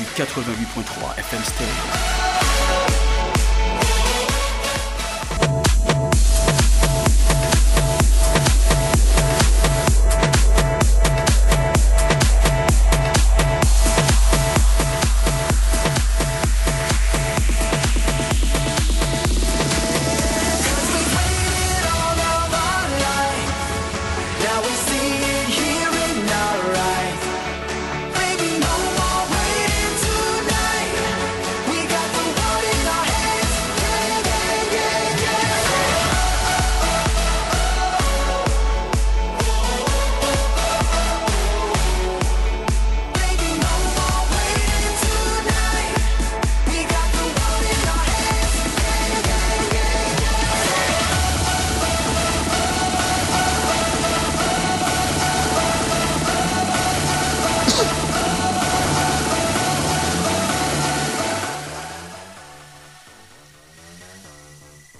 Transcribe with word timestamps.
du 0.00 0.06
88.3 0.06 1.18
FM 1.18 1.44
Stereo. 1.44 2.29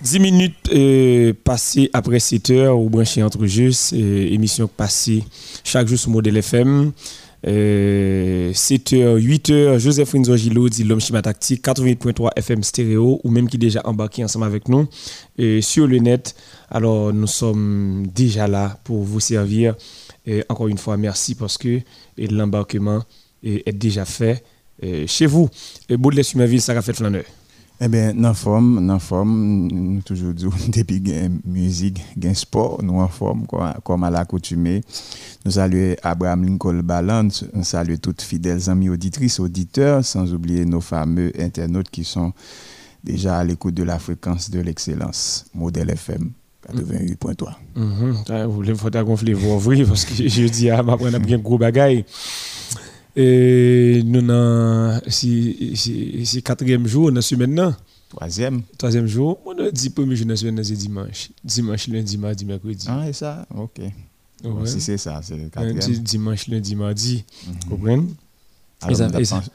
10 0.02 0.18
minutes 0.18 0.70
euh, 0.72 1.34
passées 1.44 1.90
après 1.92 2.20
7 2.20 2.50
heures 2.50 2.78
au 2.78 2.88
branché 2.88 3.22
entre 3.22 3.44
jeux, 3.46 3.72
c'est 3.72 3.98
émission 3.98 4.66
passée 4.66 5.22
chaque 5.62 5.88
jour 5.88 5.98
sur 5.98 6.10
Modèle 6.10 6.38
FM. 6.38 6.92
7h, 7.42 8.52
8h, 9.18 9.78
Joseph 9.78 10.12
Rinzo 10.12 10.36
Gilo 10.36 10.68
dit 10.68 10.84
l'homme 10.84 11.00
schéma 11.00 11.22
tactique, 11.22 11.64
88.3 11.64 12.30
FM 12.36 12.62
stéréo, 12.62 13.18
ou 13.24 13.30
même 13.30 13.48
qui 13.48 13.56
est 13.56 13.58
déjà 13.58 13.80
embarqué 13.84 14.22
ensemble 14.22 14.44
avec 14.44 14.68
nous 14.68 14.86
sur 15.62 15.86
le 15.86 15.98
net. 15.98 16.34
Alors, 16.70 17.14
nous 17.14 17.26
sommes 17.26 18.06
déjà 18.14 18.46
là 18.46 18.78
pour 18.84 19.04
vous 19.04 19.20
servir. 19.20 19.74
Et 20.26 20.44
encore 20.50 20.68
une 20.68 20.76
fois, 20.76 20.98
merci 20.98 21.34
parce 21.34 21.56
que 21.56 21.80
l'embarquement 22.18 23.02
est 23.42 23.72
déjà 23.72 24.04
fait 24.04 24.44
chez 25.06 25.24
vous. 25.24 25.48
Baudelaire 25.88 26.26
sur 26.26 26.36
ma 26.36 26.46
ville, 26.46 26.60
ça 26.60 26.72
a 26.72 26.82
fait 26.82 26.92
flaneur. 26.92 27.24
Eh 27.82 27.88
bien, 27.88 28.12
dans 28.12 28.34
forme, 28.34 28.86
dans 28.86 28.98
forme, 28.98 29.68
nous 29.72 30.02
toujours 30.02 30.34
dit 30.34 30.44
depuis 30.68 31.00
la 31.00 31.28
musique, 31.46 32.02
le 32.20 32.34
sport, 32.34 32.82
nous 32.82 33.00
en 33.00 33.08
forme, 33.08 33.46
comme 33.82 34.04
à 34.04 34.10
l'accoutumée. 34.10 34.82
Nous 35.46 35.52
saluons 35.52 35.96
Abraham 36.02 36.44
Lincoln 36.44 36.82
Balance, 36.82 37.46
nous 37.54 37.64
saluons 37.64 37.96
toutes 37.96 38.20
fidèles 38.20 38.68
amis 38.68 38.90
auditrices, 38.90 39.40
auditeurs, 39.40 40.04
sans 40.04 40.34
oublier 40.34 40.66
nos 40.66 40.82
fameux 40.82 41.32
internautes 41.40 41.88
qui 41.88 42.04
sont 42.04 42.34
déjà 43.02 43.38
à 43.38 43.44
l'écoute 43.44 43.74
de 43.74 43.82
la 43.82 43.98
fréquence 43.98 44.50
de 44.50 44.60
l'excellence, 44.60 45.46
modèle 45.54 45.88
FM. 45.88 46.32
88.3. 46.68 47.54
Mm 47.74 48.44
Vous 48.44 48.52
voulez 48.52 48.72
me 48.72 48.76
faire 48.76 49.04
gonfler 49.04 49.32
vos 49.32 49.58
parce 49.86 50.04
que 50.04 50.14
je 50.28 50.46
dis, 50.48 50.68
ah, 50.68 50.82
ma 50.82 50.98
prendre 50.98 51.16
un 51.16 51.38
gros 51.38 51.56
bagaille. 51.56 52.04
Et 53.22 54.02
nous 54.02 54.30
avons, 54.30 54.98
c'est 55.06 56.42
quatrième 56.42 56.86
jour, 56.86 57.10
sommes 57.20 57.40
maintenant. 57.40 57.74
Troisième. 58.08 58.62
Troisième 58.78 59.06
jour. 59.06 59.38
On 59.44 59.58
a 59.58 59.70
dit 59.70 59.90
premier 59.90 60.16
jour, 60.16 60.26
nous 60.26 60.36
c'est 60.36 60.74
dimanche. 60.74 61.30
Dimanche, 61.44 61.88
lundi, 61.88 62.16
mardi, 62.16 62.46
mercredi. 62.46 62.86
Ah, 62.88 63.02
c'est 63.06 63.12
ça? 63.12 63.46
Ok. 63.54 63.80
Si 64.64 64.80
c'est 64.80 64.96
ça, 64.96 65.20
c'est 65.22 65.36
le 65.36 65.50
quatrième. 65.50 66.02
Dimanche, 66.02 66.48
lundi, 66.48 66.74
mardi. 66.74 67.24
Vous 67.44 67.76
comprenez? 67.76 68.04
Alors, 68.82 69.10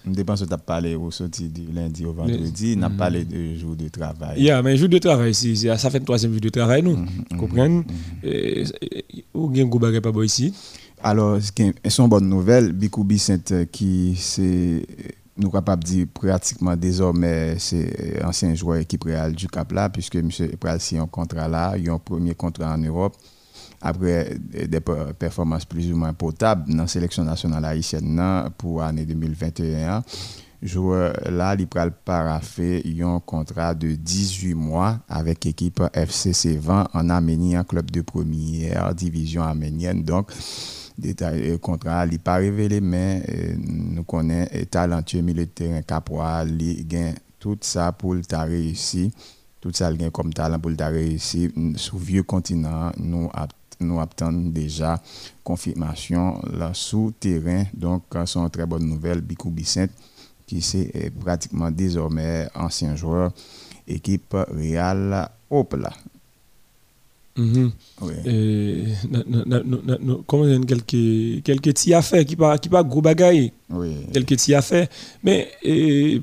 on 0.05 0.11
dépend 0.11 0.35
si 0.35 0.45
tu 0.45 0.53
as 0.53 0.57
parlé 0.59 0.93
au 0.93 1.09
sorti 1.09 1.49
du 1.49 1.63
lundi 1.73 2.05
au 2.05 2.13
vendredi, 2.13 2.75
on 2.77 2.83
a 2.83 2.91
parlé 2.91 3.25
de 3.25 3.55
jour 3.55 3.75
de 3.75 3.87
travail. 3.87 4.35
Oui, 4.37 4.51
mais 4.63 4.77
jour 4.77 4.87
de 4.87 4.99
travail, 4.99 5.33
ça 5.33 5.89
fait 5.89 5.97
le 5.97 6.05
troisième 6.05 6.31
jour 6.31 6.41
de 6.41 6.49
travail, 6.49 6.83
nous. 6.83 6.97
Vous 7.31 7.37
comprenez? 7.37 7.83
Ou 9.33 9.49
bien, 9.49 9.65
vous 9.65 9.79
ne 9.79 9.99
pas 9.99 10.23
ici? 10.23 10.53
Alors, 11.07 11.37
c'est 11.39 11.99
une 11.99 12.07
bonne 12.07 12.27
nouvelle. 12.27 12.73
Bikoubi 12.73 13.19
Saint, 13.19 13.37
euh, 13.51 13.65
qui 13.65 14.15
c'est, 14.19 14.87
nous 15.37 15.51
capable 15.51 15.83
de 15.83 15.87
dire 15.87 16.07
pratiquement 16.11 16.75
désormais, 16.75 17.59
c'est 17.59 18.23
ancien 18.25 18.55
joueur 18.55 18.77
équipe 18.77 19.03
réelle 19.03 19.35
du 19.35 19.47
Cap 19.47 19.71
là, 19.71 19.87
puisque 19.89 20.15
M. 20.15 20.29
Pral 20.59 20.79
a 20.79 20.99
un 20.99 21.05
contrat 21.05 21.47
là, 21.47 21.75
il 21.77 21.87
a 21.91 21.93
un 21.93 21.99
premier 21.99 22.33
contrat 22.33 22.73
en 22.73 22.79
Europe. 22.79 23.15
Après 23.81 24.35
des 24.49 24.79
performances 24.79 25.65
plus 25.65 25.91
ou 25.91 25.95
moins 25.95 26.13
potables 26.13 26.71
dans 26.71 26.83
la 26.83 26.87
sélection 26.87 27.23
nationale 27.23 27.65
haïtienne 27.65 28.49
pour 28.57 28.79
l'année 28.79 29.05
2021 29.05 30.01
joueur 30.63 31.13
là, 31.29 31.55
il 31.57 31.67
pral 31.67 31.91
parafé 31.91 32.83
un 33.01 33.19
contrat 33.19 33.75
de 33.75 33.93
18 33.93 34.55
mois 34.55 34.99
avec 35.07 35.45
l'équipe 35.45 35.81
FCC 35.93 36.57
20 36.57 36.87
en 36.93 37.09
Arménie, 37.09 37.55
un 37.55 37.63
club 37.63 37.91
de 37.91 38.01
première 38.01 38.95
division 38.95 39.43
arménienne. 39.43 40.03
Donc, 40.03 40.31
détail 40.97 41.51
euh, 41.51 41.57
contrat 41.57 42.05
il 42.05 42.19
pas 42.19 42.35
révélé 42.35 42.81
mais 42.81 43.23
euh, 43.29 43.55
nous 43.57 44.03
connaît 44.03 44.47
talentueux 44.65 45.21
militaire 45.21 45.85
caporal 45.85 46.61
il 46.61 46.87
gagne 46.87 47.15
tout 47.39 47.57
ça 47.61 47.91
pour 47.91 48.13
le 48.13 48.21
réussi 48.31 49.11
tout 49.61 49.71
ça 49.73 49.93
gagne 49.93 50.11
comme 50.11 50.33
talent 50.33 50.59
pour 50.59 50.71
le 50.71 50.77
réussi 50.83 51.51
sur 51.75 51.97
vieux 51.97 52.23
continent 52.23 52.91
nous 52.97 53.29
nous 53.79 53.99
attendons 53.99 54.49
déjà 54.49 55.01
confirmation 55.43 56.41
là 56.53 56.71
sous 56.73 57.13
terrain. 57.19 57.63
Donc 57.73 58.03
c'est 58.25 58.39
une 58.39 58.49
très 58.49 58.65
bonne 58.65 58.85
nouvelle 58.87 59.21
Bikou 59.21 59.49
Bicent 59.49 59.89
qui 60.45 60.61
c'est 60.61 61.11
pratiquement 61.19 61.71
désormais 61.71 62.47
ancien 62.55 62.95
joueur 62.95 63.31
équipe 63.87 64.33
Real 64.33 65.29
Opla 65.49 65.91
Mm 67.35 67.67
comment 70.25 70.45
dire, 70.45 70.61
quelques, 70.65 71.43
quelques 71.43 71.63
petits 71.63 71.93
affaires 71.93 72.25
qui 72.25 72.35
pas 72.35 72.57
qui 72.57 72.69
pas 72.69 72.83
gros 72.83 73.01
bagaille. 73.01 73.51
Oui. 73.69 73.95
Quelques 74.13 74.29
petits 74.29 74.53
affaires. 74.53 74.87
Mais 75.23 75.51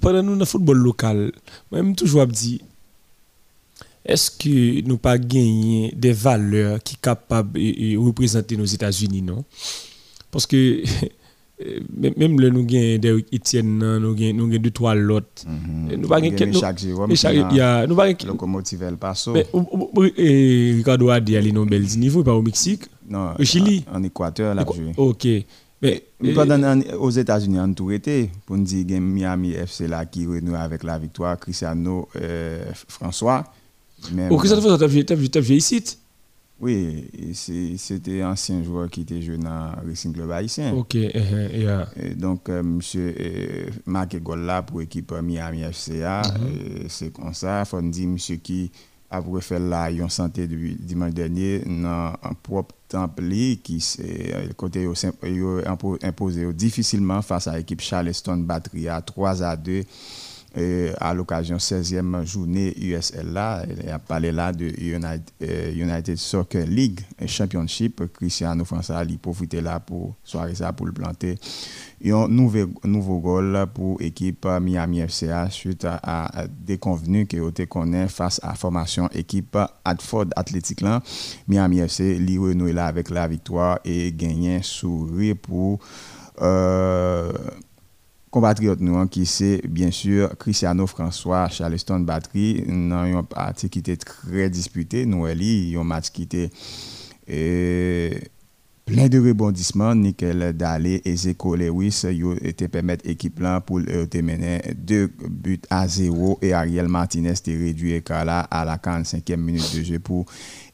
pendant 0.00 0.22
nous, 0.22 0.32
dans 0.32 0.40
le 0.40 0.44
football 0.44 0.78
local, 0.78 1.32
moi-même 1.70 1.94
toujours 1.94 2.26
dit, 2.26 2.60
est-ce 4.04 4.30
que 4.30 4.80
nous 4.86 4.96
pas 4.96 5.18
gagné 5.18 5.92
des 5.94 6.12
valeurs 6.12 6.82
qui 6.82 6.94
sont 6.94 7.00
capables 7.02 7.58
de 7.58 7.96
représenter 7.98 8.56
nos 8.56 8.64
États-Unis, 8.64 9.22
non? 9.22 9.44
Parce 10.30 10.46
que 10.46 10.82
même 11.96 12.40
le 12.40 12.50
nous 12.50 12.64
gagnons 12.64 12.98
des 12.98 13.24
Etienne 13.34 13.78
nous 13.78 14.14
gagnons 14.14 14.38
nous 14.38 14.48
gagnons 14.48 14.62
deux 14.62 14.70
trois 14.70 14.94
l'autre 14.94 15.44
nous 15.96 16.08
pas 16.08 16.20
chaque 16.52 16.78
jour 16.80 17.06
chaque 17.14 17.34
il 17.34 17.56
y 17.56 17.60
a 17.60 17.86
nous 17.86 17.96
pas 17.96 18.12
locomotive 18.26 18.82
El 18.82 18.96
Paso 18.96 19.34
et 19.36 20.72
Ricardo 20.76 21.10
a 21.10 21.20
dit 21.20 21.36
aller 21.36 21.52
non 21.52 21.66
bel 21.66 21.84
niveau 21.98 22.22
pas 22.22 22.34
au 22.34 22.42
Mexique 22.42 22.84
non 23.08 23.30
au 23.38 23.44
Chili 23.44 23.84
en 23.92 24.02
Équateur 24.02 24.54
là 24.54 24.64
joué 24.64 24.92
OK 24.96 25.26
mais 25.80 26.04
aux 26.98 27.10
États-Unis 27.10 27.58
en 27.58 27.72
tout 27.72 27.90
été 27.90 28.30
pour 28.46 28.56
nous 28.56 28.64
dire 28.64 29.00
Miami 29.00 29.52
FC 29.52 29.88
là 29.88 30.04
qui 30.06 30.26
renoue 30.26 30.54
avec 30.54 30.84
la 30.84 30.98
victoire 30.98 31.38
Cristiano 31.38 32.08
euh, 32.16 32.64
François 32.88 33.44
même 34.12 34.36
Cristiano 34.36 34.62
François 34.62 34.88
tu 34.88 35.38
as 35.38 35.40
vu 35.40 35.54
ici 35.54 35.82
oui, 36.62 37.34
c'était 37.34 38.22
un 38.22 38.30
ancien 38.30 38.62
joueur 38.62 38.88
qui 38.88 39.00
était 39.00 39.20
joué 39.20 39.36
dans 39.36 39.72
Racing 39.84 40.12
Club 40.12 40.30
haïtien. 40.30 40.72
Ok, 40.72 40.94
yeah. 40.94 41.88
et 41.96 42.14
donc, 42.14 42.48
euh, 42.48 42.62
monsieur 42.62 43.12
euh, 43.18 43.66
Marc 43.84 44.16
là 44.36 44.62
pour 44.62 44.78
l'équipe 44.78 45.12
Miami 45.20 45.64
FCA. 45.72 46.22
Mm-hmm. 46.22 46.88
C'est 46.88 47.12
comme 47.12 47.34
ça. 47.34 47.62
Il 47.62 47.66
faut 47.66 47.82
dire 47.82 48.08
monsieur 48.08 48.36
qui 48.36 48.70
après 49.10 49.40
fait 49.40 49.58
la 49.58 49.90
yon 49.90 50.08
santé 50.08 50.46
depuis 50.46 50.76
dimanche 50.78 51.12
dernier 51.12 51.58
dans 51.66 52.14
un 52.22 52.34
propre 52.40 52.76
temple 52.88 53.24
qui 53.62 53.80
c'est 53.80 54.56
côté 54.56 54.84
yo, 54.84 54.94
yo 55.24 55.60
imposé 56.02 56.50
difficilement 56.52 57.20
face 57.22 57.48
à 57.48 57.56
l'équipe 57.56 57.80
Charleston 57.80 58.38
Battery 58.38 58.88
à 58.88 59.02
3 59.02 59.42
à 59.42 59.56
2 59.56 59.82
à 61.00 61.14
l'occasion 61.14 61.56
16e 61.56 62.26
journée 62.26 62.74
USL 62.78 63.28
il 63.80 63.88
a 63.88 63.98
parlé 63.98 64.32
là 64.32 64.52
de 64.52 64.66
United, 64.66 65.30
United 65.74 66.16
Soccer 66.16 66.66
League 66.66 67.00
Championship. 67.26 68.02
Cristiano 68.12 68.64
François 68.64 68.98
a 68.98 69.04
profité 69.20 69.60
là 69.60 69.80
pour 69.80 70.14
soirée 70.24 70.52
pour 70.76 70.86
le 70.86 70.92
planter. 70.92 71.38
Un 72.04 72.28
nouveau, 72.28 72.66
nouveau 72.84 73.18
goal 73.20 73.66
pour 73.72 73.98
l'équipe 74.00 74.46
Miami 74.60 75.00
FCA 75.06 75.48
suite 75.50 75.86
à, 75.86 76.44
des 76.48 76.78
convenus 76.78 77.26
ont 77.34 77.48
été 77.48 77.66
connus 77.66 78.08
face 78.08 78.40
à 78.42 78.48
la 78.48 78.54
formation 78.54 79.08
équipe 79.12 79.56
Adford 79.84 80.26
Athletic 80.36 80.80
là. 80.80 81.02
Miami 81.48 81.80
FC 81.80 82.18
li 82.18 82.38
renoué 82.38 82.72
là 82.72 82.86
avec 82.86 83.10
la 83.10 83.28
victoire 83.28 83.78
et 83.84 84.12
gagné 84.12 84.60
sourire 84.62 85.36
pour 85.40 85.78
euh, 86.40 87.32
compatriote 88.32 88.80
nous 88.80 88.96
hein, 88.96 89.06
qui 89.06 89.26
c'est 89.26 89.60
bien 89.68 89.90
sûr 89.90 90.36
Cristiano 90.38 90.86
François 90.86 91.50
Charleston 91.50 92.00
Battery 92.00 92.64
dans 92.66 93.18
un 93.18 93.22
parti 93.22 93.68
qui 93.68 93.80
était 93.80 93.98
très 93.98 94.48
disputé. 94.48 95.04
Nous 95.04 95.28
il 95.28 95.76
un 95.76 95.84
match 95.84 96.10
qui 96.10 96.22
était 96.22 96.50
plein 98.84 99.08
de 99.08 99.18
rebondissements 99.18 99.94
Nickel 99.94 100.52
Dalé 100.54 101.00
et 101.04 101.16
Zeko 101.16 101.56
Lewis 101.56 102.02
ont 102.24 102.34
été 102.40 102.68
permettre 102.68 103.06
l'équipe 103.06 103.38
là 103.40 103.60
pour 103.60 103.80
te 103.80 104.18
mener 104.18 104.60
deux 104.76 105.10
buts 105.28 105.60
à 105.70 105.86
zéro. 105.88 106.38
Et 106.42 106.52
Ariel 106.52 106.88
Martinez 106.88 107.30
était 107.32 107.56
réduit 107.56 108.02
là 108.08 108.40
à 108.40 108.64
la 108.64 108.76
45e 108.76 109.36
minute 109.36 109.74
de 109.76 109.82
jeu 109.82 109.98
pour 109.98 110.26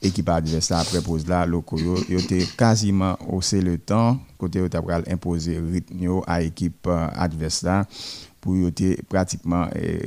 équipe 0.02 0.28
adversaire 0.28 0.78
après 0.78 1.00
pause 1.02 1.26
là. 1.26 1.46
Lokoyo 1.46 1.96
il 2.08 2.46
quasiment 2.56 3.16
haussé 3.28 3.60
le 3.60 3.78
temps. 3.78 4.19
Côté 4.38 4.60
où 4.60 4.69
imposer 5.10 5.58
rythme 5.58 6.22
à 6.26 6.40
l'équipe 6.40 6.87
euh, 6.87 7.08
adversaire 7.14 7.87
pour 8.48 9.06
pratiquement 9.08 9.66
euh, 9.76 9.98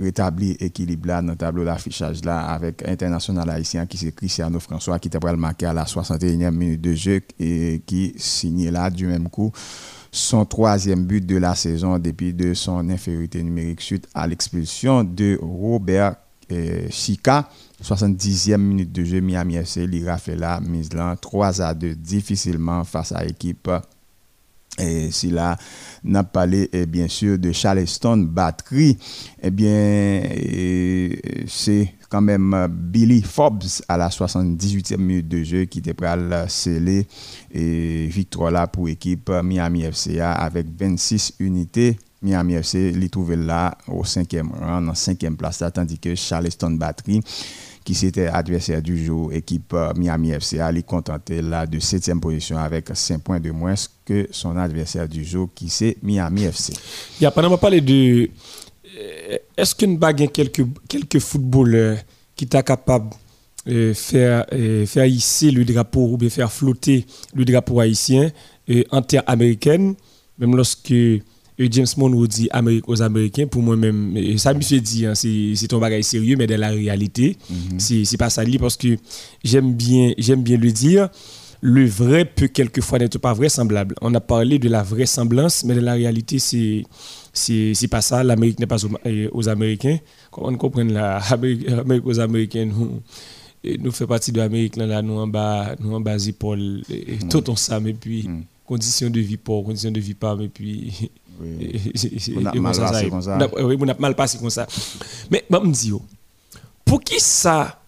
rétablir 0.00 0.56
l'équilibre 0.60 1.08
dans 1.08 1.26
le 1.26 1.36
tableau 1.36 1.64
d'affichage 1.64 2.24
là 2.24 2.40
avec 2.40 2.86
international 2.86 3.48
haïtien 3.50 3.86
qui 3.86 3.96
c'est 3.96 4.12
Cristiano 4.12 4.58
François 4.58 4.98
qui 4.98 5.08
t'a 5.08 5.18
marqué 5.36 5.66
à 5.66 5.72
la 5.72 5.84
61e 5.84 6.50
minute 6.50 6.80
de 6.80 6.94
jeu 6.94 7.20
et 7.38 7.82
qui 7.86 8.14
signait 8.16 8.70
là 8.70 8.90
du 8.90 9.06
même 9.06 9.28
coup 9.28 9.52
son 10.10 10.44
troisième 10.44 11.04
but 11.04 11.24
de 11.24 11.36
la 11.36 11.54
saison 11.54 11.98
depuis 11.98 12.34
de 12.34 12.54
son 12.54 12.88
infériorité 12.88 13.42
numérique 13.42 13.80
suite 13.80 14.08
à 14.14 14.26
l'expulsion 14.26 15.04
de 15.04 15.38
Robert 15.40 16.16
euh, 16.50 16.88
Chica 16.90 17.48
70e 17.82 18.56
minute 18.56 18.90
de 18.90 19.04
jeu, 19.04 19.20
Miami 19.20 19.54
FC, 19.54 19.86
l'Ira 19.86 20.18
fait 20.18 20.34
là, 20.34 20.58
mise 20.60 20.88
3 21.20 21.62
à 21.62 21.74
2, 21.74 21.94
difficilement 21.94 22.82
face 22.82 23.12
à 23.12 23.22
l'équipe. 23.22 23.70
Et 24.78 25.10
si 25.10 25.30
là, 25.30 25.56
n'a 26.04 26.22
parlé 26.22 26.68
eh 26.72 26.86
bien 26.86 27.08
sûr 27.08 27.38
de 27.38 27.50
Charleston 27.50 28.18
Battery, 28.18 28.96
eh 29.42 29.50
bien, 29.50 30.22
c'est 31.48 31.94
quand 32.08 32.20
même 32.20 32.68
Billy 32.70 33.22
Forbes 33.22 33.64
à 33.88 33.96
la 33.96 34.08
78e 34.08 34.98
minute 34.98 35.28
de 35.28 35.42
jeu 35.42 35.64
qui 35.64 35.80
était 35.80 35.94
prêt 35.94 36.06
à 36.06 36.48
sceller 36.48 37.06
et 37.50 38.06
victoire 38.06 38.50
là 38.50 38.66
pour 38.66 38.86
l'équipe 38.86 39.30
Miami 39.42 39.84
FCA 39.90 40.32
avec 40.32 40.66
26 40.78 41.34
unités. 41.40 41.98
Miami 42.22 42.54
FC 42.54 42.90
l'y 42.92 43.10
trouvait 43.10 43.36
là 43.36 43.76
au 43.86 44.04
cinquième 44.04 44.50
rang, 44.50 44.88
en 44.88 44.94
cinquième 44.94 45.36
place, 45.36 45.62
tandis 45.72 45.98
que 45.98 46.14
Charleston 46.14 46.72
Battery 46.72 47.20
qui 47.88 47.94
c'était 47.94 48.26
adversaire 48.26 48.82
du 48.82 49.02
jour, 49.02 49.32
équipe 49.32 49.72
euh, 49.72 49.94
Miami 49.96 50.32
FC, 50.32 50.60
a 50.60 50.70
contenté 50.82 51.40
là 51.40 51.64
de 51.64 51.78
septième 51.78 52.20
position 52.20 52.58
avec 52.58 52.90
5 52.92 53.22
points 53.22 53.40
de 53.40 53.50
moins 53.50 53.72
que 54.04 54.28
son 54.30 54.58
adversaire 54.58 55.08
du 55.08 55.24
jour, 55.24 55.48
qui 55.54 55.70
c'est 55.70 55.96
Miami 56.02 56.42
FC. 56.42 56.74
Il 57.18 57.22
y 57.22 57.26
a 57.26 57.30
parler 57.30 57.80
de. 57.80 58.28
Euh, 58.94 59.38
est-ce 59.56 59.74
qu'une 59.74 59.96
bague 59.96 60.30
quelques, 60.30 60.66
quelques 60.86 61.18
footballeurs 61.18 61.96
qui 62.36 62.46
sont 62.52 62.60
capables 62.60 63.08
de 63.64 63.94
faire, 63.94 64.44
faire 64.86 65.06
hisser 65.06 65.50
le 65.50 65.64
drapeau 65.64 66.10
ou 66.12 66.18
bien 66.18 66.28
faire 66.28 66.52
flotter 66.52 67.06
le 67.34 67.46
drapeau 67.46 67.80
haïtien 67.80 68.30
en 68.90 69.00
terre 69.00 69.22
américaine, 69.26 69.94
même 70.38 70.54
lorsque 70.54 70.92
et 71.58 71.68
James 71.72 71.86
Monroe 71.96 72.28
dit 72.28 72.48
Amérique 72.52 72.88
aux 72.88 73.02
Américains, 73.02 73.46
pour 73.46 73.62
moi-même, 73.62 74.14
ça 74.38 74.54
me 74.54 74.60
fait 74.60 74.80
dire, 74.80 75.10
hein, 75.10 75.14
c'est 75.14 75.72
un 75.72 75.78
bagage 75.78 76.04
sérieux, 76.04 76.36
mais 76.38 76.46
dans 76.46 76.58
la 76.58 76.70
réalité, 76.70 77.36
mhm. 77.50 77.80
ce 77.80 78.04
c'est 78.04 78.16
pas 78.16 78.30
ça 78.30 78.42
parce 78.60 78.76
que 78.76 78.96
j'aime 79.42 79.74
bien, 79.74 80.12
bien 80.16 80.56
le 80.56 80.70
dire. 80.70 81.08
Le 81.60 81.84
vrai 81.86 82.24
peut 82.24 82.46
quelquefois 82.46 83.00
n'être 83.00 83.18
pas 83.18 83.32
vraisemblable. 83.32 83.96
On 84.00 84.14
a 84.14 84.20
parlé 84.20 84.60
de 84.60 84.68
la 84.68 84.84
vraisemblance, 84.84 85.64
mais 85.64 85.74
dans 85.74 85.82
la 85.82 85.94
réalité, 85.94 86.38
c'est 86.38 86.84
c'est 87.32 87.88
pas 87.90 88.00
ça. 88.00 88.22
L'Amérique 88.22 88.60
n'est 88.60 88.66
pas 88.68 88.76
aux, 89.32 89.48
Américains. 89.48 89.98
Comment 90.30 90.48
on 90.48 90.56
comprend 90.56 90.84
l'Amérique 90.84 91.66
aux 92.06 92.20
Américains, 92.20 92.66
nous, 92.66 93.02
nous 93.80 93.90
fait 93.90 94.06
partie 94.06 94.30
de 94.30 94.38
l'Amérique, 94.38 94.76
là, 94.76 95.02
nous 95.02 95.18
en 95.18 95.26
bas, 95.26 95.74
nous 95.80 95.92
en 95.92 96.00
bas, 96.00 96.16
mhm. 96.16 97.28
tout 97.28 97.50
on 97.50 97.56
ça, 97.56 97.80
mais 97.80 97.92
puis, 97.92 98.28
mhm. 98.28 98.44
Conditions 98.68 99.08
de 99.08 99.18
vie 99.20 99.38
pauvres, 99.38 99.68
conditions 99.68 99.90
de 99.90 99.98
vie 99.98 100.12
pas, 100.12 100.36
mais 100.36 100.48
puis, 100.48 101.10
on 101.40 102.44
a 102.44 102.54
mal 102.54 102.74
passé 102.74 103.08
comme 103.08 103.22
ça. 103.22 103.38
Oui, 103.58 103.76
on 103.80 103.88
a 103.88 103.94
mal 103.94 104.14
passé 104.14 104.38
comme 104.38 104.50
ça. 104.50 104.66
Mais, 105.30 105.44
je 105.50 105.56
me 105.56 105.72
dis, 105.72 105.92
pour 106.84 107.00
qui 107.00 107.18
ça, 107.18 107.80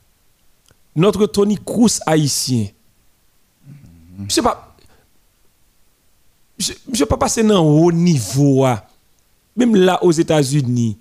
notre 0.97 1.27
Tony 1.27 1.59
Cruz 1.59 2.00
haïtien, 2.06 2.69
je 4.27 4.32
sais 4.32 4.43
pas, 4.43 4.75
je 6.59 6.73
ne 6.88 6.97
sais 6.97 7.06
pas 7.06 7.19
passer 7.19 7.43
dans 7.43 7.62
haut 7.62 7.93
niveau, 7.93 8.67
même 9.55 9.76
là 9.76 10.03
aux 10.03 10.12
États-Unis, 10.12 10.97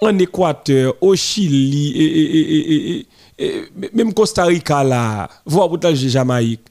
en 0.00 0.18
Équateur, 0.18 0.94
au 1.02 1.14
Chili, 1.14 3.06
et, 3.38 3.68
même 3.92 4.14
Costa 4.14 4.44
Rica 4.44 4.82
là, 4.82 5.28
voir 5.44 5.68
pour 5.68 5.78
Jamaïque. 5.94 6.62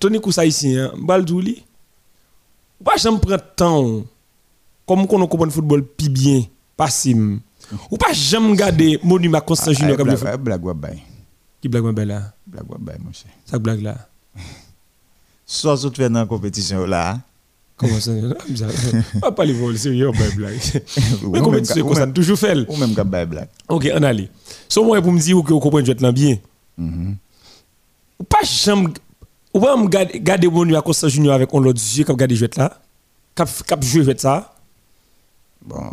Tony 0.00 0.20
Cruz 0.20 0.38
haïtien, 0.38 0.92
Baldouli, 0.96 1.62
pas 2.84 2.96
jamais 2.96 3.18
prendre 3.18 3.42
temps 3.54 4.02
comme 4.86 5.00
on 5.00 5.06
comprend 5.06 5.44
le 5.44 5.50
football 5.50 5.82
plus 5.82 6.08
bien, 6.08 6.44
pas 6.76 6.88
sim. 6.88 7.40
Ou 7.90 7.96
pas 7.96 8.12
jamais 8.12 8.50
regarder 8.50 9.00
Monument 9.02 9.40
Constant 9.40 9.72
ah, 9.72 9.74
Junior 9.74 9.96
comme 9.96 10.08
le 10.08 10.16
football. 10.16 10.38
Blague 10.38 10.64
ou 10.64 10.74
bail. 10.74 11.02
Qui 11.60 11.68
blague 11.68 11.84
ou 11.84 11.92
bail 11.92 12.06
là? 12.06 12.32
Blague 12.46 12.70
ou 12.70 12.78
bail, 12.78 12.98
mon 13.04 13.12
cher. 13.12 13.30
Ça 13.44 13.58
blague 13.58 13.82
là? 13.82 13.96
Soit 15.44 15.76
tu 15.78 15.90
fais 15.96 16.08
dans 16.08 16.20
la 16.20 16.26
compétition 16.26 16.86
là. 16.86 17.18
Comment 17.76 18.00
ça? 18.00 18.12
On 19.22 19.32
pas 19.32 19.44
les 19.44 19.52
vols, 19.52 19.78
sérieux, 19.78 20.12
bail 20.12 20.34
blague. 20.36 20.60
Mais 21.30 21.40
compétition, 21.40 21.94
ça 21.94 22.06
toujours 22.06 22.38
fait? 22.38 22.56
Ou 22.68 22.76
même 22.76 22.94
comme 22.94 23.10
blague. 23.10 23.48
Ok, 23.68 23.90
on 23.92 24.02
allait. 24.02 24.30
So 24.68 24.84
moi 24.84 25.02
pour 25.02 25.12
me 25.12 25.18
dire 25.18 25.42
que 25.42 25.52
vous 25.52 25.60
comprenez 25.60 25.94
là 25.94 26.12
bien. 26.12 26.38
Mm-hmm. 26.78 27.14
Ou 28.20 28.24
pas 28.24 28.42
jamais 28.44 28.88
ou 29.56 29.60
pas 29.60 29.76
me 29.76 29.88
garder 29.88 30.48
Monument 30.48 30.82
Constant 30.82 31.08
Junior 31.08 31.34
avec 31.34 31.52
on 31.52 31.60
l'autre 31.60 31.80
yeux 31.96 32.04
comme 32.04 32.16
garder 32.16 32.36
jouet 32.36 32.50
là. 32.56 32.78
Cap 33.34 33.48
cap 33.66 33.82
jouer 33.82 34.04
jouet 34.04 34.18
ça 34.18 34.56
bon, 35.66 35.92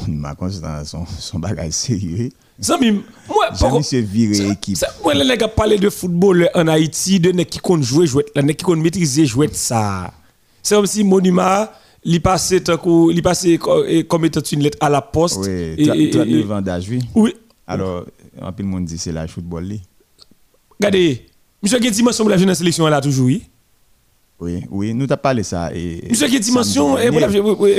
monument 0.00 0.34
constant, 0.34 0.84
son, 0.84 1.06
son 1.06 1.38
bagage 1.38 1.72
sérieux. 1.72 2.30
Zami, 2.60 2.92
moi, 2.92 3.48
Jamais 3.54 3.82
se 3.82 3.96
virer 3.96 4.50
équipe. 4.50 4.78
Moi, 5.02 5.14
les 5.14 5.36
gars 5.36 5.48
parler 5.48 5.76
de 5.76 5.90
football 5.90 6.48
en 6.54 6.68
Haïti, 6.68 7.18
de 7.18 7.32
ne 7.32 7.42
qui 7.42 7.58
compte 7.58 7.82
jouer, 7.82 8.06
jouer, 8.06 8.24
de 8.34 8.52
qui 8.52 8.64
compte 8.64 8.78
maîtriser, 8.78 9.26
jouer 9.26 9.48
ça. 9.52 10.12
C'est 10.62 10.76
comme 10.76 10.86
si 10.86 11.02
monument, 11.02 11.66
il 12.04 12.20
passait 12.22 12.62
il 13.10 13.22
passait 13.22 13.58
comme 14.08 14.24
étant 14.24 14.40
une 14.40 14.60
lettre 14.60 14.78
à 14.80 14.88
la 14.88 15.02
poste. 15.02 15.40
Oui, 15.44 15.74
et, 15.78 16.10
39 16.10 16.52
ans 16.52 16.62
d'âge, 16.62 16.88
oui. 16.88 17.00
Oui. 17.14 17.34
Alors, 17.66 18.04
un 18.40 18.52
peu 18.52 18.62
le 18.62 18.68
monde 18.68 18.84
dit 18.84 18.98
c'est 18.98 19.12
la 19.12 19.26
football. 19.26 19.74
Regardez, 20.78 21.26
monsieur, 21.64 21.78
quelle 21.80 21.90
dimension 21.92 22.24
de 22.24 22.30
la 22.30 22.36
jeunesse 22.36 22.58
sélection 22.58 22.86
là 22.86 23.00
toujours, 23.00 23.26
oui? 23.26 23.42
Oui, 24.40 24.64
oui, 24.70 24.92
nous 24.94 25.06
t'as 25.06 25.16
parlé 25.16 25.42
ça. 25.42 25.70
Et, 25.72 26.06
Monsieur, 26.10 26.28
quelle 26.28 26.40
dimension 26.40 26.98
et 26.98 27.08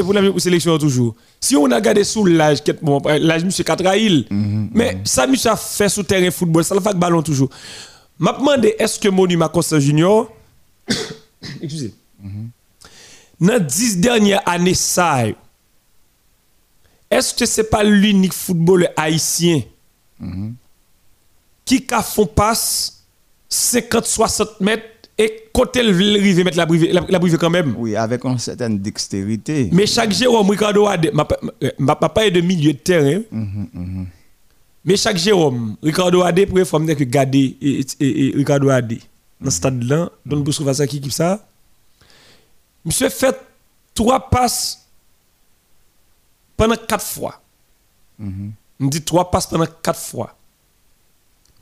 vous 0.02 0.12
l'avez 0.14 0.40
sélection 0.40 0.78
toujours 0.78 1.14
Si 1.40 1.56
on 1.56 1.70
a 1.70 1.80
gardé 1.82 2.04
sous 2.04 2.26
l'âge, 2.26 2.60
bon, 2.82 3.02
l'âge 3.06 3.44
monsieur 3.44 3.64
4 3.64 3.84
mm 3.84 4.70
mais 4.74 4.98
ça, 5.04 5.28
monsieur 5.28 5.52
fait 5.58 5.90
sous 5.90 6.04
terrain 6.04 6.32
football, 6.32 6.64
ça 6.64 6.74
le 6.74 6.82
fait 6.82 6.96
ballon 6.96 7.22
toujours. 7.22 7.50
M'a 8.18 8.32
demandé 8.34 8.74
est-ce 8.80 8.98
que 8.98 9.10
Monument 9.10 9.50
Costa 9.50 9.80
Junior, 9.80 10.32
excusez, 11.62 11.94
dans 13.40 13.54
les 13.54 13.60
10 13.60 13.98
dernières 13.98 14.42
années, 14.48 14.74
ça, 14.74 15.26
est-ce 17.12 17.34
que 17.34 17.46
ce 17.46 17.62
n'est 17.62 17.68
pas 17.68 17.84
l'unique 17.84 18.34
footballeur 18.34 18.90
haïtien 18.96 19.62
qui 21.66 21.86
a 21.92 22.02
fait 22.02 22.26
passe 22.26 22.95
50-60 23.56 24.48
mètres 24.62 24.84
et 25.18 25.46
quand 25.54 25.76
elle 25.78 25.94
veut 25.94 26.44
mettre 26.44 26.58
la 26.58 26.66
brivée, 26.66 26.92
la, 26.92 27.20
brivée 27.20 27.38
quand 27.38 27.50
même. 27.50 27.74
Oui, 27.78 27.96
avec 27.96 28.26
une 28.26 28.38
certaine 28.38 28.80
dextérité. 28.80 29.70
Mais 29.72 29.86
chaque 29.86 30.12
Jérôme 30.12 30.50
Ricardo 30.50 30.88
a 30.88 30.98
m'a 31.80 31.96
papa 31.96 32.26
est 32.26 32.32
de 32.32 32.42
milieu 32.42 32.74
de 32.74 32.78
terrain. 32.78 33.22
Mm 33.32 34.04
Mais 34.84 34.98
chaque 34.98 35.18
Jérôme, 35.18 35.78
Ricardo 35.82 36.22
Adé, 36.22 36.46
pour 36.46 36.60
faut 36.68 36.80
que 36.80 37.04
garder 37.06 37.56
et, 37.62 38.34
Ricardo 38.36 38.70
Adé 38.70 39.00
dans 39.40 39.50
ce 39.50 39.58
stade-là, 39.58 40.10
Don 40.26 40.42
Bosco 40.42 40.64
face 40.66 40.80
à 40.82 40.88
qui 40.88 40.98
équipe 40.98 41.12
ça. 41.12 41.46
Monsieur 42.84 43.10
fait 43.10 43.36
trois 43.94 44.30
passes 44.30 44.86
pendant 46.58 46.76
quatre 46.76 47.06
fois. 47.06 47.42
On 48.20 48.88
dit 48.88 49.02
trois 49.02 49.32
passes 49.32 49.48
pendant 49.48 49.66
quatre 49.82 50.00
fois. 50.00 50.36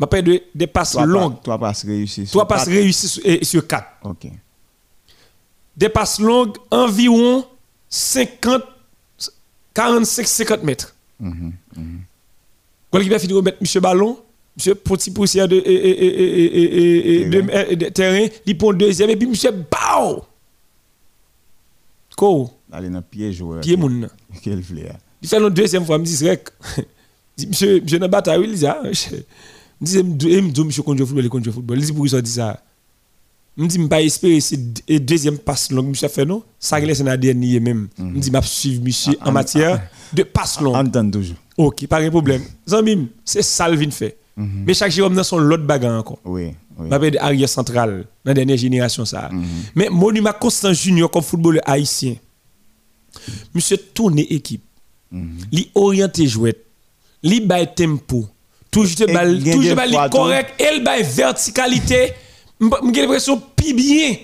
Je 0.03 0.07
parle 0.09 0.23
de 0.23 0.41
des 0.53 0.67
passes 0.67 0.95
longues. 0.97 1.35
pas- 1.35 1.41
Trois 1.43 1.59
passes 1.59 1.85
réussies. 1.85 2.25
sur 2.25 2.31
Trois 2.31 2.47
passes 2.47 2.65
quatre. 2.65 2.73
réussies 2.73 3.21
sur, 3.43 3.67
quatre. 3.67 3.87
Ok. 4.03 4.27
Des 5.77 5.89
passes 5.89 6.19
longues 6.19 6.57
environ 6.71 7.45
50, 7.89 8.63
45-50 9.75 10.63
mètres. 10.63 10.95
Mhm. 11.19 11.53
Quand 12.91 12.97
l'équipe 12.99 13.13
a 13.13 13.19
fini 13.19 13.31
de 13.33 13.37
remettre 13.37 13.57
M. 13.61 13.81
Ballon, 13.81 14.19
M. 14.65 14.75
Petit 14.75 15.09
poussière 15.11 15.47
de, 15.47 15.55
de, 15.55 15.61
Terrain. 17.89 18.25
de 18.27 18.31
il 18.45 18.57
prend 18.57 18.73
deuxième 18.73 19.09
et 19.09 19.15
puis 19.15 19.27
M. 19.27 19.33
Bao! 19.71 20.25
Ko, 22.15 22.51
Aller 22.71 22.89
dans 22.89 23.01
pied 23.01 23.33
joueur. 23.33 23.61
pied 23.61 23.75
moun. 23.77 24.07
Quel 24.43 24.61
flair. 24.63 24.97
Il 25.21 25.27
fait 25.29 25.37
une 25.39 25.49
deuxième 25.49 25.85
fois, 25.85 25.95
il 25.95 26.01
me 26.01 26.05
dit, 26.05 26.29
Rek. 26.29 26.49
Il 27.37 27.49
Monsieur, 27.49 27.81
monsieur 27.81 27.97
dans 27.97 28.07
bataille, 28.09 28.43
il 28.43 28.53
dit, 28.53 28.65
ah. 29.85 29.89
Il 29.89 30.15
il 30.21 30.29
il 30.29 30.43
me 30.43 30.51
dit, 30.51 30.63
monsieur, 30.63 30.83
contre 30.83 30.99
le 30.99 31.05
football, 31.05 31.25
il 31.25 31.29
contre 31.29 31.45
le 31.47 31.51
football. 31.51 31.79
Il 31.79 31.85
dit, 31.85 31.93
pour 31.93 32.07
ça, 32.09 32.21
dit 32.21 32.31
ça. 32.31 32.61
Il 33.55 33.63
me 33.63 33.69
dit, 33.69 33.75
je 33.77 33.81
ne 33.81 33.87
pas 33.87 34.01
espérer 34.01 34.39
c'est 34.39 34.59
et 34.87 34.99
deuxième 34.99 35.37
passe 35.37 35.71
longue, 35.71 35.87
monsieur 35.89 36.07
fait 36.07 36.25
non? 36.25 36.41
Ça, 36.59 36.79
il 36.79 36.89
est 36.89 36.99
dans 36.99 37.05
la 37.05 37.17
dernière 37.17 37.61
même. 37.61 37.87
Il 37.99 38.05
me 38.05 38.19
dit, 38.19 38.31
je 38.33 38.47
suivre 38.47 38.83
monsieur 38.83 39.13
Ah, 39.21 39.29
en 39.29 39.31
matière 39.31 39.81
de 40.11 40.23
passe 40.23 40.59
longue. 40.59 40.75
Entend 40.75 41.09
toujours. 41.09 41.35
Ok, 41.57 41.85
pas 41.87 42.03
de 42.03 42.09
problème. 42.09 42.41
Zambim, 42.67 43.07
c'est 43.23 43.43
ça 43.43 43.69
le 43.69 43.77
vin 43.77 43.91
fait. 43.91 44.17
Mais 44.35 44.73
chaque 44.73 44.91
Jérôme 44.91 45.13
dans 45.13 45.23
son 45.23 45.37
l'autre 45.37 45.63
bagarre 45.63 45.99
encore. 45.99 46.17
Oui. 46.25 46.53
oui. 46.77 46.85
Je 46.85 46.89
parle 46.89 47.17
arrière 47.19 47.47
central 47.49 48.05
dans 48.25 48.31
la 48.31 48.33
dernière 48.33 48.57
génération 48.57 49.05
ça. 49.05 49.29
Mais 49.75 49.89
Monument 49.91 50.33
Constant 50.39 50.73
Junior 50.73 51.11
comme 51.11 51.21
footballeur 51.21 51.61
haïtien. 51.65 52.15
Monsieur 53.53 53.77
tourne 53.77 54.17
équipe. 54.17 54.63
Li 55.51 55.69
orienté 55.75 56.27
jouet. 56.27 56.55
Li 57.21 57.39
bay 57.41 57.69
tempo. 57.75 58.27
Toujours 58.73 58.95
de 58.97 59.09
Et 59.09 59.13
balle, 59.13 59.39
des 59.39 59.51
de 59.69 59.73
balle 59.73 60.09
correct, 60.09 60.53
elle 60.59 60.83
bay 60.83 61.03
verticalité. 61.03 62.13
J'ai 62.93 63.01
l'impression 63.01 63.41
pi 63.55 63.73
bien 63.73 64.15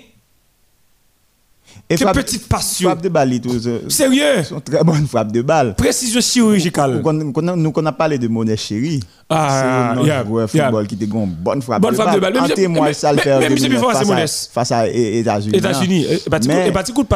Et 1.92 1.96
que 1.96 2.04
frappe- 2.04 2.16
petite 2.16 2.48
passion. 2.48 2.88
Frappe 2.90 3.02
de 3.02 3.08
balle, 3.08 3.32
et 3.32 3.40
tout. 3.40 3.50
euh, 3.66 3.80
Sérieux? 3.88 4.44
sont 4.44 4.60
très 4.60 4.82
bonnes 4.84 5.06
frappes 5.08 5.32
de 5.32 5.42
balle. 5.42 5.74
Précision 5.74 6.20
chirurgicale. 6.20 7.02
Nous, 7.04 7.32
qu'on 7.32 7.48
a- 7.48 7.56
a 7.86 7.92
parlé 7.92 8.16
de 8.18 8.28
Monet 8.28 8.56
Chéri. 8.56 9.00
Ah, 9.28 9.48
c'est 9.50 9.66
un 10.08 10.24
joueur 10.24 10.44
de 10.44 10.46
football 10.50 10.86
qui 10.86 10.96
te 10.96 11.04
une 11.24 11.30
bonne 11.32 11.62
frappe 11.62 11.82
Bonne 11.82 11.90
de 11.90 11.96
frappe 11.96 12.06
balle. 12.08 12.14
de 12.16 12.20
balle. 12.20 12.38
En 12.38 12.42
monsieur- 12.42 12.54
témoin, 12.54 12.86
mais- 12.86 12.92
ça 12.94 13.10
le 13.12 13.16
mais- 13.16 13.22
fait 13.22 13.32
en 13.34 13.38
mais 13.40 13.48
monsieur 13.50 13.68
2009 13.68 13.80
Buffon, 13.80 13.90
c'est 13.92 14.04
face 14.52 14.72
à- 14.72 14.88
États-Unis. 14.88 15.56
États-Unis. 15.56 16.06
hein. 16.10 16.16
Coup, 16.30 16.48
Mais- 16.48 16.64
eh, 16.68 16.72
petit 16.72 16.92
coup 16.92 17.02
de 17.02 17.08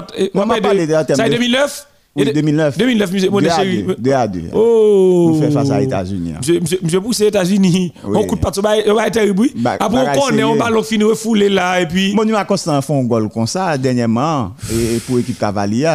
on 0.43 0.47
de- 0.61 0.63
parlé 0.63 0.87
de- 0.89 0.93
de- 0.93 1.15
2009 1.31 1.87
Oui, 2.17 2.23
Et 2.23 2.27
de- 2.27 2.33
2009. 2.33 2.79
2009, 2.79 3.13
monsieur, 3.13 3.31
mon 3.31 3.41
2 3.41 3.49
à 3.49 3.57
chéri. 3.57 3.83
2. 3.83 3.97
2 3.99 4.13
à 4.13 4.29
2. 4.29 4.43
Oh. 4.55 5.31
Nous 5.35 5.41
fait 5.41 5.51
face 5.51 5.71
à 5.71 5.83
États-Unis. 5.83 6.33
hein. 6.37 6.41
Monsieur, 6.83 7.01
pousse 7.01 7.19
les 7.21 7.27
États-Unis. 7.27 7.93
On 8.05 8.25
coup 8.25 8.37
de 8.37 8.41
patte, 8.41 8.59
on 8.59 8.63
va 8.63 9.07
être 9.07 9.13
terrible. 9.15 9.49
Bah, 9.57 9.77
Après, 9.81 9.99
on 9.99 10.21
connaît, 10.21 10.45
on 10.45 10.55
sérieux. 10.55 10.59
ballon 10.59 10.83
fini 10.85 11.03
refoulé 11.05 11.49
là, 11.49 11.81
et 11.81 11.87
puis. 11.87 12.15
Monument 12.15 12.45
Constant 12.45 12.81
font 12.83 13.01
un 13.01 13.05
goal 13.05 13.29
comme 13.29 13.49
ça 13.49 13.77
dernièrement 13.77 14.53
et, 14.73 14.99
pour 15.07 15.17
l'équipe 15.17 15.39
Cavalier. 15.39 15.91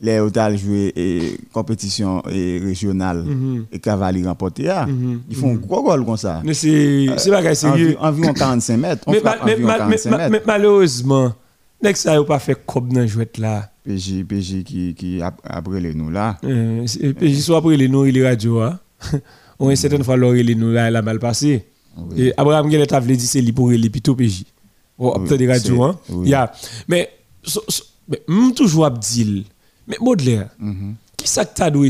Les 0.00 0.18
Hôtels 0.18 0.58
joué 0.58 0.92
et 0.96 1.36
compétition 1.52 2.20
et 2.28 2.60
régionale 2.62 3.22
Mhm. 3.24 3.66
et 3.72 3.78
Cavalier 3.78 4.26
remporté. 4.26 4.68
ah. 4.68 4.86
Ils 5.30 5.36
font 5.36 5.52
un 5.52 5.54
gros 5.54 5.82
goal 5.84 6.04
comme 6.04 6.16
ça. 6.16 6.42
Mais 6.44 6.52
c'est 6.52 7.06
c'est 7.16 7.30
pas 7.30 7.40
grave, 7.40 7.54
sérieux. 7.54 7.96
Environ, 8.00 8.04
environ 8.08 8.32
45 8.34 8.76
mètres. 8.76 9.02
On 9.06 9.12
Mais, 9.12 9.20
frappe 9.20 9.38
ma- 9.40 9.46
mais, 9.46 9.52
environ 9.54 9.68
ma- 9.68 9.72
mais- 9.74 9.78
45 9.78 10.10
ma- 10.10 10.16
mètres. 10.18 10.30
mais 10.32 10.42
malheureusement, 10.46 11.32
next 11.84 12.02
ça, 12.02 12.14
n'a 12.18 12.24
pas 12.24 12.38
fait 12.38 12.56
comme 12.66 12.92
dans 12.92 13.00
le 13.00 13.06
jouet 13.06 13.30
là. 13.38 13.70
PJ, 13.86 14.24
PJ 14.26 14.64
qui, 14.64 14.94
qui 14.94 15.20
a, 15.22 15.32
a 15.44 15.60
brûlé 15.60 15.94
nous 15.94 16.10
là. 16.18 16.38
Euh, 16.44 16.86
c'est- 16.86 17.00
et 17.04 17.14
puis, 17.14 17.40
soit 17.40 17.58
après 17.58 17.76
les 17.76 17.86
noms 17.88 18.04
et 18.04 18.10
les 18.12 18.24
radios, 18.26 18.60
hein. 18.62 18.80
on 19.58 19.68
a 19.68 19.76
certaines 19.76 20.02
fois, 20.04 20.16
l'oreille 20.16 20.42
les 20.42 20.54
noms 20.54 20.72
là, 20.72 20.88
elle 20.88 20.96
a 20.96 21.02
mal 21.02 21.18
passé. 21.18 21.66
Oui. 21.96 22.22
Et 22.22 22.32
Abraham 22.36 22.68
Guelet 22.68 22.92
a 22.92 22.98
voulu 23.00 23.16
dire 23.16 23.28
c'est 23.28 23.40
lui 23.42 23.52
pour 23.52 23.70
les 23.70 23.90
plutôt 23.90 24.14
PJ. 24.16 24.44
On 24.98 25.10
a 25.12 25.18
Oui, 25.18 25.28
peut-être 25.28 25.38
des 25.38 25.48
radios, 25.48 25.76
c'est- 25.76 26.12
hein. 26.12 26.16
oui. 26.18 26.28
Yeah. 26.30 26.52
Mais, 26.88 27.10
so, 27.42 27.62
so, 27.68 27.84
mais, 28.08 28.20
m'm 28.26 28.52
toujours 28.54 28.90
dire, 28.90 29.44
mais 29.86 29.96
Baudelaire, 30.00 30.48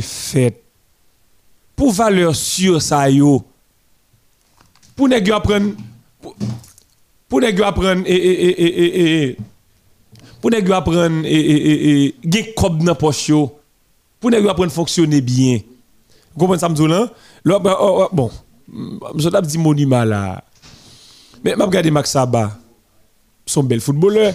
faire 0.03 0.51
pour 1.77 1.93
valeur 1.93 2.35
sûre 2.37 2.81
ça 2.83 3.09
yo? 3.11 3.43
Pour 4.97 5.09
nèg 5.09 5.27
yo 5.27 5.35
apprendre, 5.35 5.73
pour, 6.23 6.37
pour 7.29 7.41
nèg 7.41 7.59
yo 7.59 7.65
apprendre 7.65 8.03
et, 8.07 8.15
et, 8.15 8.45
et, 8.45 8.63
et, 8.63 9.01
et, 9.01 9.29
et 9.31 9.37
pour 10.45 10.53
nèg 10.53 10.67
yo 10.69 10.75
apprendre 10.77 11.25
et 11.25 11.41
et 11.41 12.15
et 12.23 12.55
kob 12.55 12.83
dans 12.85 12.95
poche 12.95 13.31
yo. 13.31 13.47
Pour 14.21 14.31
nèg 14.31 14.45
yo 14.45 14.51
apprendre 14.51 14.73
fonctionner 14.73 15.23
bien. 15.23 15.61
Vous 16.35 16.41
comprenez 16.41 16.61
ça 16.61 16.69
là? 16.69 17.09
Ben, 17.45 17.75
oh, 17.81 18.05
oh, 18.05 18.09
bon, 18.13 18.31
je 19.17 19.29
t'a 19.31 19.41
dit 19.41 19.57
monument 19.57 20.05
là. 20.05 20.45
Mais 21.43 21.57
m'a 21.57 21.65
regardé 21.65 21.91
Max 21.91 22.11
Saba. 22.11 22.59
Son 23.47 23.63
bel 23.63 23.81
footballeur. 23.81 24.35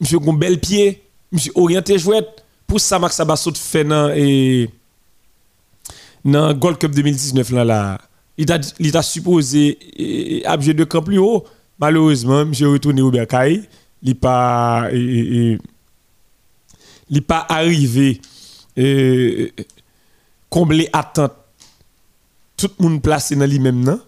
Monsieur 0.00 0.18
gon 0.18 0.32
bel 0.32 0.58
pied, 0.58 1.00
monsieur 1.30 1.52
orienté 1.54 1.96
jouette. 1.96 2.44
Pour 2.66 2.80
ça 2.80 2.98
Max 2.98 3.14
Saba 3.14 3.36
saute 3.36 3.56
fait 3.56 3.84
dans 3.84 4.10
et 4.10 4.68
Gold 6.24 6.78
Cup 6.78 6.90
2019 6.90 7.50
là. 7.52 7.98
Il 8.36 8.46
t'a 8.46 9.02
supposé 9.02 9.78
eh, 9.96 10.38
eh, 10.38 10.44
abject 10.44 10.76
de 10.76 10.82
camp 10.82 11.02
plus 11.02 11.18
haut. 11.18 11.44
Malheureusement, 11.78 12.44
monsieur 12.44 12.68
retourné 12.68 13.00
au 13.00 13.12
Bercail, 13.12 13.68
il 14.02 14.14
pas 14.16 14.88
eh, 14.92 14.96
eh, 14.96 15.52
eh, 15.52 15.58
il 17.10 17.22
pas 17.22 17.46
arrivé 17.48 18.20
eh, 18.76 19.52
combler 20.48 20.88
attente. 20.92 21.32
Tout 22.56 22.70
le 22.78 22.88
monde 22.88 23.02
placé 23.02 23.36
dans 23.36 23.46
lui-même 23.46 23.98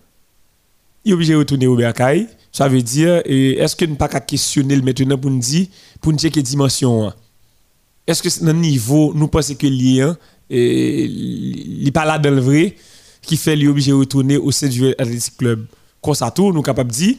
il 1.05 1.13
est 1.13 1.15
obligé 1.15 1.33
de 1.33 1.39
retourner 1.39 1.67
au 1.67 1.77
Bercail. 1.77 2.29
Ça 2.51 2.69
veut 2.69 2.83
dire 2.83 3.23
est-ce 3.25 3.77
que 3.77 3.85
nous 3.85 3.95
pas 3.95 4.09
questionner 4.09 4.77
maintenant 4.81 5.19
pour 5.19 5.31
nous 5.31 5.39
dire 5.39 5.67
pour 6.01 6.13
nous 6.13 6.19
dire 6.19 6.31
quelle 6.31 6.43
dimension 6.43 7.09
hein? 7.09 7.15
est-ce 8.07 8.23
que 8.23 8.31
c'est 8.31 8.45
dans 8.45 8.53
le 8.53 8.59
niveau 8.59 9.13
nous 9.15 9.29
pensons 9.29 9.55
que 9.55 9.67
il 9.67 10.17
n'est 11.85 11.91
pas 11.93 12.07
là 12.07 12.19
dans 12.19 12.35
le 12.35 12.41
vrai 12.41 12.75
qui 13.21 13.37
fait 13.37 13.55
lui 13.55 13.69
obligé 13.69 13.91
de 13.91 13.97
retourner 13.97 14.39
au 14.39 14.51
sein 14.51 14.69
du 14.69 14.89
Athletic 14.99 15.37
Club? 15.37 15.67
Comme 16.03 16.15
ça 16.15 16.31
tout 16.31 16.53
nous 16.53 16.63
capable 16.63 16.91
de 16.91 16.97
dire 16.97 17.17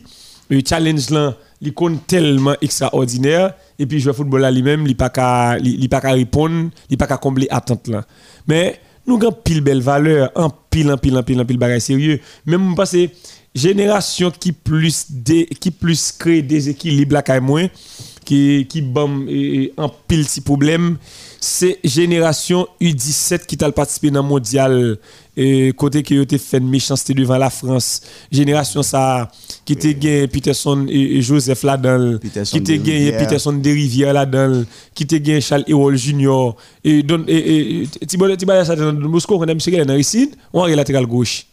le 0.50 0.62
challenge 0.68 1.10
là 1.12 1.38
il 1.62 1.74
compte 1.74 2.08
tellement 2.08 2.56
extraordinaire 2.62 3.54
et 3.78 3.86
puis 3.86 4.00
joueur 4.00 4.16
football 4.16 4.46
lui-même 4.54 4.86
il 4.88 4.96
pas 4.96 5.10
qu'à 5.10 5.58
pas 5.90 6.02
qu'à 6.02 6.12
répondre 6.12 6.70
il 6.90 6.98
pas 6.98 7.08
qu'à 7.08 7.18
combler 7.18 7.48
attente 7.50 7.88
là 7.88 8.06
mais 8.48 8.80
nous 9.10 9.16
avons 9.16 9.32
pile 9.32 9.62
belle 9.62 9.82
valeur 9.82 10.32
en 10.36 10.50
pile 10.50 10.92
en 10.92 10.98
pile 10.98 11.18
en 11.18 11.24
pile 11.24 11.42
en 11.42 11.46
pile 11.46 11.58
bagage 11.58 11.82
sérieux. 11.82 12.20
Même 12.46 12.76
que 12.76 13.10
génération 13.56 14.30
qui 14.30 14.52
plus 14.52 15.08
dé, 15.10 15.48
qui 15.60 15.72
plus 15.72 16.12
crée 16.12 16.44
des 16.44 16.70
équilibres 16.70 17.24
qui 18.24 18.68
qui 18.70 18.84
et 19.28 19.74
en 19.78 19.90
pile 19.90 20.26
petit 20.26 20.42
problème 20.42 20.98
c'est 21.40 21.80
génération 21.84 22.68
U17 22.82 23.46
qui 23.46 23.56
t'a 23.58 23.72
participé 23.72 24.12
dans 24.12 24.22
le 24.22 24.28
mondial 24.28 24.98
et 25.38 25.72
côté 25.74 26.04
qui 26.04 26.18
a 26.18 26.22
été 26.22 26.38
fait 26.38 26.58
une 26.58 26.70
méchanceté 26.70 27.14
devant 27.14 27.38
la 27.38 27.50
France 27.50 28.02
génération 28.32 28.84
ça 28.84 29.32
qui 29.64 29.74
était 29.74 29.94
gagné 29.96 30.28
Peterson 30.28 30.86
et, 30.90 31.18
et 31.18 31.22
Joseph 31.22 31.64
là-dedans 31.64 32.18
Peterson 32.20 32.58
qui 32.58 32.64
de 32.64 32.76
gagné 32.84 32.98
Rivière. 32.98 33.20
Peterson 33.20 33.54
des 33.54 33.72
Rivières 33.72 34.14
là-dedans 34.14 34.64
qui 34.94 35.04
était 35.04 35.22
gagné 35.22 35.42
Charles 35.42 35.64
Ewol 35.68 35.96
Junior. 35.96 36.58
Et 36.84 37.04
don 37.04 37.24
et 37.28 37.84
et 37.84 37.88
Thibaut 38.06 38.36
Thibaut 38.36 38.64
ça 38.66 38.76
dans 38.76 38.92
Moscou 38.94 39.36
on 39.36 39.44
a 39.44 39.54
monsieur 39.54 39.86
dans 39.86 39.94
Racine 39.94 40.32
on 40.52 40.68
est 40.68 40.76
latéral 40.76 41.06
gauche. 41.06 41.46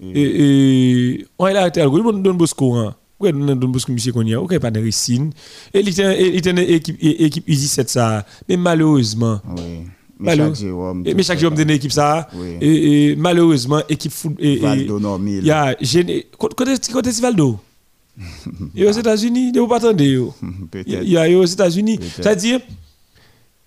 Et 0.00 0.22
et 0.22 1.26
on 1.38 1.46
est 1.46 1.52
latéral 1.52 1.90
gauche 1.90 2.02
on 2.06 2.12
donne 2.12 2.36
Bosco 2.36 2.74
hein 2.74 2.94
Ouais, 3.24 3.32
on 3.34 3.56
donne 3.56 3.72
Bosco 3.72 3.92
monsieur 3.92 4.12
qu'on 4.12 4.22
y 4.22 4.34
a 4.34 4.40
OK 4.40 4.58
pas 4.58 4.70
de 4.70 4.82
Racine 4.84 5.32
et 5.72 5.80
il 5.80 5.88
était 5.88 6.50
une 6.50 6.58
équipe 6.58 6.96
équipe 7.00 7.48
U17 7.48 7.88
ça 7.88 8.24
mais 8.48 8.56
malheureusement 8.56 9.40
Oui. 9.56 9.86
Mais 10.16 10.36
chaque 10.36 10.60
et- 11.04 11.14
mais 11.14 11.22
chaque 11.24 11.38
jour, 11.40 11.52
une 11.58 11.70
équipe 11.70 11.90
ça. 11.90 12.28
Et, 12.60 13.16
malheureusement, 13.16 13.80
équipe 13.88 14.12
foot. 14.12 14.34
et- 14.38 14.58
Valdo 14.58 15.00
Normil. 15.00 15.38
Il 15.42 15.46
y 15.46 15.50
a. 15.50 15.74
géné- 15.80 16.26
Côté 16.38 16.72
côté 16.92 17.12
c'est 17.12 17.20
Valdo? 17.20 17.58
Aux 18.16 18.90
États-Unis, 18.92 19.50
ils 19.52 19.60
ne 19.60 19.66
pas 19.66 19.78
attendre. 19.78 20.00
yo. 20.04 20.32
Il 20.86 21.10
y 21.10 21.16
a 21.18 21.28
aux 21.36 21.44
États-Unis. 21.44 21.98
C'est-à-dire, 22.14 22.60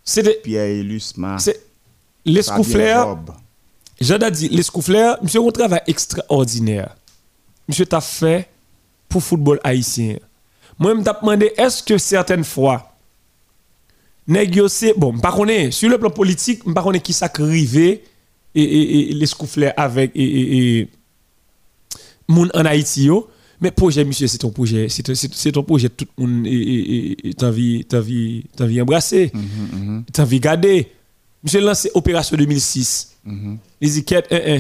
c'est 0.06 0.42
Pierre 0.42 0.68
Elusma. 0.80 1.38
c'est 1.38 1.60
les 2.24 2.42
Fabien 2.42 2.64
scouflères. 2.64 3.08
Job. 3.08 3.32
J'ai 4.00 4.32
dit, 4.32 4.50
monsieur, 5.22 5.42
un 5.46 5.52
travail 5.52 5.82
extraordinaire. 5.86 6.96
Monsieur, 7.68 7.86
t'a 7.86 8.00
fait 8.00 8.48
pour 9.10 9.24
football 9.24 9.60
haïtien. 9.64 10.18
Moi, 10.80 10.94
je 10.94 10.98
me 11.00 11.04
demandé, 11.04 11.52
est-ce 11.58 11.82
que 11.82 11.98
certaines 11.98 12.44
fois, 12.44 12.94
négocier, 14.28 14.94
bon, 14.96 15.16
je 15.16 15.36
connais, 15.36 15.72
sur 15.72 15.90
le 15.90 15.98
plan 15.98 16.10
politique, 16.10 16.62
je 16.66 16.72
connais 16.72 17.00
qui 17.00 17.14
ça 17.14 17.32
arrivé 17.34 18.04
et, 18.54 18.64
et, 18.64 19.12
et 19.12 19.14
les 19.14 19.26
scouflères 19.26 19.74
avec 19.78 20.12
et, 20.16 20.24
et, 20.24 20.80
et 20.80 20.90
moun 22.28 22.50
en 22.54 22.66
Haïti 22.66 23.06
yo, 23.06 23.30
mais 23.62 23.72
projet 23.72 24.04
monsieur 24.04 24.28
c'est 24.28 24.38
ton 24.38 24.50
projet, 24.52 24.88
c'est 24.90 25.52
ton 25.52 25.64
projet 25.64 25.90
tout 25.90 26.06
le 26.18 26.28
monde 26.28 26.48
et 26.48 27.34
t'as 27.38 27.48
envie 27.48 27.86
envie 28.60 28.82
embrasser, 28.82 29.32
t'as 30.12 30.24
envie 30.24 30.40
garder. 30.40 30.92
Monsieur 31.44 31.62
lancé 31.62 31.90
opération 31.94 32.36
2006. 32.36 33.16
Les 33.80 33.98
équipes 34.00 34.26
1 34.32 34.58
1. 34.58 34.60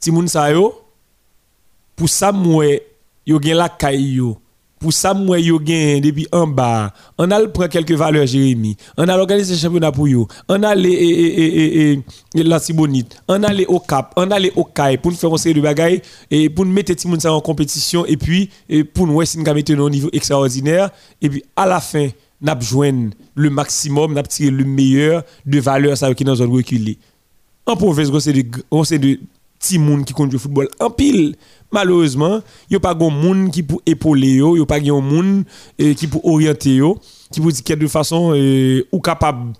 Ti 0.00 0.10
moun 0.10 0.26
sa 0.28 0.50
yo 0.50 0.72
pour 1.94 2.08
ça 2.08 2.32
moi 2.32 2.64
yo 3.26 3.40
gen 3.40 3.56
la 3.56 3.68
caille 3.68 4.14
yo. 4.14 4.38
Pour 4.78 4.92
ça 4.92 5.14
moi 5.14 5.38
yo 5.38 5.60
gen 5.64 6.00
depuis 6.00 6.26
en 6.32 6.46
bas 6.46 6.92
on 7.16 7.30
a 7.30 7.46
prend 7.48 7.68
quelques 7.68 7.92
valeurs 7.92 8.26
Jérémy. 8.26 8.76
On 8.96 9.06
a 9.08 9.16
organisé 9.16 9.54
championnat 9.56 9.92
pour 9.92 10.08
yo. 10.08 10.26
On 10.48 10.62
a 10.62 10.74
les 10.74 10.90
et, 10.90 11.92
et, 11.92 12.02
et, 12.34 12.42
la 12.42 12.58
Sibonite. 12.58 13.22
On 13.28 13.42
a 13.42 13.52
les 13.52 13.64
au 13.66 13.78
Cap 13.78 14.12
on 14.16 14.30
a 14.30 14.38
les 14.38 14.52
au 14.56 14.64
CAI 14.64 14.98
pour 14.98 15.12
nous 15.12 15.16
faire 15.16 15.30
une 15.30 15.38
série 15.38 15.54
de 15.54 15.60
bagailles 15.60 16.02
et 16.30 16.50
pour 16.50 16.66
nous 16.66 16.72
mettre 16.72 16.92
ça 17.20 17.32
en 17.32 17.40
compétition 17.40 18.04
et 18.06 18.16
puis 18.16 18.50
pour 18.92 19.06
nous 19.06 19.22
essayer 19.22 19.42
de 19.42 19.52
mettre 19.52 19.72
au 19.74 19.90
niveau 19.90 20.08
extraordinaire 20.12 20.90
et 21.20 21.30
puis 21.30 21.44
à 21.54 21.66
la 21.66 21.80
fin 21.80 22.08
n'a 22.40 22.58
joindre 22.58 23.14
le 23.36 23.50
maximum 23.50 24.14
n'a 24.14 24.24
tiré 24.24 24.50
le 24.50 24.64
meilleur 24.64 25.22
de 25.46 25.60
valeurs 25.60 25.96
ça 25.96 26.12
qui 26.12 26.24
dans 26.24 26.34
zone 26.34 26.50
reculée 26.50 26.98
en 27.66 27.76
province 27.76 28.10
de 28.10 28.18
c'est 28.18 28.98
de 28.98 29.18
petits 29.62 29.78
monde 29.78 30.04
qui 30.04 30.12
conduit 30.12 30.38
football 30.38 30.68
en 30.80 30.90
pile. 30.90 31.36
Malheureusement, 31.70 32.42
il 32.68 32.72
n'y 32.72 32.76
a 32.76 32.80
pas 32.80 32.94
de 32.94 33.04
monde 33.04 33.50
qui 33.50 33.62
peut 33.62 33.76
épauler, 33.86 34.34
il 34.34 34.52
n'y 34.52 34.60
a 34.60 34.66
pas 34.66 34.80
de 34.80 34.90
monde 34.90 35.44
qui 35.78 36.06
peut 36.06 36.18
orienter, 36.24 36.80
qui 37.30 37.40
peut 37.40 37.52
dire 37.52 37.76
de 37.78 37.86
façon 37.86 38.34
ou 38.92 39.00
capable 39.00 39.54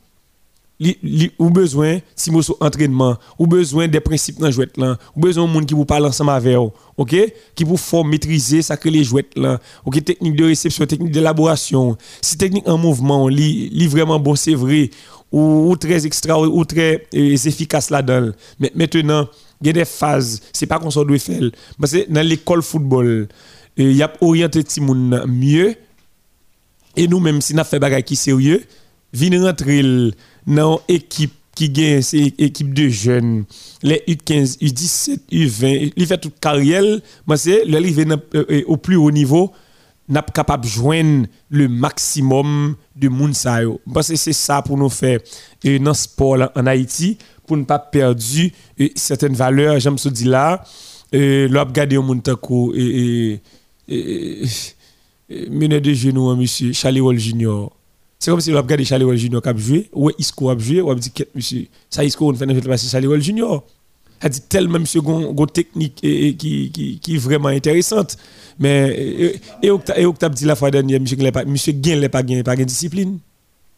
ou 1.38 1.48
besoin 1.50 1.98
si 2.16 2.30
vous 2.30 2.42
entraînement 2.58 3.16
ou 3.38 3.46
besoin 3.46 3.86
des 3.86 4.00
principes 4.00 4.40
dans 4.40 4.50
jouet 4.50 4.66
là 4.76 4.98
ou 5.14 5.20
besoin 5.20 5.46
de 5.46 5.52
monde 5.52 5.64
qui 5.64 5.74
vous 5.74 5.84
parle 5.84 6.04
ensemble 6.06 6.30
avec 6.30 6.56
vous 6.56 6.72
OK? 6.96 7.14
Qui 7.54 7.62
vous 7.62 7.76
faut 7.76 8.02
maîtriser 8.02 8.62
ça 8.62 8.76
que 8.76 8.88
les 8.88 9.04
jouets 9.04 9.26
là 9.36 9.60
OK? 9.84 10.02
Technique 10.02 10.34
de 10.34 10.44
réception 10.44 10.84
technique 10.84 11.12
d'élaboration 11.12 11.96
si 12.20 12.36
technique 12.36 12.68
en 12.68 12.78
mouvement 12.78 13.28
li, 13.28 13.86
vraiment 13.86 14.18
bon 14.18 14.34
c'est 14.34 14.54
vrai 14.54 14.90
ou, 15.30 15.74
très 15.80 16.04
extra 16.04 16.38
ou, 16.40 16.64
très 16.64 17.06
efficace 17.12 17.88
là-dedans. 17.88 18.32
Mais 18.58 18.72
maintenant 18.74 19.28
il 19.62 19.66
y 19.66 19.70
a 19.70 19.72
des 19.72 19.84
phases, 19.84 20.40
c'est 20.52 20.66
pas 20.66 20.78
qu'on 20.78 20.90
s'en 20.90 21.04
doit 21.04 21.18
faire. 21.18 21.50
Parce 21.78 21.92
que 21.92 22.10
dans 22.12 22.26
l'école 22.26 22.62
football, 22.62 23.28
il 23.76 23.92
y 23.92 24.02
a 24.02 24.12
orienté 24.20 24.62
gens 24.62 25.24
mieux. 25.26 25.74
Et 26.96 27.08
nous, 27.08 27.20
même 27.20 27.40
si 27.40 27.54
nous 27.54 27.64
fait 27.64 27.80
des 27.80 28.02
qui 28.02 28.16
sérieux, 28.16 28.62
venir 29.12 29.42
rentrer 29.42 29.82
dans 30.46 30.80
l'équipe 30.88 31.32
qui 31.54 31.70
gagne, 31.70 32.02
c'est 32.02 32.34
équipe 32.38 32.72
de 32.74 32.88
jeunes, 32.88 33.44
les 33.82 34.02
U15, 34.08 34.58
U17, 34.58 35.18
U20, 35.30 35.92
il 35.96 36.06
fait 36.06 36.18
toute 36.18 36.38
carrière, 36.40 36.82
c'est 37.36 37.64
le 37.66 37.78
au 38.66 38.76
plus 38.76 38.96
haut 38.96 39.10
niveau, 39.10 39.52
n'a 40.08 40.22
pas 40.22 40.32
capable 40.32 40.64
de 40.64 40.68
joindre 40.68 41.26
le 41.50 41.68
maximum 41.68 42.76
de 42.96 43.08
monde 43.08 43.34
Parce 43.92 44.08
que 44.08 44.16
c'est 44.16 44.32
ça 44.32 44.62
pour 44.62 44.76
nous 44.76 44.88
faire 44.88 45.20
dans 45.62 45.90
le 45.90 45.94
sport 45.94 46.50
en 46.54 46.66
Haïti 46.66 47.18
ne 47.56 47.64
pas 47.64 47.78
perdre 47.78 48.22
certaines 48.94 49.34
valeurs, 49.34 49.78
j'aime 49.80 49.98
ce 49.98 50.08
dit 50.08 50.24
là, 50.24 50.64
et 51.12 51.46
au 51.48 52.72
et 52.74 53.40
et 53.88 55.80
de 55.80 55.92
genoux 55.92 56.28
hein, 56.28 56.36
monsieur 56.36 56.72
Charlie 56.72 57.00
Wall 57.00 57.18
Junior. 57.18 57.72
C'est 58.18 58.30
comme 58.30 58.40
si 58.40 58.50
l'on 58.50 58.62
regardé 58.62 58.84
Charlie 58.84 59.04
Wall 59.04 59.16
Junior 59.16 59.42
a 59.44 59.56
joué, 59.56 59.88
ou 59.92 60.10
Isco 60.18 60.48
a 60.50 60.56
joué, 60.56 60.80
ou 60.80 60.90
a 60.90 60.94
dit 60.94 61.12
monsieur, 61.34 61.66
ça 61.90 62.04
Isco 62.04 62.30
on 62.30 62.34
fait 62.34 62.60
passer 62.60 62.88
Charlie 62.88 63.06
Wall 63.08 63.22
Junior. 63.22 63.64
A 64.20 64.28
dit 64.28 64.40
tellement 64.42 64.78
monsieur 64.78 65.00
gon 65.00 65.46
technique 65.46 65.98
et, 66.04 66.36
qui 66.36 66.70
qui 67.02 67.16
vraiment 67.16 67.48
intéressante. 67.48 68.16
Mais 68.58 68.94
et 68.96 69.40
et, 69.62 69.70
et, 69.96 70.28
dit 70.30 70.44
la 70.44 70.54
fois 70.54 70.70
dernière 70.70 71.00
monsieur 71.00 71.16
monsieur 71.46 71.72
gagne 71.72 72.08
pas 72.08 72.22
pas 72.22 72.56
gagne 72.56 72.64
discipline. 72.64 73.18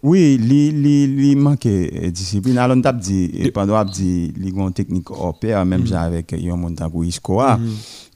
Oui, 0.05 0.39
il 0.39 1.37
manque 1.39 1.63
de 1.67 2.11
discipline. 2.11 2.59
Alors, 2.59 2.77
on 2.77 2.83
a 2.83 2.93
dit, 2.93 3.51
pendant 3.55 3.81
on 3.81 3.85
dit, 3.87 4.35
il 4.37 4.55
y 4.55 4.61
a 4.61 4.63
une 4.63 4.73
technique 4.75 5.11
au 5.11 5.33
pair, 5.33 5.65
même 5.65 5.85
mm. 5.85 5.95
avec 5.95 6.35
un 6.35 6.57
montant 6.57 6.91
pour 6.91 7.07
Iscoa. 7.07 7.59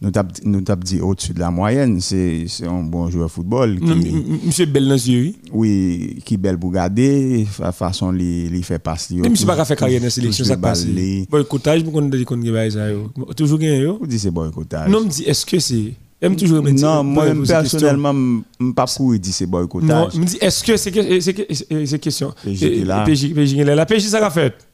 Nous 0.03 0.11
avons 0.14 0.81
dit 0.83 1.01
au-dessus 1.01 1.33
de 1.33 1.40
la 1.40 1.51
moyenne, 1.51 1.98
c'est 2.03 2.44
un 2.62 2.83
bon 2.83 3.09
joueur 3.09 3.29
de 3.29 3.33
football. 3.33 3.79
Monsieur 4.44 4.66
Belnazieux, 4.66 5.22
oui. 5.22 5.37
Oui, 5.51 6.22
qui 6.27 6.35
est 6.35 6.37
bel 6.37 6.59
pour 6.59 6.72
garder, 6.72 7.46
de 7.59 7.70
façon, 7.72 8.14
il 8.14 8.62
fait 8.64 8.79
passer. 8.79 9.14
Mais 9.14 9.31
monsieur 9.31 9.46
pas 9.46 9.64
fait 9.64 9.74
carrière 9.74 10.01
dans 10.01 10.07
la 10.07 10.11
sélection, 10.11 10.44
ça 10.44 10.59
passe. 10.59 10.87
Boycottage, 11.31 11.83
vous 11.85 11.90
connaissez 11.90 12.24
qu'on 12.27 12.38
a 12.42 13.35
Toujours 13.35 13.59
gagné, 13.59 13.87
Vous 13.87 14.07
dites 14.07 14.20
c'est 14.20 14.31
boycottage. 14.31 14.90
Non, 14.90 15.01
me 15.01 15.09
dit, 15.09 15.22
est-ce 15.22 15.46
que 15.46 15.59
c'est 15.59 15.94
Mwen 16.18 16.35
toujou 16.35 16.62
mwen 16.62 16.74
di. 16.74 16.83
Non, 16.83 17.07
mwen 17.07 17.44
personelman 17.46 18.16
mwen 18.59 18.72
pa 18.74 18.88
pou 18.90 19.14
di 19.22 19.33
se 19.35 19.46
boykotaj. 19.46 19.90
Non, 19.90 20.09
mwen 20.16 20.33
di 20.33 20.40
eske 20.42 20.74
se 20.81 20.90
kesyon. 22.02 22.33
Peji 22.42 22.83
la. 22.88 23.04
Peji 23.07 23.62
la. 23.62 23.76
La 23.78 23.87
peji 23.87 24.11
sa 24.11 24.22
ka 24.24 24.33
fet. 24.35 24.64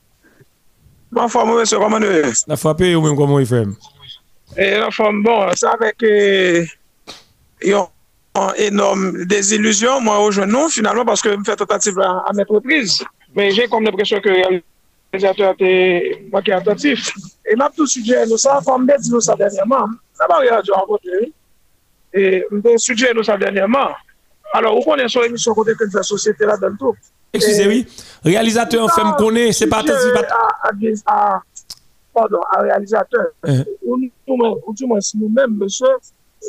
Bon 1.12 1.28
fòm 1.28 1.52
mwen 1.52 1.68
se 1.68 1.80
koman 1.80 2.06
e. 2.08 2.22
La 2.48 2.56
fòm 2.56 2.78
pe 2.80 2.94
ou 2.96 3.04
mwen 3.04 3.18
koman 3.18 3.44
e 3.44 3.50
fèm. 3.50 3.74
E 4.56 4.70
la 4.80 4.88
fòm 4.94 5.20
bon, 5.26 5.52
sa 5.60 5.74
avèk 5.76 6.06
yon 7.68 7.92
enom 8.64 9.10
desiluzyon 9.28 10.00
mwen 10.06 10.24
ou 10.24 10.32
jenon 10.32 10.72
finalman 10.72 11.10
paske 11.12 11.28
mwen 11.28 11.44
fè 11.44 11.58
totative 11.60 12.00
la 12.00 12.32
mètroprise. 12.40 13.04
Men 13.36 13.52
jè 13.52 13.68
kom 13.68 13.84
depresyon 13.84 14.24
ke 14.24 14.32
yon 14.40 14.62
comme 15.18 15.26
l'impression 15.26 15.34
que 15.34 15.38
le 15.40 15.48
réalisateur 15.48 15.52
était 15.52 16.28
manqué 16.32 16.52
attentif. 16.52 17.12
Et 17.50 17.56
m'a 17.56 17.70
tout 17.70 17.86
nous 18.28 18.36
ça 18.38 18.60
comme 18.64 18.86
dit 18.86 19.10
nous 19.10 19.20
ça 19.20 19.34
dernièrement. 19.36 19.86
Ça 20.12 20.26
va 20.28 20.38
rien 20.38 20.54
à 20.54 20.76
rencontrer. 20.76 21.32
Et 22.12 22.46
sujet 22.78 23.12
nous 23.14 23.22
ça 23.22 23.36
dernièrement. 23.36 23.90
Alors, 24.52 24.78
où 24.78 24.82
connaît 24.82 25.08
sur 25.08 25.22
l'émission 25.22 25.52
côté 25.52 25.72
que 25.74 25.84
la 25.92 26.02
société 26.02 26.46
là 26.46 26.56
dans 26.56 26.68
le 26.68 26.76
tout. 26.76 26.94
Excusez-moi, 27.32 27.82
réalisateur 28.22 28.94
fait 28.94 29.02
me 29.02 29.16
connaît, 29.16 29.52
c'est 29.52 29.66
pas 29.66 29.82
à, 31.06 31.40
pardon, 32.14 32.40
à 32.52 32.62
réalisateur. 32.62 33.26
Uh-huh. 33.44 33.64
Ou 33.84 34.74
du 34.74 34.86
moins, 34.86 35.00
si 35.00 35.18
nous-mêmes, 35.18 35.56
monsieur, 35.56 35.88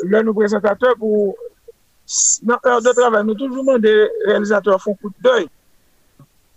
le 0.04 0.22
nous 0.22 0.32
présentateurs 0.32 0.94
pour 0.96 1.36
dans 2.44 2.58
l'heure 2.64 2.82
de 2.82 2.92
travail, 2.92 3.24
nous 3.24 3.34
toujours 3.34 3.78
des 3.80 4.08
réalisateurs 4.24 4.80
font 4.80 4.94
coup 4.94 5.10
d'œil. 5.20 5.48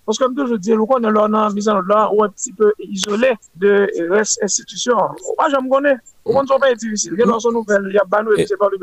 Parce 0.10 0.18
que 0.18 0.24
comme 0.24 0.34
toujours 0.34 0.58
dit, 0.58 0.72
nous 0.72 0.88
l'on 0.88 1.50
mise 1.52 1.70
en 1.70 1.82
là 1.82 2.10
ou 2.12 2.24
un 2.24 2.30
petit 2.30 2.52
peu 2.52 2.74
isolé 2.80 3.32
de 3.56 3.88
reste 4.10 4.42
institution. 4.42 4.96
Moi, 4.98 5.50
je 5.52 5.64
me 5.64 5.70
connais. 5.70 5.98
Au 6.26 6.34
monde, 6.34 6.48
pas 6.48 6.74
difficile. 6.74 7.14
Il 7.14 7.20
y 7.20 7.22
a 7.22 7.26
une 7.28 7.54
nouvelle, 7.54 7.84
il 7.90 7.94
y 7.94 7.98
a 8.00 8.04
Banou 8.06 8.32
et 8.36 8.48
pas 8.58 8.70
le 8.72 8.80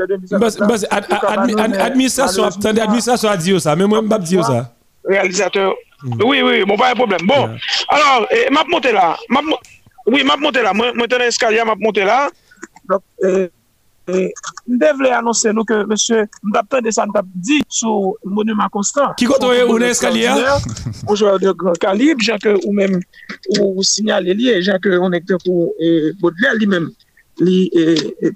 Administration, 1.81 2.45
attendez, 2.45 2.81
administration 2.81 3.29
a 3.29 3.37
dit 3.37 3.59
ça, 3.59 3.75
mais 3.75 3.89
moi, 3.89 3.99
je 3.99 4.05
ne 4.05 4.09
pas 4.09 4.21
dire 4.21 4.45
ça. 4.45 4.73
Réalisateur. 5.05 5.75
Hmm. 6.05 6.13
Oui, 6.25 6.43
oui, 6.43 6.65
bon, 6.65 6.77
pas 6.77 6.93
de 6.93 6.97
problème. 6.97 7.27
Bon, 7.27 7.51
alors, 7.89 8.29
m'a 8.53 8.63
monté 8.69 8.93
là. 8.93 9.17
Oui, 10.07 10.23
m'a 10.23 10.37
monté 10.37 10.63
là. 10.63 10.73
Moi, 10.73 10.93
je 10.97 11.31
suis 11.31 11.65
m'a 11.65 11.75
monté 11.77 12.05
là. 12.05 12.31
Donc, 12.89 13.03
je 14.09 14.31
devais 14.67 15.11
annoncer 15.11 15.53
nous 15.53 15.65
que 15.65 15.85
monsieur 15.87 16.27
Mbapé 16.43 16.81
de 16.81 16.91
Santa 16.91 17.23
dit 17.35 17.63
sur 17.69 18.15
le 18.25 18.31
monument 18.31 18.69
constant. 18.71 19.15
Qui 19.17 19.25
compte 19.25 19.45
où 19.45 19.79
escalier 19.79 20.29
Un 21.09 21.15
joueur 21.15 21.39
de 21.39 21.51
grand 21.53 21.73
calibre, 21.73 22.21
j'ai 22.21 22.39
que 22.39 22.57
ou 22.67 22.73
même 22.73 23.01
ou 23.61 23.83
signalé 23.83 24.35
lié, 24.35 24.63
j'ai 24.63 24.79
que 24.83 24.99
on 24.99 25.13
est 25.13 25.23
pour 25.45 25.75
Baudelaire 26.21 26.55
lui-même 26.55 26.91
li 27.39 27.71
des 27.73 28.33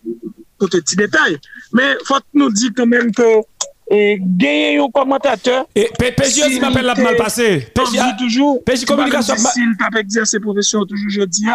petits 0.58 0.96
détails. 0.96 1.38
Mais 1.72 1.96
faut 2.04 2.16
nous 2.34 2.50
dire 2.50 2.70
quand 2.76 2.86
même 2.86 3.12
que 3.12 3.40
gagner 3.90 4.78
un 4.78 4.88
commentateur. 4.90 5.66
Et 5.74 5.88
PJ 5.98 6.42
aussi 6.46 6.60
m'appelle 6.60 6.86
la 6.86 6.94
mal. 6.94 7.16
S'il 7.30 7.66
t'a 9.76 9.98
exercé 9.98 10.38
profession 10.38 10.84
toujours 10.84 11.10
jeudi 11.10 11.46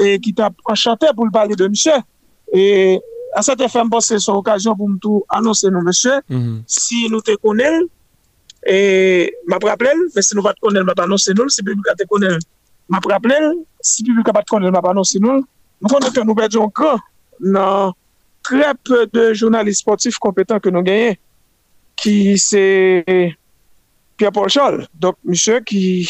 et 0.00 0.18
qui 0.18 0.34
t'a 0.34 0.50
enchanté 0.64 1.06
pour 1.14 1.26
parler 1.32 1.54
de 1.54 1.68
A 3.36 3.42
sa 3.44 3.56
te 3.56 3.68
fèm 3.70 3.90
bo 3.92 4.00
se 4.04 4.18
son 4.20 4.40
okajyon 4.40 4.76
pou 4.78 4.90
mtou 4.92 5.22
anonsen 5.32 5.72
nou 5.72 5.84
mèche, 5.86 6.20
mm 6.28 6.38
-hmm. 6.40 6.58
si 6.66 7.08
nou 7.08 7.20
te 7.24 7.36
konel, 7.40 7.86
e 8.62 9.30
map 9.48 9.64
rappel, 9.64 9.98
mè 10.14 10.22
se 10.22 10.36
nou 10.36 10.44
vat 10.44 10.58
konel 10.60 10.84
map 10.84 11.00
anonsen 11.00 11.36
nou, 11.36 11.48
si 11.48 11.62
publika 11.62 11.94
te 11.94 12.06
konel 12.06 12.38
map 12.88 13.04
rappel, 13.06 13.64
si 13.80 14.04
publika 14.04 14.32
bat 14.32 14.48
konel 14.48 14.70
map 14.70 14.86
anonsen 14.86 15.22
nou, 15.22 15.44
nou 15.80 15.88
fon 15.88 16.12
te 16.12 16.24
nou 16.24 16.34
bedyon 16.34 16.70
kran 16.70 16.98
nan 17.40 17.92
tre 18.42 18.74
peu 18.82 19.06
de 19.06 19.34
jounalist 19.34 19.80
sportif 19.80 20.18
kompetant 20.18 20.60
ke 20.60 20.70
nou 20.70 20.82
genye, 20.82 21.16
ki 21.94 22.38
se 22.38 22.62
Pierre-Paul 24.16 24.50
Charles, 24.50 24.86
donk 24.92 25.16
mèche 25.24 25.62
ki... 25.64 26.06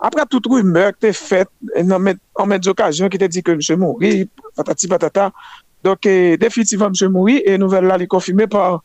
apre 0.00 0.24
tout 0.28 0.44
rou 0.48 0.64
mèk 0.64 0.98
te 1.00 1.12
fèt, 1.16 1.50
an 1.76 2.48
mèd 2.48 2.64
zokajyon 2.66 3.12
ki 3.12 3.20
te 3.20 3.28
di 3.28 3.42
ke 3.44 3.56
msè 3.58 3.76
mouri, 3.78 4.24
patati 4.56 4.88
patata, 4.88 5.28
Donc, 5.82 6.04
eh, 6.06 6.36
définitivement, 6.36 6.88
monsieur 6.90 7.08
mourit, 7.08 7.42
et 7.44 7.56
nouvelle 7.56 7.84
là, 7.84 7.96
il 7.96 8.02
est 8.02 8.06
confirmé 8.06 8.46
par 8.46 8.82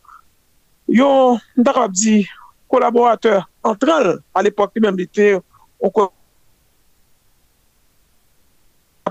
un, 0.88 1.88
dit, 1.90 2.28
collaborateur 2.70 3.50
entre 3.64 4.20
à 4.34 4.44
l'époque, 4.44 4.72
même, 4.82 4.96
il 4.98 5.04
était, 5.04 5.38
on 5.80 5.92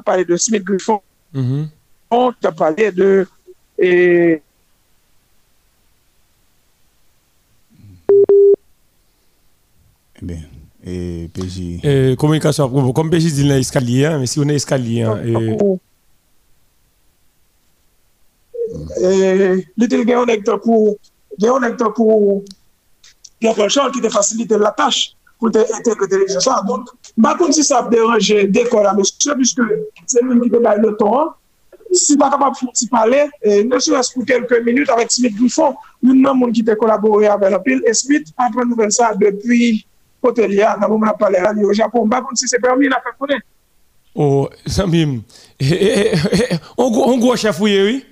parlé 0.04 0.24
de 0.24 0.36
Smith 0.36 0.62
Griffon. 0.62 1.00
Mm 1.32 1.40
-hmm. 1.40 1.68
On 2.10 2.32
a 2.42 2.52
parlé 2.52 2.92
de 2.92 3.26
Et 3.78 4.40
Eh 10.22 10.24
bien, 10.24 10.38
et 10.84 11.28
PJ. 11.34 11.80
Et 11.82 12.14
communication, 12.16 12.92
comme 12.92 13.10
PJ 13.10 13.32
dit 13.32 13.42
l'escalier, 13.42 14.06
hein, 14.06 14.18
mais 14.18 14.26
si 14.26 14.38
on 14.38 14.48
est 14.48 14.54
escalier. 14.54 15.02
Hein, 15.02 15.20
et... 15.24 15.56
E, 18.74 19.64
li 19.76 19.88
te 19.88 20.00
gen 20.02 20.16
yon 20.18 20.32
ekte 20.34 20.56
pou 20.64 20.94
gen 21.38 21.50
yon 21.52 21.68
ekte 21.68 21.90
pou 21.96 22.40
gen 23.42 23.54
kon 23.56 23.70
chal 23.72 23.92
ki 23.94 24.02
te 24.02 24.10
fasilite 24.12 24.58
la 24.60 24.72
tache 24.76 25.14
pou 25.38 25.52
te 25.52 25.62
ete 25.78 25.94
kote 25.98 26.18
le 26.18 26.28
jasa. 26.30 26.58
Ah, 26.58 26.66
Donk, 26.66 26.90
bakon 27.16 27.52
si 27.54 27.64
sa 27.66 27.82
deranje 27.90 28.46
dekor 28.54 28.86
a 28.88 28.94
monsye, 28.96 29.34
pwiske 29.36 29.64
se 30.06 30.22
moun 30.24 30.42
ki 30.44 30.52
te 30.54 30.60
bay 30.64 30.80
le 30.82 30.94
ton, 31.00 31.32
si 31.94 32.16
baka 32.18 32.38
pa 32.40 32.50
pou 32.54 32.72
ti 32.74 32.88
pale, 32.90 33.26
ne 33.44 33.80
sou 33.80 33.98
es 33.98 34.10
pou 34.14 34.26
kelke 34.26 34.60
minute 34.66 34.92
avek 34.94 35.12
Smith 35.14 35.36
Griffon, 35.38 35.76
moun 36.02 36.22
nan 36.24 36.38
moun 36.38 36.54
ki 36.54 36.64
te 36.66 36.78
kolabori 36.78 37.28
avek 37.30 37.58
apil, 37.58 37.82
e 37.86 37.94
Smith 37.96 38.32
apre 38.40 38.66
nouvel 38.68 38.94
sa 38.94 39.12
depi 39.18 39.84
kote 40.24 40.46
liya, 40.50 40.76
nan 40.80 40.90
moun 40.90 41.10
ap 41.10 41.20
pale 41.20 41.42
la 41.42 41.52
liyo 41.56 41.74
Japon. 41.76 42.08
Bakon 42.08 42.38
si 42.38 42.48
se 42.50 42.62
permi 42.62 42.88
la 42.88 43.02
kakone. 43.04 43.42
Oh, 44.14 44.48
Samim, 44.70 45.24
on 46.78 47.18
gwo 47.18 47.34
chafouye, 47.36 47.80
oui? 47.82 48.02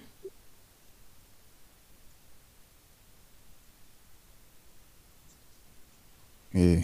Et, 6.54 6.80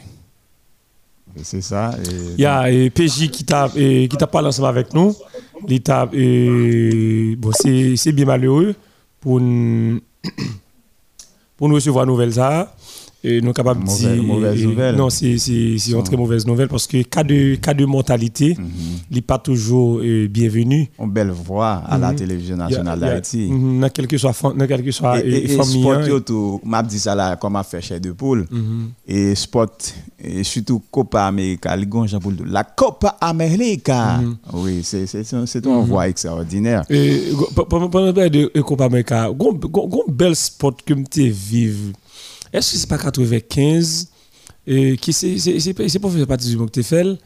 c'est 1.43 1.61
ça. 1.61 1.93
Il 2.37 2.41
y 2.41 2.47
a 2.47 2.71
PJ 2.91 3.31
qui 3.31 3.45
t'a 3.45 3.69
qui 3.69 4.09
parlé 4.31 4.49
avec 4.69 4.95
nous. 4.95 5.15
c'est 7.53 8.13
bien 8.13 8.25
malheureux 8.25 8.75
pour 9.21 9.41
nous, 9.41 10.01
pour 11.57 11.69
nous 11.69 11.75
recevoir 11.75 12.07
nouvelles 12.07 12.39
ça 12.39 12.75
et 13.25 13.41
nous 13.41 13.53
capables 13.53 13.83
de 13.85 13.89
dire 13.91 14.23
mauvaise 14.23 14.63
nouvelle. 14.63 14.95
non 14.95 15.11
c'est 15.11 15.35
une 15.91 16.03
très 16.05 16.17
mauvaise 16.17 16.47
nouvelle 16.47 16.69
parce 16.69 16.87
que 16.87 17.03
cas 17.03 17.25
de 17.25 17.57
cas 17.57 17.75
de 17.75 17.85
mortalité 17.85 18.55
il 18.57 18.63
mhm. 18.63 18.71
n'est 19.11 19.23
pas 19.23 19.39
toujours 19.39 19.99
euh, 20.01 20.29
bienvenu 20.29 20.89
une 21.01 21.11
belle 21.11 21.31
voix 21.31 21.83
à 21.87 21.99
la 21.99 22.11
mhm. 22.11 22.17
télévision 22.17 22.57
nationale 22.57 23.01
d'Haïti 23.01 23.49
mhm. 23.51 23.81
dans 23.81 23.89
quelque 23.89 24.17
soit 24.19 24.33
dans 24.57 24.67
quelque 24.69 24.93
soit 24.93 25.25
et, 25.25 25.45
et, 25.45 25.49
famille 25.49 25.81
sport 25.83 25.95
hein. 25.95 26.21
tout 26.25 26.61
m'a 26.65 26.81
dit 26.85 27.01
ça 27.01 27.17
là 27.17 27.35
comme 27.35 27.57
a 27.57 27.65
fait 27.65 27.81
chez 27.81 27.99
de 27.99 28.13
poule 28.13 28.47
et 29.09 29.35
sport 29.35 29.67
et 30.23 30.45
surtout 30.45 30.81
Copa 30.89 31.25
América 31.25 31.75
la 32.47 32.65
Copa 32.65 33.17
América 33.21 34.21
oui 34.53 34.81
c'est 34.85 35.67
une 35.67 35.85
voix 35.87 36.09
extraordinaire 36.09 36.85
et 36.89 37.21
pendant 37.69 37.89
de 38.13 38.61
Copa 38.61 38.85
América 38.85 39.29
gon 39.35 39.59
bel 40.07 40.37
sport 40.37 40.77
que 40.87 40.95
tu 41.11 41.29
vive 41.31 41.93
est-ce 42.53 42.73
que 42.73 42.79
c'est 42.79 42.89
pas 42.89 42.99
95 42.99 44.09
euh, 44.69 44.97
qui 44.97 45.13
c'est 45.13 45.39
c'est 45.39 45.99
pour 45.99 46.13
faire 46.13 46.27
partie 46.27 46.49
du 46.49 46.57
Moctefel 46.57 47.17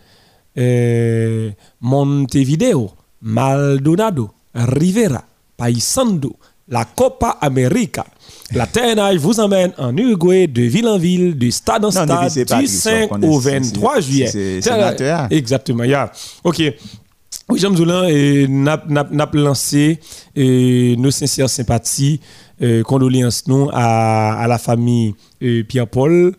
euh, 0.59 1.51
Montevideo, 1.81 2.91
Maldonado, 3.23 4.31
Rivera, 4.55 5.25
Paisando, 5.57 6.37
la 6.69 6.85
Copa 6.85 7.39
América. 7.41 8.05
La 8.55 8.67
TNI 8.67 9.17
vous 9.17 9.41
emmène 9.41 9.73
en 9.79 9.97
Uruguay 9.97 10.47
de 10.47 10.63
ville 10.63 10.87
en 10.87 10.99
ville, 10.99 11.37
de 11.37 11.51
stade 11.51 11.85
en 11.85 11.91
stade, 11.91 12.61
du 12.61 12.67
5 12.67 13.11
au 13.25 13.39
23 13.39 14.01
juillet. 14.01 14.27
C'est 14.27 14.61
Exactement, 15.31 15.85
yeah. 15.85 16.13
OK. 16.45 16.63
Oui, 17.49 17.59
Jean 17.59 17.75
Zoulin, 17.75 18.07
et 18.09 18.47
n'a 18.49 18.81
lancé 19.33 19.99
nos 20.37 21.11
sincères 21.11 21.51
sympathies 21.51 22.21
euh, 22.63 22.83
condoléances 22.83 23.47
nous 23.47 23.69
à, 23.73 24.47
la 24.49 24.59
famille 24.59 25.15
euh, 25.43 25.63
Pierre-Paul. 25.65 26.35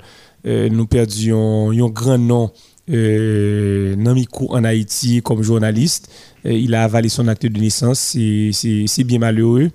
Euh, 0.46 0.70
nous 0.70 0.86
perdions 0.88 1.72
un 1.72 1.90
grand 1.90 2.18
nom 2.18 2.52
euh, 2.90 3.96
en 4.50 4.64
Haïti 4.64 5.22
comme 5.22 5.42
journaliste. 5.42 6.12
il 6.44 6.76
a 6.76 6.84
avalé 6.84 7.10
son 7.10 7.28
acte 7.28 7.46
de 7.46 7.60
naissance. 7.60 8.16
C'est 8.18 9.04
bien 9.04 9.20
malheureux. 9.20 9.72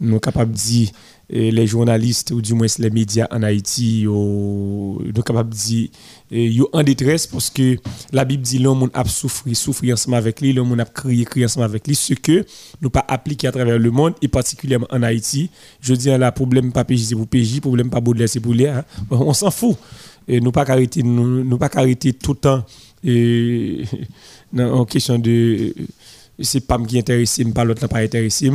Nous 0.00 0.10
sommes 0.12 0.20
capables 0.20 0.52
de 0.52 0.56
dire 0.56 0.88
les 1.30 1.66
journalistes 1.66 2.30
ou 2.30 2.40
du 2.40 2.54
moins 2.54 2.66
les 2.78 2.90
médias 2.90 3.26
en 3.30 3.42
Haïti 3.42 4.04
sont 4.04 4.98
capables 5.24 5.50
de 5.50 5.54
dire 5.54 5.88
yo 6.30 6.68
en 6.72 6.82
détresse 6.82 7.26
parce 7.26 7.50
que 7.50 7.76
la 8.12 8.24
Bible 8.24 8.42
dit 8.42 8.58
l'homme 8.58 8.88
a 8.94 9.04
souffert 9.04 9.54
souffrir 9.54 9.94
ensemble 9.94 10.16
avec 10.16 10.40
lui 10.40 10.52
l'homme 10.52 10.78
a 10.80 10.84
crié 10.86 11.24
crié 11.24 11.44
ensemble 11.44 11.66
avec 11.66 11.86
lui 11.86 11.94
ce 11.94 12.14
que 12.14 12.46
nous 12.80 12.90
pas 12.90 13.04
appliqué 13.06 13.46
à 13.46 13.52
travers 13.52 13.78
le 13.78 13.90
monde 13.90 14.14
et 14.22 14.28
particulièrement 14.28 14.86
en 14.90 15.02
Haïti 15.02 15.50
je 15.80 15.94
dis 15.94 16.08
là 16.08 16.32
problème 16.32 16.72
pas 16.72 16.84
PJ 16.84 17.04
c'est 17.04 17.14
pour 17.14 17.26
PJ 17.26 17.60
problème 17.60 17.90
pas 17.90 18.00
Baudelaire 18.00 18.28
c'est 18.28 18.40
pour 18.40 18.54
lui 18.54 18.66
hein. 18.66 18.84
on 19.10 19.34
s'en 19.34 19.50
fout 19.50 19.76
nous 20.28 20.52
pas 20.52 20.62
arrêter 20.62 21.02
nous, 21.02 21.58
pas 21.58 21.70
arrêter 21.74 22.14
tout 22.14 22.32
le 22.34 22.38
temps 22.38 22.64
en 24.58 24.84
question 24.86 25.18
de 25.18 25.74
c'est 26.40 26.66
pas 26.66 26.78
qui 26.78 26.98
intéresse, 26.98 27.40
pas 27.54 27.64
l'autre 27.64 27.86
pas 27.86 27.98
intéressé. 27.98 28.50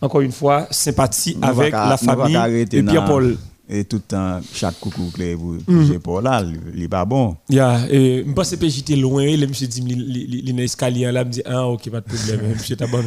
Encore 0.00 0.20
une 0.20 0.32
fois, 0.32 0.66
sympathie 0.70 1.36
avec 1.42 1.72
la 1.72 1.96
famille 1.96 2.66
et 2.72 2.82
Pierre-Paul. 2.82 3.36
Et 3.68 3.84
tout 3.84 3.96
le 3.96 4.02
temps, 4.02 4.40
chaque 4.52 4.78
coucou 4.78 5.10
que 5.12 5.34
vous 5.34 5.58
mm. 5.66 5.98
pour 5.98 6.20
là, 6.20 6.40
il 6.72 6.82
n'est 6.82 6.88
pas 6.88 7.04
bon. 7.04 7.36
Yeah, 7.50 7.80
et 7.90 8.22
je 8.24 8.32
pense 8.32 8.54
que 8.54 8.68
j'étais 8.68 8.94
loin, 8.94 9.24
le 9.24 9.44
monsieur 9.44 9.66
dit, 9.66 9.82
il 9.84 10.60
est 10.60 10.62
escalier 10.62 11.10
là, 11.10 11.24
me 11.24 11.30
dit, 11.30 11.42
ah 11.44 11.66
ok, 11.66 11.90
pas 11.90 12.00
de 12.00 12.06
problème, 12.06 12.52
monsieur 12.54 12.76
t'as 12.76 12.86
bon. 12.86 13.02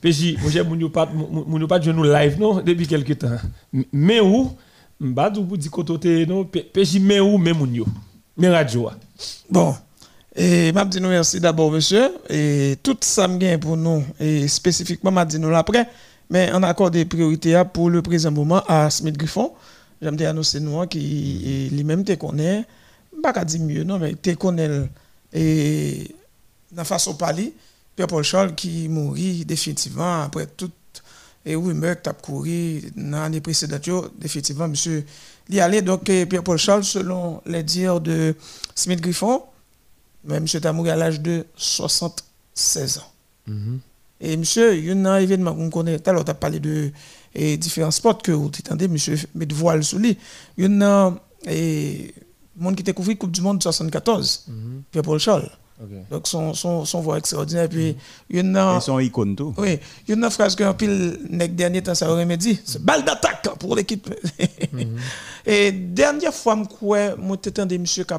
PJ, 0.00 0.36
moi 0.40 0.50
j'aime 0.52 0.68
mon 0.68 0.88
pas, 0.88 1.08
pas 1.68 1.78
de 1.80 1.90
nous 1.90 2.04
live, 2.04 2.38
non, 2.38 2.62
depuis 2.64 2.86
quelques 2.86 3.18
temps. 3.18 3.36
Mais 3.92 4.20
où, 4.20 4.52
m'bad 5.00 5.38
ou 5.38 5.44
vous 5.44 5.56
dit 5.56 5.68
côté, 5.68 6.24
non, 6.24 6.44
PJ, 6.44 7.00
mais 7.00 7.18
où, 7.18 7.36
mais 7.36 7.52
mon 7.52 7.66
mais 8.36 8.48
radio. 8.48 8.90
Bon. 9.50 9.74
Et 10.38 10.70
m'a 10.72 10.84
dit 10.84 11.00
nous 11.00 11.08
merci 11.08 11.40
d'abord 11.40 11.70
monsieur. 11.70 12.10
Et 12.28 12.76
tout 12.82 12.96
ça 13.00 13.26
me 13.26 13.56
pour 13.56 13.74
nous. 13.74 14.04
Et 14.20 14.46
spécifiquement 14.48 15.10
m'a 15.10 15.24
dit 15.24 15.38
nous 15.38 15.54
après 15.54 15.88
mais 16.28 16.50
on 16.52 16.62
accorde 16.64 16.92
des 16.92 17.04
priorités 17.04 17.62
pour 17.72 17.88
le 17.88 18.02
présent 18.02 18.30
moment 18.32 18.62
à 18.66 18.90
Smith 18.90 19.16
Griffon. 19.16 19.52
J'aime 20.02 20.16
dire 20.16 20.30
annoncer 20.30 20.60
nous 20.60 20.84
qui 20.86 21.70
lui-même 21.72 22.04
te 22.04 22.12
connaît. 22.16 22.66
Pas 23.22 23.44
dire 23.44 23.60
mieux 23.62 23.82
non 23.82 23.98
mais 23.98 24.12
te 24.12 24.34
connaît. 24.34 24.68
Et 25.32 26.14
dans 26.70 26.84
façon 26.84 27.14
parler 27.14 27.54
Pierre 27.94 28.08
Paul 28.08 28.22
Charles 28.22 28.54
qui 28.54 28.90
mourit 28.90 29.46
définitivement 29.46 30.24
après 30.24 30.46
tout 30.54 30.70
et 31.46 31.56
oui 31.56 31.72
meurt 31.72 32.02
t'a 32.02 32.12
couru 32.12 32.82
dans 32.94 33.22
l'année 33.22 33.40
précédente 33.40 34.12
définitivement 34.18 34.68
monsieur. 34.68 35.06
Il 35.48 35.54
y 35.54 35.60
allait 35.60 35.80
donc 35.80 36.04
Pierre 36.04 36.42
Paul 36.42 36.58
Charles 36.58 36.84
selon 36.84 37.40
les 37.46 37.62
dires 37.62 38.00
de 38.02 38.34
Smith 38.74 39.00
Griffon 39.00 39.42
mais 40.26 40.40
monsieur 40.40 40.60
Tamouri 40.60 40.90
à 40.90 40.96
l'âge 40.96 41.20
de 41.20 41.46
76 41.56 42.98
ans. 42.98 43.02
Mhm. 43.46 43.80
Et 44.20 44.36
monsieur, 44.36 44.76
il 44.76 44.84
y 44.86 44.90
a 44.90 44.94
un 44.94 45.18
événement 45.18 45.54
qu'on 45.54 45.70
connaît. 45.70 45.98
Tout 45.98 46.10
à 46.10 46.12
l'heure, 46.12 46.24
tu 46.24 46.30
as 46.30 46.34
parlé 46.34 46.58
de 46.58 46.90
différents 47.56 47.90
spots 47.90 48.14
que 48.14 48.32
vous 48.32 48.46
entendez, 48.46 48.88
monsieur 48.88 49.16
met 49.34 49.46
voile 49.52 49.84
sous 49.84 49.98
lui. 49.98 50.16
Il 50.56 50.64
y 50.64 50.82
a 50.82 51.06
un 51.06 51.18
monde 52.56 52.76
qui 52.76 52.82
découvert 52.82 53.12
la 53.12 53.18
Coupe 53.18 53.32
du 53.32 53.42
Monde 53.42 53.62
74, 53.62 54.44
mm 54.48 54.52
Pierre-Paul 54.90 55.18
Charles. 55.18 55.50
Donc, 56.10 56.26
son, 56.26 56.54
son, 56.54 56.86
son 56.86 57.00
voix 57.02 57.18
extraordinaire. 57.18 57.68
Puis, 57.68 57.94
il 58.30 58.36
y 58.36 58.56
a 58.56 58.76
Et 58.76 58.80
son 58.80 58.98
icône 58.98 59.36
tout. 59.36 59.52
Oui, 59.58 59.78
il 60.08 60.08
y 60.08 60.12
a 60.12 60.16
une 60.16 60.30
phrase 60.30 60.56
qu'un 60.56 60.72
pile, 60.72 61.18
le 61.30 61.46
dernier 61.48 61.82
temps, 61.82 61.94
ça 61.94 62.10
aurait 62.10 62.36
dit 62.38 62.58
c'est 62.64 62.82
balle 62.82 63.04
d'attaque 63.04 63.46
pour 63.58 63.76
l'équipe. 63.76 64.08
Mhm. 64.72 64.96
Et 65.46 65.72
dernière 65.72 66.32
fois, 66.32 66.56
je 66.56 67.20
m'entendais 67.20 67.76
monsieur 67.76 68.04
qui 68.04 68.14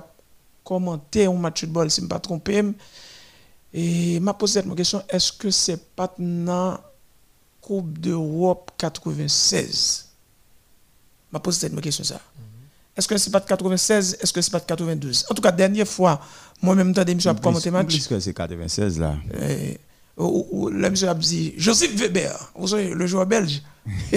commenter 0.67 1.27
un 1.27 1.33
match 1.33 1.61
de 1.61 1.67
football, 1.67 1.89
si 1.89 1.97
je 1.97 2.01
ne 2.01 2.07
me 2.07 2.09
pas 2.09 2.19
trompé. 2.19 2.61
Et 3.73 4.19
m'a 4.19 4.33
posé 4.33 4.61
cette 4.61 4.75
question, 4.75 5.01
est-ce 5.07 5.31
que 5.31 5.49
c'est 5.49 5.95
pas 5.95 6.13
dans 6.19 6.77
Coupe 7.61 7.97
d'Europe 7.99 8.71
96 8.77 10.07
m'a 11.31 11.39
posé 11.39 11.59
cette 11.59 11.81
question 11.81 12.03
ça. 12.03 12.19
Est-ce 12.95 13.07
que 13.07 13.17
c'est 13.17 13.29
pas 13.29 13.41
de 13.41 13.45
96 13.45 14.17
Est-ce 14.21 14.33
que 14.33 14.41
c'est 14.41 14.51
pas 14.51 14.59
de 14.59 14.65
92 14.65 15.25
En 15.29 15.35
tout 15.35 15.41
cas, 15.41 15.51
dernière 15.51 15.87
fois, 15.87 16.19
moi-même, 16.61 16.93
j'ai 16.95 17.13
monsieur 17.13 17.29
a 17.29 17.35
commenté 17.35 17.69
match. 17.69 17.87
Plus 17.87 18.07
que 18.07 18.19
c'est 18.19 18.33
96 18.33 18.99
là. 18.99 19.15
Et, 19.41 19.77
le 20.17 20.89
monsieur 20.89 21.09
a 21.09 21.13
dit 21.13 21.53
Joseph 21.57 21.93
Weber, 21.95 22.51
vous 22.55 22.67
savez, 22.67 22.89
le 22.89 23.05
joueur 23.05 23.25
belge. 23.27 23.61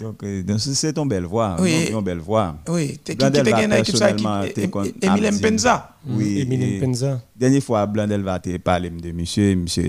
Donc, 0.00 0.22
euh, 0.22 0.42
c'est 0.58 0.92
ton 0.92 1.06
belle 1.06 1.24
voix. 1.24 1.56
Oui. 1.58 1.88
Ton 1.90 2.02
belle 2.02 2.18
voix. 2.18 2.56
Oui. 2.68 2.98
Tu 3.04 3.16
qui 3.16 3.30
gagné 3.30 3.78
équipe 3.78 3.96
ça 3.96 4.10
Emile 4.10 5.32
Mpenza. 5.32 5.96
Oui. 6.06 6.40
Emile 6.40 6.78
Mpenza. 6.78 7.20
Dernière 7.36 7.62
fois, 7.62 7.86
Blandel 7.86 8.22
va 8.22 8.38
te 8.38 8.56
parler 8.58 8.90
de 8.90 9.12
monsieur. 9.12 9.54
Monsieur, 9.56 9.84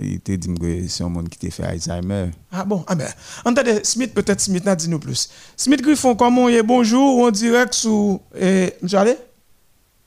il 0.00 0.20
te 0.20 0.32
dit 0.32 0.54
que 0.54 0.88
c'est 0.88 1.04
un 1.04 1.08
monde 1.08 1.28
qui 1.28 1.38
t'a 1.38 1.50
fait 1.50 1.64
Alzheimer. 1.64 2.30
Ah 2.52 2.64
bon? 2.64 2.84
Ah 2.86 2.94
ben, 2.94 3.08
entendez, 3.44 3.80
Smith, 3.82 4.14
peut-être 4.14 4.40
Smith 4.40 4.64
n'a 4.64 4.76
dit 4.76 4.88
nous 4.88 4.98
plus. 4.98 5.28
Smith 5.56 5.82
Griffon, 5.82 6.14
comment 6.14 6.48
est? 6.48 6.62
Bonjour, 6.62 7.24
en 7.24 7.30
direct 7.30 7.74
sous. 7.74 8.20
Eh, 8.38 8.72
monsieur 8.82 8.98
Allé? 8.98 9.16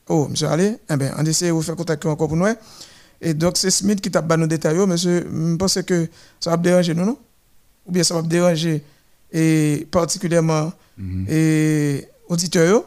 Oh, 0.08 0.28
monsieur 0.30 0.48
Allé? 0.48 0.78
Eh 0.90 0.98
bien, 0.98 1.14
on 1.18 1.26
essaie 1.26 1.48
de 1.48 1.52
vous 1.52 1.62
faire 1.62 1.76
contact 1.76 2.06
encore 2.06 2.28
pour 2.28 2.38
nous. 2.38 2.48
Et 3.22 3.34
donc, 3.34 3.58
c'est 3.58 3.72
Smith 3.72 4.02
qui 4.02 4.12
t'a 4.12 4.22
donné 4.22 4.42
nos 4.42 4.48
détails, 4.48 4.78
monsieur. 4.86 5.26
Je 5.30 5.56
pense 5.56 5.82
que 5.82 6.10
ça 6.40 6.52
va 6.52 6.58
déranger 6.58 6.94
nous, 6.94 7.06
non? 7.06 7.18
ou 7.86 7.92
bien 7.92 8.04
ça 8.04 8.16
va 8.16 8.22
déranger? 8.22 8.84
Et 9.34 9.88
particulièrement 9.92 10.72
mm 10.98 11.26
et 11.30 12.08
auditeurs 12.30 12.84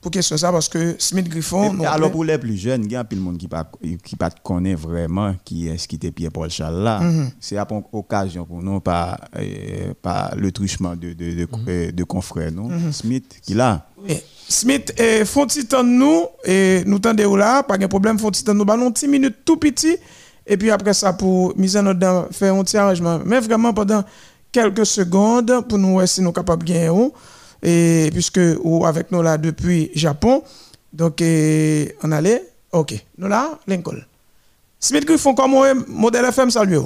pour 0.00 0.10
question 0.10 0.36
ça 0.36 0.52
parce 0.52 0.68
que 0.68 0.96
Smith 0.98 1.28
Griffon 1.28 1.82
alors 1.84 2.10
pour 2.10 2.24
les 2.24 2.36
plus 2.36 2.56
jeunes 2.58 2.84
il 2.84 2.92
y 2.92 2.96
a 2.96 3.00
un 3.10 3.16
monde 3.16 3.38
qui 3.38 3.48
pas 3.48 3.66
qui 4.04 4.16
pas 4.16 4.28
connaît 4.30 4.74
vraiment 4.74 5.34
qui 5.44 5.68
est 5.68 5.78
ce 5.78 5.88
qui 5.88 5.96
était 5.96 6.10
Pierre 6.10 6.30
Paul 6.30 6.50
Charles 6.50 6.82
là. 6.82 7.00
Mhm. 7.00 7.30
c'est 7.40 7.56
à 7.56 7.66
occasion 7.92 8.44
pour 8.44 8.62
nous 8.62 8.80
pas 8.80 9.18
pas 10.02 10.32
le 10.36 10.52
truchement 10.52 10.94
de 10.94 11.14
de 11.14 11.46
de, 11.46 11.48
mhm. 11.50 11.92
de 11.92 12.04
confrères 12.04 12.52
non? 12.52 12.68
Mhm. 12.68 12.92
Smith 12.92 13.40
qui 13.42 13.54
là? 13.54 13.86
Smith 14.48 14.92
et 15.00 15.24
font 15.24 15.46
nous 15.84 16.26
et 16.44 16.82
nous 16.86 16.98
tendez 16.98 17.24
là 17.24 17.62
pas 17.62 17.78
de 17.78 17.86
problème 17.86 18.18
font 18.18 18.30
nous. 18.52 18.64
Ballon 18.64 18.90
10 18.90 19.08
minutes 19.08 19.36
tout 19.44 19.56
petit. 19.56 19.96
Et 20.46 20.56
puis 20.58 20.70
après 20.70 20.92
ça 20.92 21.14
pour 21.14 21.56
mise 21.56 21.76
en 21.76 21.86
ordre 21.86 22.28
faire 22.30 22.54
un 22.54 22.62
petit 22.62 22.76
arrangement. 22.76 23.20
Mais 23.24 23.40
vraiment 23.40 23.72
pendant 23.72 24.04
quelques 24.54 24.86
secondes 24.86 25.66
pour 25.68 25.78
nous 25.78 25.94
voir 25.94 26.06
si 26.06 26.20
nous 26.20 26.28
sommes 26.28 26.34
capables 26.34 26.62
de 26.62 26.72
gagner 26.72 27.10
et 27.60 28.08
puisque 28.12 28.40
ou 28.62 28.86
avec 28.86 29.10
nous 29.10 29.20
là 29.20 29.36
depuis 29.36 29.90
Japon. 29.94 30.42
Donc, 30.92 31.20
on 31.20 32.12
allait, 32.12 32.42
ok, 32.70 32.94
nous 33.18 33.26
là, 33.26 33.58
Lincoln. 33.66 33.96
Smith 34.78 35.04
Griffon, 35.04 35.34
comment 35.34 35.66
est 35.66 35.74
modèle 35.88 36.26
FM, 36.26 36.50
salut. 36.50 36.78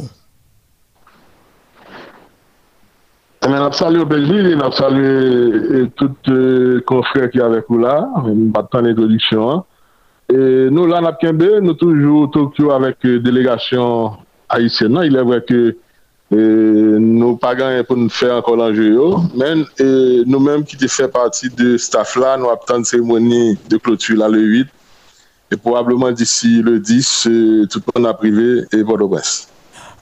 Eh 3.45 3.73
salue 3.73 4.01
au 4.01 4.07
Belgique, 4.07 4.33
je 4.33 4.77
salue 4.77 5.89
tous 5.97 6.17
les 6.27 6.83
confrères 6.83 7.31
qui 7.31 7.39
sont 7.39 7.45
avec 7.45 7.69
nous 7.69 7.79
là, 7.79 8.09
je 8.25 8.79
l'introduction. 8.81 9.51
Hein. 9.51 9.65
Et 10.31 10.71
nous 10.71 10.87
là, 10.87 11.01
nous 11.61 11.75
toujours 11.75 12.31
Tokyo 12.31 12.71
avec 12.71 12.99
délégation 13.03 14.17
haïtienne. 14.49 15.01
Il 15.05 15.17
E, 16.29 16.37
nou 17.01 17.39
pa 17.41 17.55
ganyen 17.57 17.87
pou 17.89 17.97
nou 17.97 18.13
fè 18.13 18.29
ankon 18.35 18.61
lanje 18.61 18.85
yo, 18.85 19.15
men 19.33 19.63
e, 19.81 19.87
nou 20.29 20.43
menm 20.45 20.65
ki 20.69 20.77
te 20.77 20.91
fè 20.93 21.07
pati 21.09 21.49
de 21.57 21.79
staff 21.81 22.19
la, 22.21 22.35
nou 22.37 22.53
ap 22.53 22.67
tan 22.69 22.85
seremoni 22.85 23.55
de 23.73 23.79
klotu 23.81 24.19
la 24.19 24.29
le 24.29 24.43
8, 24.45 24.75
e 25.49 25.57
probableman 25.57 26.13
disi 26.13 26.59
le 26.61 26.77
10, 26.85 27.13
tout 27.73 27.89
moun 27.95 28.11
aprive 28.11 28.67
e 28.69 28.83
bodo 28.85 29.09
bwens. 29.09 29.47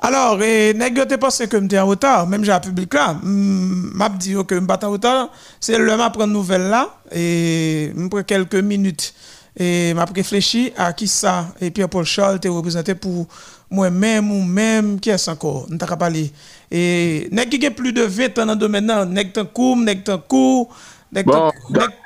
Alors, 0.03 0.43
nèk 0.43 0.99
yo 0.99 1.07
te 1.09 1.17
pase 1.19 1.47
ke 1.51 1.63
mte 1.63 1.79
an 1.79 1.87
wotan, 1.89 2.27
menm 2.31 2.43
jè 2.47 2.57
a 2.57 2.61
publik 2.65 2.99
la, 2.99 3.13
map 3.23 4.19
di 4.19 4.35
yo 4.35 4.43
ke 4.51 4.59
mbat 4.59 4.83
an 4.87 4.93
wotan, 4.97 5.31
se 5.63 5.79
lèm 5.79 6.03
ap 6.03 6.19
pren 6.19 6.31
nouvel 6.35 6.67
la, 6.75 6.89
e 7.15 7.95
mpre 7.95 8.27
kelke 8.27 8.67
minute, 8.67 9.15
e 9.55 9.95
map 9.97 10.11
reflechi 10.15 10.69
a 10.75 10.91
ki 10.91 11.07
sa, 11.07 11.53
e 11.63 11.71
Pierre-Paul 11.71 12.05
Charles 12.05 12.43
te 12.43 12.51
reprezentè 12.51 12.99
pou 12.99 13.25
moi-même 13.71 14.31
ou 14.31 14.43
même 14.45 15.01
qui 15.01 15.11
est 15.11 15.29
encore 15.29 15.67
nous 15.69 15.77
t'a 15.79 15.97
parlé 15.97 16.33
et 16.71 17.29
nèg 17.33 17.49
qui 17.49 17.67
a 17.67 17.71
plus 17.71 17.93
de 17.93 18.03
20 18.03 18.39
ans 18.39 18.47
dans 18.47 18.57
domaine 18.57 18.87
là 18.87 19.05
nèg 19.05 19.33
tan 19.33 19.45
court 19.45 19.77
nèg 19.77 20.05
tan 20.05 20.19
court 20.19 20.69
nèg 21.13 21.27
tan 21.27 21.51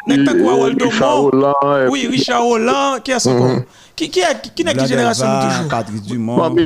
nèg 0.06 0.24
tan 0.24 0.38
quoi 0.42 0.54
Waldo 0.56 0.86
oui 1.90 2.06
Richard 2.06 2.46
Holland 2.46 3.02
qui 3.02 3.10
est 3.10 3.26
encore 3.26 3.46
mhm. 3.56 3.64
qui 3.94 4.10
qui 4.10 4.20
qui 4.54 4.64
n'est 4.64 4.74
qui 4.74 4.86
génération 4.86 5.26
toujours 5.26 5.68
Patrice 5.68 6.02
Dumont 6.02 6.56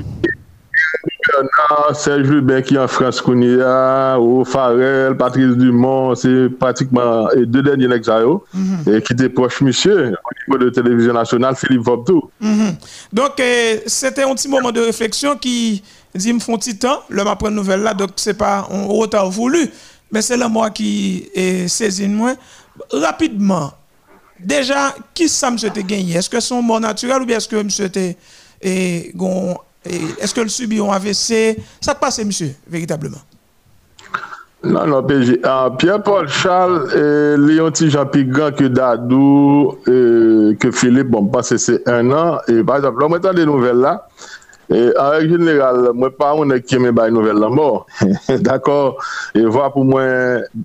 Serge 1.95 2.29
Lubin 2.29 2.63
qui 2.63 2.75
est 2.75 2.79
en 2.79 2.89
France, 2.89 3.21
Kounia, 3.21 4.19
ou 4.21 4.45
Farel, 4.45 5.17
Patrice 5.17 5.57
Dumont, 5.57 6.15
c'est 6.15 6.49
pratiquement 6.49 7.29
les 7.35 7.47
deux 7.47 7.63
derniers 7.63 7.89
mhm. 7.89 8.95
et 8.95 9.03
qui 9.03 9.13
étaient 9.13 9.29
proches, 9.29 9.61
monsieur, 9.61 10.09
au 10.09 10.53
niveau 10.53 10.65
de 10.65 10.71
télévision 10.71 11.13
nationale, 11.13 11.57
Philippe 11.57 11.83
Vobtou. 11.83 12.31
Mhm. 12.41 12.77
Donc, 13.13 13.41
euh, 13.41 13.79
c'était 13.87 14.23
un 14.23 14.35
petit 14.35 14.49
moment 14.49 14.73
de 14.73 14.81
réflexion 14.81 15.37
qui 15.37 15.83
dit, 16.15 16.33
me 16.33 16.41
font 16.41 16.57
petit 16.57 16.79
temps, 16.79 17.01
le 17.09 17.25
m'apprend 17.25 17.51
nouvelle 17.51 17.81
là, 17.83 17.95
donc 17.95 18.11
c'est 18.17 18.35
pas 18.39 18.67
un 18.71 18.85
retard 18.87 19.31
voulu, 19.31 19.71
mais 20.11 20.23
c'est 20.23 20.37
là 20.37 20.49
moi 20.49 20.71
qui 20.71 21.29
ai 21.35 21.69
saisi 21.69 22.09
moi. 22.09 22.35
Rapidement, 22.93 23.73
déjà, 24.39 24.95
qui 25.15 25.29
ça 25.29 25.51
me 25.51 25.59
souhaitait 25.59 25.83
gagner 25.83 26.17
Est-ce 26.17 26.31
que 26.31 26.41
c'est 26.41 26.61
mort 26.61 26.81
naturel 26.81 27.23
ou 27.23 27.27
bien 27.27 27.37
est-ce 27.39 27.49
que 27.49 27.57
me 27.57 27.69
souhaitait 27.69 28.17
et 28.65 29.13
est-ce 29.85 30.35
que 30.35 30.41
le 30.41 30.49
subit 30.49 30.81
un 30.81 30.91
AVC 30.91 31.59
Ça 31.81 31.95
te 31.95 32.01
passe, 32.01 32.25
monsieur, 32.25 32.55
véritablement? 32.67 33.19
Non, 34.65 34.87
non, 34.87 35.03
PG. 35.03 35.41
Ah, 35.45 35.71
Pierre-Paul 35.77 36.27
Charles, 36.29 36.89
et 36.97 37.37
Léon 37.37 37.71
Jean 37.75 38.07
grand 38.15 38.51
que 38.51 38.65
Dadou, 38.65 39.77
que 39.85 40.71
Philippe, 40.73 41.09
bon, 41.09 41.27
passé 41.27 41.59
c'est 41.59 41.87
un 41.87 42.11
an. 42.13 42.39
Et 42.49 42.63
par 42.65 42.77
exemple, 42.77 43.03
on 43.03 43.13
entend 43.13 43.35
des 43.35 43.45
nouvelles 43.45 43.77
là. 43.77 44.09
Et 44.71 44.91
en 44.99 45.11
règle 45.11 45.39
générale, 45.39 45.91
moi, 45.93 46.11
pas 46.17 46.35
on 46.35 46.49
est 46.51 46.63
qui 46.63 46.77
aime 46.77 46.91
les 47.05 47.11
nouvelles 47.11 47.37
là 47.37 47.51
mort. 47.51 47.87
D'accord? 48.41 48.97
Et 49.35 49.45
voir 49.45 49.73
pour 49.73 49.85
moi, 49.85 50.03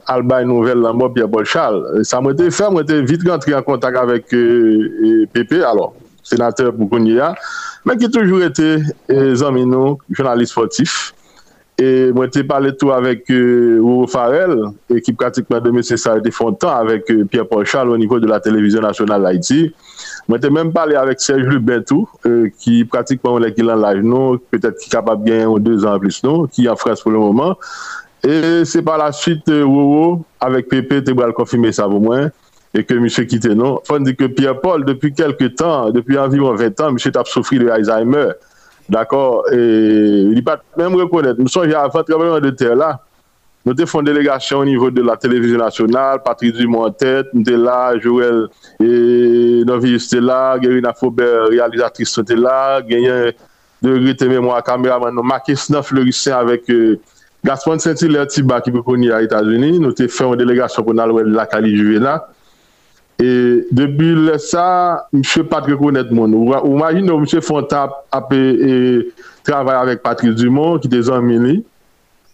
Alba 0.08 0.46
nouvelle 0.46 0.80
là 0.80 0.94
mort, 0.94 1.14
Pierre-Paul 1.14 1.46
Charles. 1.46 2.06
Ça 2.06 2.22
m'a 2.22 2.32
été 2.32 2.50
fait, 2.52 2.70
moi, 2.70 2.84
été 2.84 3.02
vite 3.02 3.28
rentré 3.28 3.54
en 3.54 3.62
contact 3.62 3.98
avec 3.98 4.34
euh, 4.34 5.26
Pépé, 5.34 5.62
alors, 5.62 5.94
sénateur 6.30 6.74
pour 6.74 6.90
Kounia 6.90 7.36
mais 7.86 7.98
qui 7.98 8.10
toujours 8.10 8.42
été 8.42 8.78
amis 9.42 9.66
nous, 9.66 9.98
journaliste 10.10 10.52
sportif. 10.52 11.14
Et 11.82 12.12
moi, 12.12 12.28
j'ai 12.34 12.44
parlé 12.44 12.76
tout 12.76 12.92
avec 12.92 13.32
euh, 13.32 14.06
Farel, 14.08 14.54
et 14.90 15.00
qui 15.00 15.14
pratiquement 15.14 15.62
de 15.62 15.70
M. 15.70 15.82
Sarité 15.82 16.30
Fontan, 16.30 16.76
avec 16.76 17.10
euh, 17.10 17.24
Pierre-Paul 17.24 17.66
Charles 17.66 17.90
au 17.90 17.98
niveau 17.98 18.20
de 18.20 18.28
la 18.28 18.42
télévision 18.42 18.82
nationale 18.82 19.22
d'Haïti. 19.22 19.74
Moi, 20.28 20.40
j'ai 20.44 20.50
même 20.50 20.74
parlé 20.74 20.96
avec 20.96 21.22
Serge 21.22 21.44
Lubentou, 21.44 22.10
euh, 22.26 22.50
qui 22.60 22.84
pratiquement 22.84 23.40
est 23.40 23.54
qui 23.54 23.62
l'âge 23.62 24.02
nous, 24.02 24.40
peut-être 24.52 24.78
qui 24.78 24.90
est 24.90 24.92
capable 24.92 25.24
de 25.24 25.30
gagner 25.30 25.60
deux 25.62 25.86
ans 25.86 25.98
plus 25.98 26.22
nous, 26.22 26.48
qui 26.48 26.66
est 26.66 26.70
en 26.70 26.76
France 26.76 27.02
pour 27.02 27.12
le 27.12 27.20
moment. 27.20 27.56
Et 28.28 28.66
c'est 28.66 28.82
par 28.82 28.98
la 28.98 29.14
suite, 29.14 29.48
euh, 29.48 30.16
avec 30.42 30.68
Pépé, 30.68 31.02
tu 31.02 31.14
vas 31.14 31.32
confirmer 31.32 31.72
ça 31.72 31.86
pour 31.86 32.02
moi 32.02 32.28
et 32.74 32.84
que 32.84 32.94
monsieur 32.94 33.26
quitté 33.26 33.56
non. 33.56 33.82
Tandis 33.86 34.16
que 34.16 34.26
Pierre-Paul, 34.26 34.86
depuis 34.86 35.14
quelques 35.14 35.56
temps, 35.56 35.90
depuis 35.90 36.18
environ 36.18 36.54
20 36.54 36.82
ans, 36.82 36.92
monsieur 36.92 37.12
a 37.16 37.24
souffert 37.26 37.60
de 37.60 37.70
Alzheimer. 37.70 38.32
D'accord 38.88 39.46
Et 39.52 39.58
il 39.58 40.44
pas 40.44 40.62
même 40.78 40.96
reconnaître. 40.96 41.40
Nous 41.40 41.48
sommes 41.48 41.72
avant 41.74 42.04
travailler 42.04 42.42
de 42.42 42.50
terre 42.52 42.76
là. 42.76 43.00
Nous 43.66 43.74
avons 43.74 43.86
fait 43.86 43.98
une 44.00 44.06
délégation 44.06 44.60
au 44.60 44.66
niveau 44.66 44.90
de 44.90 45.02
la 45.02 45.18
télévision 45.18 45.58
nationale, 45.58 46.20
Patrick 46.24 46.56
Dumont 46.56 46.86
en 46.86 46.92
tête, 46.92 47.28
nous 47.34 47.42
étions 47.42 47.62
là, 47.62 47.94
Joël 48.00 48.48
et 48.80 49.64
Novi 49.66 49.96
était 49.96 50.22
là, 50.22 50.58
Guérina 50.58 50.94
Faubert, 50.94 51.48
réalisatrice, 51.50 52.18
était 52.18 52.38
là, 52.38 52.82
Gagné 52.82 53.34
de 53.82 53.98
Grité 53.98 54.30
Mémoire, 54.30 54.64
caméraman, 54.64 55.14
nous 55.14 55.24
marqué 55.24 55.56
Snuff 55.56 55.88
Fleurissin 55.88 56.38
avec 56.38 56.70
euh, 56.70 57.00
Gaspard 57.44 57.80
Saint-Hilaire 57.82 58.28
Tiba 58.28 58.62
qui 58.62 58.72
peut 58.72 58.82
connaître 58.82 59.18
aux 59.18 59.20
États-Unis. 59.20 59.80
Nous 59.80 59.94
avons 59.98 60.10
fait 60.10 60.24
une 60.24 60.36
délégation 60.36 60.82
pour 60.82 60.94
nous 60.94 61.18
la 61.20 61.46
Cali 61.46 61.76
Juvena. 61.76 62.28
E 63.20 63.66
debi 63.76 64.14
lè 64.16 64.38
sa, 64.40 64.66
msè 65.12 65.44
Patrick 65.52 65.82
konet 65.82 66.08
moun. 66.16 66.32
Ou 66.40 66.78
imagine 66.78 67.12
ou 67.12 67.20
msè 67.20 67.42
Fontap 67.44 67.98
apè 68.16 68.38
e, 68.40 68.70
e, 68.70 69.34
travay 69.48 69.76
avèk 69.76 70.06
Patrice 70.06 70.40
Dumont 70.40 70.80
ki 70.80 70.92
te 70.94 71.02
zan 71.10 71.28
meni. 71.28 71.58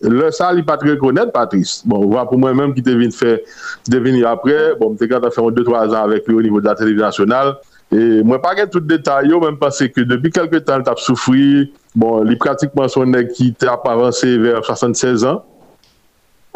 Lè 0.05 0.29
sa 0.35 0.51
li 0.53 0.61
Patrick 0.67 1.01
konet 1.01 1.31
Patrice. 1.33 1.81
Bon, 1.89 2.03
ou 2.05 2.19
apou 2.21 2.37
mwen 2.37 2.59
mèm 2.59 2.75
ki 2.75 2.85
te 2.85 2.93
vin 2.99 3.13
fè, 3.15 3.39
ki 3.81 3.95
te 3.95 4.01
vin 4.03 4.19
apre, 4.29 4.59
bon 4.77 4.93
mte 4.93 5.09
kanta 5.09 5.33
fè 5.33 5.41
moun 5.41 5.57
2-3 5.57 5.87
an 5.87 5.97
avèk 6.03 6.29
li 6.29 6.37
ou 6.37 6.45
nivou 6.45 6.61
da 6.61 6.77
televizyon 6.77 7.09
nasyonal. 7.09 7.55
E 7.89 8.21
mwen 8.21 8.43
pa 8.43 8.53
gen 8.57 8.69
tout 8.69 8.85
detay 8.85 9.31
yo, 9.31 9.41
mwen 9.41 9.57
pase 9.57 9.89
ke 9.89 10.05
debi 10.05 10.29
kelke 10.33 10.61
tan 10.69 10.85
tap 10.85 11.01
soufri, 11.01 11.65
bon, 11.97 12.21
li 12.29 12.37
pratikman 12.37 12.93
son 12.93 13.09
nek 13.13 13.33
ki 13.33 13.55
te 13.57 13.73
ap 13.73 13.89
avanse 13.89 14.29
ver 14.45 14.61
76 14.69 15.25
an. 15.33 15.41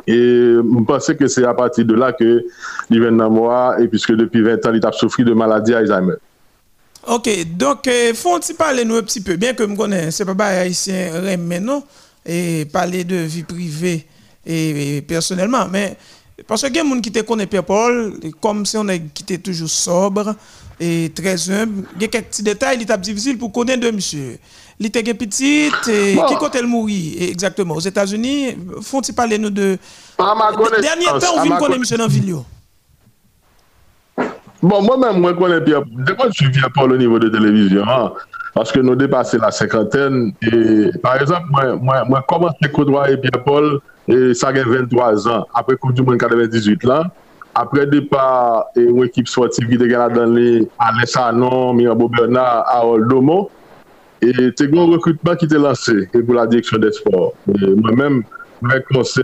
Et 0.09 0.55
je 0.55 0.83
pense 0.85 1.13
que 1.13 1.27
c'est 1.27 1.45
à 1.45 1.53
partir 1.53 1.85
de 1.85 1.93
là 1.93 2.11
que 2.11 2.43
l'événement 2.89 3.29
moi, 3.29 3.75
et 3.79 3.87
puisque 3.87 4.11
depuis 4.13 4.41
20 4.41 4.65
ans, 4.65 4.73
il 4.73 4.83
a 4.83 4.91
souffert 4.91 5.23
de 5.23 5.33
maladie 5.33 5.75
Alzheimer. 5.75 6.15
Ok, 7.07 7.29
donc, 7.55 7.85
il 7.85 8.15
faut 8.15 8.39
parler 8.57 8.85
nous 8.85 8.95
un 8.95 9.03
petit 9.03 9.21
peu, 9.21 9.35
bien 9.35 9.53
que 9.53 9.69
je 9.69 9.75
connais, 9.75 10.09
c'est 10.09 10.25
pas 10.25 10.47
haïtien, 10.47 11.11
mais 11.37 11.59
non, 11.59 11.83
et 12.25 12.65
parler 12.73 13.03
de 13.03 13.17
vie 13.17 13.43
privée 13.43 14.07
et, 14.47 15.03
personnellement, 15.07 15.67
mais 15.71 15.95
parce 16.47 16.63
que 16.63 16.73
y 16.73 16.77
gens 16.77 16.99
qui 17.01 17.11
te 17.11 17.19
connaissent 17.19 17.47
Pierre-Paul, 17.47 18.15
comme 18.41 18.65
si 18.65 18.77
on 18.77 18.87
qui 19.13 19.37
toujours 19.37 19.69
sobre 19.69 20.33
et 20.79 21.11
très 21.13 21.51
humble, 21.51 21.83
il 21.97 22.01
y 22.01 22.05
a 22.05 22.07
quelques 22.07 22.29
petits 22.29 22.43
détails, 22.43 22.79
il 22.81 22.91
est 22.91 22.97
difficile 22.97 23.37
pour 23.37 23.51
connaître 23.51 23.81
de 23.81 23.91
monsieur. 23.91 24.39
Il 24.79 24.85
était 24.85 25.13
petit, 25.13 25.69
qui 25.83 26.35
côté 26.39 26.61
le 26.61 26.67
mourir 26.67 27.21
exactement 27.21 27.75
aux 27.75 27.81
États-Unis 27.81 28.55
Font-ils 28.81 29.13
parler 29.13 29.37
nous 29.37 29.49
de. 29.49 29.77
Dernier 30.17 31.05
temps, 31.19 31.35
on 31.37 31.43
vient 31.43 31.57
connaître 31.57 31.79
monsieur 31.79 31.97
dans 31.97 32.07
Vilio. 32.07 32.45
Bon, 34.61 34.81
moi-même, 34.81 35.19
moi, 35.19 35.31
je 35.33 35.37
connais 35.37 35.61
Pierre. 35.61 35.83
Quoi 36.17 36.27
je 36.33 36.47
viens 36.47 36.69
pas 36.73 36.83
au 36.83 36.97
niveau 36.97 37.17
de 37.19 37.29
télévision 37.29 37.83
hein? 37.87 38.11
Parce 38.53 38.71
que 38.71 38.79
nous 38.79 38.95
dépassons 38.95 39.37
la 39.37 39.51
cinquantaine. 39.51 40.33
Et, 40.41 40.97
par 40.99 41.21
exemple, 41.21 41.45
moi, 41.49 41.75
moi, 41.75 42.03
moi 42.05 42.25
commencé 42.27 42.55
à 42.63 42.67
côtoyer 42.67 43.17
Pierre-Paul, 43.17 43.79
et 44.07 44.33
ça 44.33 44.49
a 44.49 44.51
23 44.51 45.27
ans, 45.29 45.45
après 45.53 45.75
Coupe 45.75 45.93
du 45.93 46.01
Monde 46.01 46.17
98 46.17 46.83
là. 46.83 47.03
Après 47.55 47.85
départ, 47.85 48.65
et 48.75 48.81
une 48.81 49.03
équipe 49.03 49.27
sportive 49.27 49.67
qui 49.67 49.75
était 49.75 49.87
dans 49.89 50.25
les 50.25 50.67
Alain 50.77 51.05
Sanon, 51.05 51.73
Mirabo 51.73 52.07
Bernard, 52.07 52.63
Harold 52.67 53.07
Domo. 53.07 53.49
E 54.19 54.51
te 54.51 54.67
goun 54.67 54.91
rekrutman 54.91 55.37
ki 55.39 55.47
te 55.47 55.59
lase 55.61 55.95
e 56.03 56.19
pou 56.19 56.35
la 56.35 56.47
direksyon 56.49 56.83
de 56.83 56.91
sport. 56.97 57.37
E 57.47 57.73
mwen 57.79 57.99
men, 57.99 58.21
mwen 58.65 58.81
konsey 58.89 59.23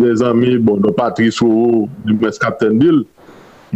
les 0.00 0.22
ami, 0.24 0.54
bon, 0.56 0.80
do 0.80 0.92
Patrice 0.96 1.44
Ouro, 1.44 1.88
di 2.06 2.16
mwen 2.16 2.32
skapten 2.32 2.78
dil, 2.80 3.02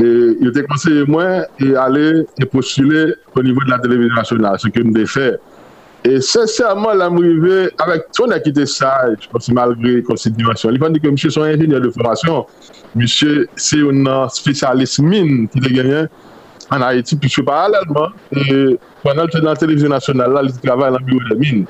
e 0.01 0.07
yo 0.41 0.53
te 0.57 0.65
konsey 0.71 1.05
mwen 1.11 1.45
e 1.61 1.75
ale 1.81 2.25
e 2.41 2.49
postule 2.49 3.11
o 3.35 3.45
nivou 3.45 3.67
de 3.67 3.75
la 3.75 3.83
televizyon 3.85 4.17
nasyonal, 4.23 4.57
se 4.63 4.73
ke 4.73 4.87
mwen 4.87 4.97
de 4.97 5.05
fè. 5.11 5.35
E 6.05 6.17
sensèrman 6.25 6.97
la 7.01 7.11
mwen 7.13 7.29
rive, 7.29 7.61
avèk 7.85 8.09
ton 8.17 8.33
akite 8.33 8.65
sa, 8.69 8.95
jponsi 9.21 9.53
malgré 9.57 9.99
konsidivasyon, 10.09 10.73
li 10.73 10.81
kon 10.81 10.97
di 10.97 11.05
ke 11.05 11.13
mwen 11.13 11.37
son 11.37 11.49
ingenier 11.51 11.85
de 11.85 11.93
formasyon, 11.93 12.49
mwen 12.97 13.13
se 13.13 13.83
yon 13.83 14.09
spesyalist 14.33 15.05
min 15.05 15.45
ki 15.53 15.61
te 15.61 15.77
genyen, 15.77 16.09
an 16.73 16.85
Haiti, 16.87 17.19
piske 17.21 17.45
paralèlman, 17.47 18.15
pwennan 19.03 19.33
te 19.33 19.43
nan 19.45 19.59
televizyon 19.61 19.93
nasyonal 19.93 20.39
la, 20.39 20.45
li 20.47 20.55
te 20.55 20.63
travay 20.65 20.95
lan 20.95 21.05
biyo 21.09 21.21
de 21.31 21.41
min, 21.41 21.65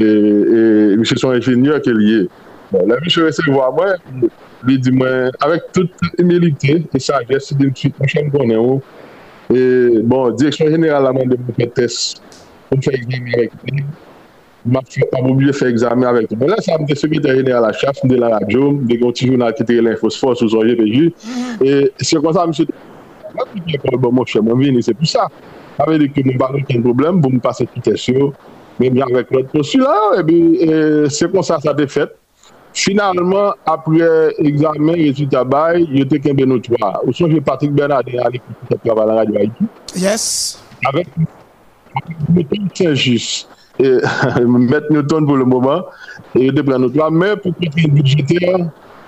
E 0.00 0.96
mi 0.96 1.06
se 1.06 1.16
son 1.16 1.34
enjeneur 1.36 1.80
ke 1.84 1.92
liye. 1.92 2.28
Bon, 2.70 2.86
La 2.88 2.96
mi 3.00 3.10
se 3.10 3.20
resevo 3.20 3.60
a 3.60 3.70
mwen, 3.70 4.30
li 4.64 4.78
di 4.80 4.92
mwen, 4.94 5.34
avèk 5.44 5.66
tout 5.76 6.06
emilite, 6.22 6.78
e 6.88 7.00
sa 7.02 7.18
agres, 7.20 7.50
di 7.52 7.68
msou, 7.68 7.92
mwen 7.98 8.12
chan 8.12 8.30
konen 8.32 8.60
ou, 8.62 8.78
e 9.52 10.00
bon, 10.08 10.32
direksyon 10.38 10.72
jeneral 10.72 11.04
la 11.04 11.12
mwen 11.12 11.28
de 11.34 11.36
mwen 11.40 11.58
petes, 11.58 11.98
mwen 12.70 12.84
fè 12.86 12.94
examen 12.96 13.36
avèk 13.36 13.58
mwen, 13.58 13.82
mwen 14.72 14.88
fè 14.94 15.10
pa 15.12 15.20
mou 15.26 15.36
bie 15.36 15.52
fè 15.58 15.68
examen 15.74 16.08
avèk 16.08 16.30
mwen. 16.30 16.40
Mwen 16.46 16.54
la 16.54 16.62
sa 16.64 16.78
mwen 16.78 16.88
de 16.88 16.96
sekretè 17.02 17.36
jeneral 17.42 17.66
la 17.68 17.74
chaf, 17.76 18.00
mwen 18.00 18.14
de 18.14 18.22
la 18.22 18.32
radyo, 18.38 18.70
mwen 18.78 18.88
de 18.88 19.00
gonti 19.02 19.28
jounal 19.28 19.52
ki 19.58 19.68
te 19.68 19.76
lè 19.76 19.92
infosfor 19.98 20.38
ou 20.38 20.54
zonje 20.54 20.78
peji, 20.80 21.04
e 21.60 21.76
se 22.00 22.22
kon 22.24 22.38
sa 22.38 22.48
mwen 22.48 22.62
se... 22.62 22.68
bon 23.98 24.16
mò 24.18 24.26
chè 24.28 24.42
mè 24.44 24.56
vini, 24.58 24.82
se 24.82 24.94
pou 24.96 25.08
sa. 25.08 25.28
Avè 25.82 25.98
di 26.00 26.08
ki 26.12 26.24
mè 26.26 26.38
balou 26.40 26.64
ken 26.68 26.82
problem, 26.84 27.20
pou 27.22 27.32
mè 27.32 27.40
pase 27.42 27.66
tout 27.74 27.92
esyo, 27.92 28.32
mè 28.80 28.90
mè 28.92 29.04
avèk 29.08 29.32
lòt 29.34 29.52
posu 29.54 29.82
la, 29.82 29.94
e 30.18 30.26
bi 30.26 30.40
se 31.12 31.30
kon 31.32 31.46
sa 31.46 31.60
sa 31.64 31.76
te 31.78 31.88
fèt. 31.90 32.18
Finalman, 32.72 33.52
apre 33.68 34.32
examen, 34.40 34.96
yesu 34.96 35.26
tabay, 35.28 35.84
yote. 35.92 36.22
Ou 37.04 37.40
Patrick 37.44 37.78
a 37.80 38.02
te 38.02 38.16
la 38.16 39.14
radyo 39.20 39.38
a 39.38 39.42
yi. 39.44 39.50
Yes. 39.94 40.58
Avèk 40.88 41.08
Newton 42.28 42.70
Saint-Just 42.74 43.48
Met 43.78 44.90
Newton 44.90 45.26
pou 45.26 45.36
le 45.36 45.44
mouman 45.48 45.84
yote 46.36 46.64
plan 46.66 46.82
nou 46.82 47.10
Men 47.10 47.36
pou 47.40 47.52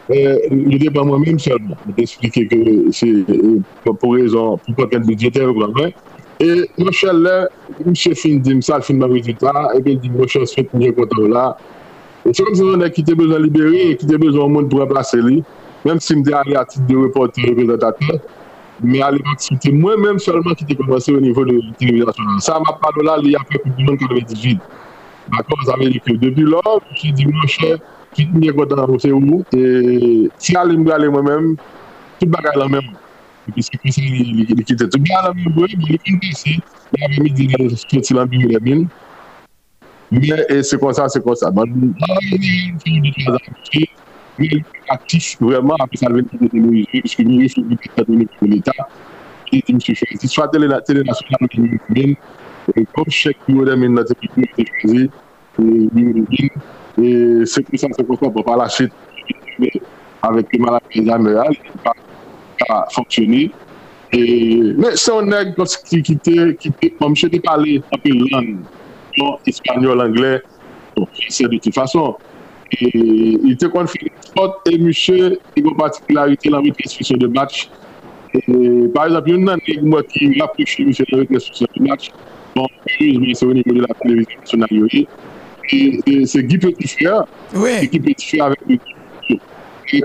Le 0.09 0.79
débat 0.79 1.03
moi-même 1.03 1.39
seulement, 1.39 1.77
d'expliquer 1.97 2.47
que 2.47 2.57
c'est 2.93 3.25
pour 3.85 4.15
raison, 4.15 4.59
pour 4.59 4.77
contrainte 4.77 5.07
budgétaire 5.07 5.49
ou 5.49 5.55
problème. 5.55 5.93
Et 6.41 6.69
mon 6.77 6.91
cher 6.91 7.15
là, 7.15 7.49
monsieur 7.87 8.15
fin 8.15 8.37
dit 8.37 8.59
ça, 8.61 8.81
fin 8.81 8.95
m'a 8.95 9.07
résultat, 9.07 9.71
et 9.75 9.81
puis 9.81 9.93
il 9.93 10.01
dit 10.01 10.11
mon 10.11 10.27
cher 10.27 10.47
souhaite 10.47 10.75
mieux 10.75 10.93
contre 10.93 11.23
là. 11.23 11.57
Et 12.27 12.35
c'est 12.35 12.43
comme 12.43 12.55
si 12.55 12.63
on 12.63 12.81
a 12.81 12.91
quitté 12.91 13.15
besoin 13.15 13.39
libérer, 13.39 13.97
quitté 13.97 14.19
besoin 14.19 14.45
au 14.45 14.49
monde 14.49 14.69
pour 14.69 14.81
remplacer 14.81 15.23
lui, 15.23 15.43
même 15.85 16.01
si 16.01 16.17
me 16.17 16.35
allé 16.35 16.57
à 16.57 16.65
titre 16.65 16.87
de 16.87 16.97
reporter 16.97 17.49
représentateur, 17.49 18.19
mais 18.83 19.01
à 19.01 19.11
l'époque, 19.11 19.39
c'était 19.39 19.71
moi-même 19.71 20.19
seulement 20.19 20.53
qui 20.55 20.65
était 20.65 20.75
commencé 20.75 21.13
au 21.13 21.21
niveau 21.21 21.45
de 21.45 21.61
télévision 21.79 22.07
nationale. 22.07 22.41
Ça 22.41 22.59
m'a 22.59 22.73
parlé 22.81 23.05
là, 23.05 23.19
il 23.23 23.31
y 23.31 23.37
a 23.37 23.41
après 23.41 23.59
Coupe 23.61 23.77
du 23.77 23.85
Monde 23.85 23.99
98. 23.99 24.59
D'accord, 25.31 25.59
vous 25.65 25.71
avez 25.71 25.89
dit 25.91 26.01
que 26.01 26.13
depuis 26.13 26.43
lors, 26.43 26.83
j'ai 26.95 27.13
dit 27.13 27.27
mon 27.27 27.47
cher, 27.47 27.79
ki 28.15 28.29
mwenye 28.33 28.53
kontan 28.55 28.85
ou 28.89 28.99
se 29.03 29.11
ou, 29.13 29.43
si 30.39 30.57
ale 30.57 30.77
mbe 30.79 30.93
ale 30.95 31.09
mwen 31.11 31.25
men, 31.27 31.57
tout 32.21 32.31
bagay 32.31 32.57
la 32.61 32.69
men. 32.69 32.87
Piske 33.55 33.77
pise 33.83 34.01
li 34.01 34.47
kite 34.65 34.87
tout 34.89 35.03
bagay 35.03 35.23
la 35.27 35.33
men, 35.35 35.51
mwenye 35.57 35.77
mwenye 35.83 35.99
mwenye 36.07 36.33
si, 36.41 36.55
la 36.99 37.09
mwenye 37.09 37.49
mwenye 37.59 37.77
soti 37.77 38.15
lan 38.15 38.29
mwenye 38.29 38.59
mwenye, 38.59 38.87
mwenye 40.11 40.63
se 40.63 40.79
konsan 40.79 41.09
se 41.09 41.21
konsan. 41.21 41.53
Mwenye 41.55 41.75
mwenye 41.75 42.75
mwenye, 42.87 43.89
mwenye 44.39 44.65
aktif 44.89 45.37
vreman 45.41 45.81
apes 45.81 46.03
alven 46.03 46.25
ki 46.31 46.39
dete 46.39 46.57
mwenye, 46.61 46.87
piske 47.03 47.25
mwenye 47.25 47.49
sou 47.49 47.61
mwenye 47.65 47.77
kate 47.97 48.05
mwenye 48.09 48.27
pou 48.39 48.47
l'Etat, 48.47 48.87
ki 49.51 49.57
dete 49.57 49.73
mwenye 49.73 49.95
chouzi. 49.99 50.29
Swa 50.29 50.49
tele 50.49 50.67
nasyonal 50.69 51.49
mwenye 51.55 51.79
mwenye, 51.89 52.17
kom 52.95 53.05
chek 53.11 53.37
mwenye 53.49 53.75
mwenye 53.77 53.95
nate 53.95 54.15
mwenye 54.23 54.49
mwenye 54.55 54.71
chouzi, 54.81 55.11
mwenye 55.59 55.89
mwenye 55.93 56.13
mwenye, 56.23 56.51
et 57.03 57.43
c'est 57.47 57.63
plus 57.63 57.79
simple 57.79 58.03
pour 58.05 58.45
par 58.45 58.57
la 58.57 58.69
suite, 58.69 58.93
avec 60.23 60.47
le 60.53 60.59
maladie 60.59 61.11
amiral, 61.11 61.55
pas 61.83 62.87
fonctionné. 62.91 63.51
E, 64.15 64.75
Mais 64.79 64.95
c'est 64.95 65.13
un 65.13 65.23
nègre 65.23 65.65
qui 65.85 65.99
était, 65.99 66.57
comme 66.99 67.17
je 67.17 67.27
bon, 67.27 67.31
t'ai 67.31 67.41
parlé, 67.41 67.83
un 67.93 67.99
peu 67.99 68.11
langue, 68.11 68.59
non 69.19 69.39
espagnol, 69.47 70.01
anglais, 70.01 70.41
bon, 70.97 71.07
français 71.07 71.45
de 71.45 71.59
toute 71.59 71.75
façon. 71.75 72.17
Et 72.81 72.91
il 72.95 73.57
te 73.57 73.67
confie 73.67 74.11
forte 74.37 74.69
et 74.69 74.79
monsieur, 74.79 75.39
il 75.57 75.65
y 75.65 75.69
a 75.69 75.75
particularité 75.75 76.49
dans 76.49 76.63
votre 76.63 76.77
discussion 76.77 77.17
de 77.17 77.27
match. 77.27 77.69
Et, 78.35 78.89
par 78.95 79.07
exemple, 79.07 79.31
il 79.31 79.45
y 79.45 79.49
a 79.49 79.53
un 79.53 79.57
nègre 79.57 80.03
qui 80.07 80.41
rapproche 80.41 80.79
monsieur 80.81 81.05
de 81.11 81.17
votre 81.19 81.33
discussion 81.33 81.67
de 81.77 81.83
match. 81.83 82.11
Bon, 82.55 82.67
curieusement, 82.87 83.27
c'est 83.35 83.47
au 83.47 83.53
niveau 83.53 83.73
de 83.73 83.81
la 83.81 83.95
télévision 84.01 84.39
nationale. 84.41 84.69
E, 84.73 85.07
c'est 85.69 86.43
Guy 86.43 86.59
Petitfia. 86.59 87.27
Oui. 87.55 87.71
C'est 87.81 87.89
Guy 87.89 88.01
Petitfia 88.01 88.47
avec 88.47 88.61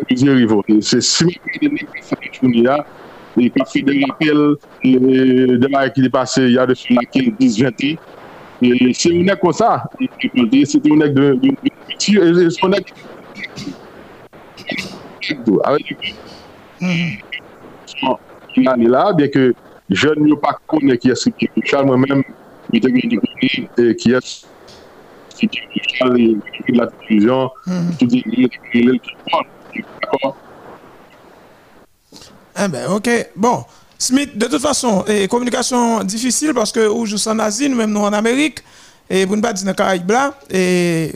plusieurs 0.07 0.35
rivaux. 0.35 0.63
C'est 0.81 1.01
Simon 1.01 1.31
qui 1.31 2.67
a 2.67 2.85
fait 3.65 3.81
des 3.81 4.03
rappels 4.05 4.55
de 4.83 5.67
la 5.71 5.89
qui 5.89 6.01
est 6.03 6.09
passé 6.09 6.43
il 6.43 6.53
y 6.53 6.57
a 6.57 6.65
de 6.65 6.73
cela 6.73 7.01
15-20 7.13 7.95
ans. 7.95 7.99
Et 8.61 8.93
c'est 8.93 9.09
une 9.09 9.33
comme 9.41 9.53
ça. 9.53 9.85
C'était 10.21 10.89
une 10.89 11.07
de 11.13 11.39
culture. 11.87 12.23
C'est 12.51 12.63
une 12.63 12.75
de 15.45 15.59
Avec 15.63 15.95
l'année 18.57 18.87
là, 18.87 19.13
bien 19.13 19.27
que 19.27 19.53
je 19.89 20.09
ne 20.09 20.35
pas 20.35 20.57
connais 20.67 20.97
qui 20.97 21.09
est 21.09 21.15
ce 21.15 21.29
qui 21.29 21.45
est 21.45 21.65
Charles, 21.65 21.85
moi-même, 21.85 22.23
je 22.73 22.79
te 22.79 22.87
dis 22.87 23.19
qui 23.95 24.11
est 24.11 24.47
Charles 25.97 26.17
de 26.17 26.77
la 26.77 26.87
télévision, 26.87 27.49
tout 27.99 28.07
est 28.13 28.85
d'accord. 30.01 30.37
Eh 32.61 32.67
ben, 32.67 32.91
ok. 32.91 33.09
Bon. 33.35 33.63
Smith, 33.97 34.37
de 34.37 34.45
toute 34.45 34.61
façon, 34.61 35.03
et 35.07 35.27
communication 35.27 36.03
difficile 36.05 36.53
parce 36.53 36.71
que 36.71 36.87
où 36.87 37.05
je 37.05 37.17
suis 37.17 37.29
en 37.29 37.37
Asie, 37.39 37.67
nous 37.67 37.75
même 37.75 37.91
nous 37.91 37.99
en 37.99 38.13
Amérique, 38.13 38.63
et 39.09 39.25
vous 39.25 39.35
ne 39.35 39.41
pas 39.41 39.51
dire 39.51 39.65
dans 39.65 39.73
Caraïbes 39.73 40.09
là, 40.09 40.33
et 40.49 41.11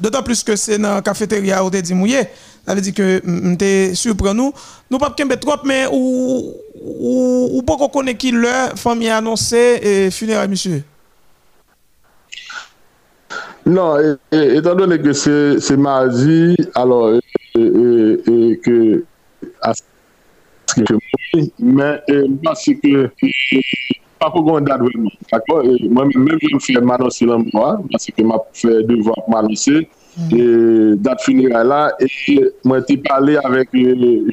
d'autant 0.00 0.22
plus 0.22 0.42
que 0.42 0.56
c'est 0.56 0.78
dans 0.78 0.94
la 0.96 1.02
cafétéria 1.02 1.64
où 1.64 1.70
dit 1.70 1.94
mouillé. 1.94 2.22
Ça 2.66 2.74
veut 2.74 2.80
dire 2.80 2.94
que 2.94 3.22
m'était 3.24 3.94
surpris 3.94 4.34
nous. 4.34 4.52
Nous 4.90 4.98
pas 4.98 5.10
qu'un 5.10 5.28
trop, 5.28 5.56
mais 5.64 5.86
ou 5.90 6.52
ou, 6.82 7.48
ou 7.52 7.62
pas 7.62 7.76
qu'on 7.76 7.88
connaît 7.88 8.16
qui 8.16 8.32
leur 8.32 8.76
famille 8.76 9.08
a 9.08 9.18
annoncé 9.18 9.78
et 9.82 10.10
funérailles, 10.10 10.48
monsieur. 10.48 10.82
Non, 13.70 14.00
e, 14.02 14.16
e, 14.34 14.38
etan 14.58 14.78
donè 14.80 14.98
ke 14.98 15.12
se 15.14 15.76
mardi, 15.78 16.56
alò, 16.80 17.12
e, 17.14 17.20
e 18.32 18.36
ke 18.64 18.76
aske 19.68 20.86
ke 20.88 20.96
mouni, 20.98 21.44
men 21.78 22.34
basi 22.42 22.74
ke 22.82 23.06
pa 24.20 24.28
pou 24.34 24.42
kon 24.46 24.66
dat 24.66 24.82
wèman, 24.82 25.14
d'akò? 25.30 25.60
Mwen 25.86 26.10
mè 26.10 26.24
mè 26.26 26.38
mè 26.42 26.62
fè 26.66 26.82
manonsi 26.82 27.28
lan 27.30 27.46
mwa, 27.52 27.76
basi 27.92 28.14
ke 28.16 28.26
mè 28.26 28.40
fè 28.58 28.80
devwa 28.90 29.14
manonsi, 29.30 29.84
mm. 30.18 30.98
dat 31.06 31.22
finira 31.26 31.62
la, 31.62 31.82
e 32.02 32.10
mwen 32.66 32.86
te 32.90 32.98
pale 33.06 33.38
avèk 33.46 33.76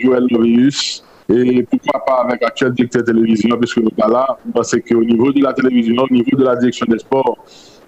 Joël 0.01 0.31
Novius, 0.33 1.03
et 1.29 1.63
pourquoi 1.63 2.05
pas 2.05 2.25
avec 2.25 2.41
l'actuel 2.41 2.71
directeur 2.71 3.03
de 3.03 3.11
télévision, 3.11 3.57
parce 3.57 3.73
que 3.73 3.81
nous 3.81 3.89
pas 3.89 4.07
là, 4.07 4.37
parce 4.53 4.75
qu'au 4.79 5.03
niveau 5.03 5.31
de 5.31 5.43
la 5.43 5.53
télévision, 5.53 6.03
au 6.09 6.13
niveau 6.13 6.37
de 6.37 6.43
la 6.43 6.55
direction 6.55 6.85
des 6.87 6.99
sports, 6.99 7.37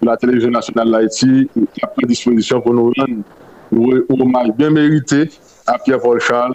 la 0.02 0.16
télévision 0.16 0.50
nationale 0.50 0.90
d'Haïti, 0.90 1.48
il 1.56 1.62
y 1.62 1.84
a 1.84 1.86
pris 1.86 2.06
disposition 2.06 2.60
pour 2.60 2.74
nous 2.74 2.92
rendre 2.96 3.22
un 3.72 4.20
hommage 4.20 4.50
bien 4.56 4.70
mérité 4.70 5.30
à 5.66 5.78
Pierre 5.78 6.00
Charles, 6.20 6.54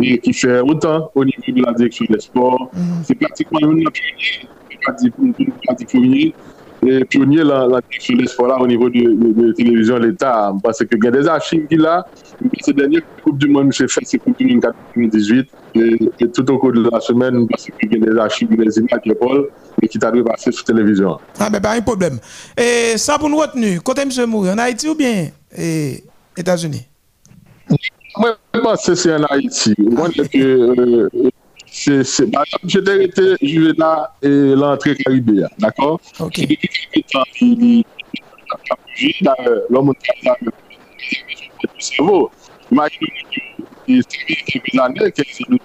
et 0.00 0.18
qui 0.18 0.32
fait 0.32 0.60
autant 0.60 1.10
au 1.14 1.24
niveau 1.24 1.42
de 1.48 1.62
la 1.62 1.72
direction 1.72 2.04
des 2.08 2.20
sports. 2.20 2.70
Mm. 2.72 3.02
C'est 3.04 3.14
pratiquement 3.14 3.70
une 3.70 3.84
pratique 5.64 5.94
et 5.94 6.34
pionnier 7.08 7.44
la, 7.44 7.66
la 7.66 7.80
direction 7.80 8.16
des 8.16 8.26
sports 8.26 8.48
là 8.48 8.60
au 8.60 8.66
niveau 8.66 8.88
de, 8.88 9.00
de, 9.00 9.46
de 9.46 9.52
télévision 9.52 9.98
l'État. 9.98 10.52
Parce 10.62 10.78
qu'il 10.78 11.02
y 11.02 11.06
a 11.06 11.10
des 11.10 11.26
archives 11.26 11.66
qui 11.66 11.76
là, 11.76 12.06
ces 12.60 12.72
dernières 12.72 13.02
Coupe 13.22 13.38
du 13.38 13.48
Monde, 13.48 13.72
j'ai 13.72 13.88
fait, 13.88 14.00
c'est 14.04 14.18
Coupe 14.18 14.38
du 14.38 14.54
Monde 14.54 14.72
2018. 14.94 15.48
Et, 15.74 15.98
et, 16.20 16.28
tout 16.30 16.50
au 16.50 16.58
cours 16.58 16.72
de 16.72 16.88
la 16.90 17.00
semaine, 17.00 17.46
parce 17.48 17.64
qu'il 17.64 17.92
y 17.92 18.02
a 18.02 18.10
des 18.10 18.18
archives, 18.18 18.48
des 18.48 18.78
images 18.78 19.00
qui 19.02 19.14
Paul, 19.14 19.48
et 19.82 19.88
qui 19.88 19.98
t'a 19.98 20.10
passer 20.10 20.50
sur 20.50 20.64
télévision. 20.64 21.18
Ah, 21.38 21.50
ben, 21.50 21.60
pas 21.60 21.72
un 21.72 21.80
problème. 21.80 22.18
Et 22.56 22.96
ça 22.96 23.18
pour 23.18 23.28
nous 23.28 23.38
retenir, 23.38 23.82
côté 23.82 24.02
M. 24.02 24.26
Mourir, 24.26 24.54
en 24.54 24.58
Haïti 24.58 24.88
ou 24.88 24.94
bien 24.94 25.28
États-Unis? 26.36 26.86
Moi, 28.16 28.36
je 28.54 28.60
pense 28.60 28.86
que 28.86 28.94
c'est 28.94 29.14
en 29.14 29.24
Haïti. 29.24 29.74
Moi, 29.78 30.08
je 30.14 30.22
que. 30.22 31.30
C'est, 31.70 32.30
par 32.30 32.44
exemple, 32.44 32.66
été 33.02 33.36
juvénal 33.42 34.08
et 34.22 34.54
l'entrée 34.54 34.96
caribéenne, 34.96 35.48
d'accord? 35.58 36.00
Ok. 36.18 36.40
L'homme 39.70 39.92
cerveau. 41.78 42.30
Années, 42.70 42.92
années, 44.78 45.12
nous 45.48 45.58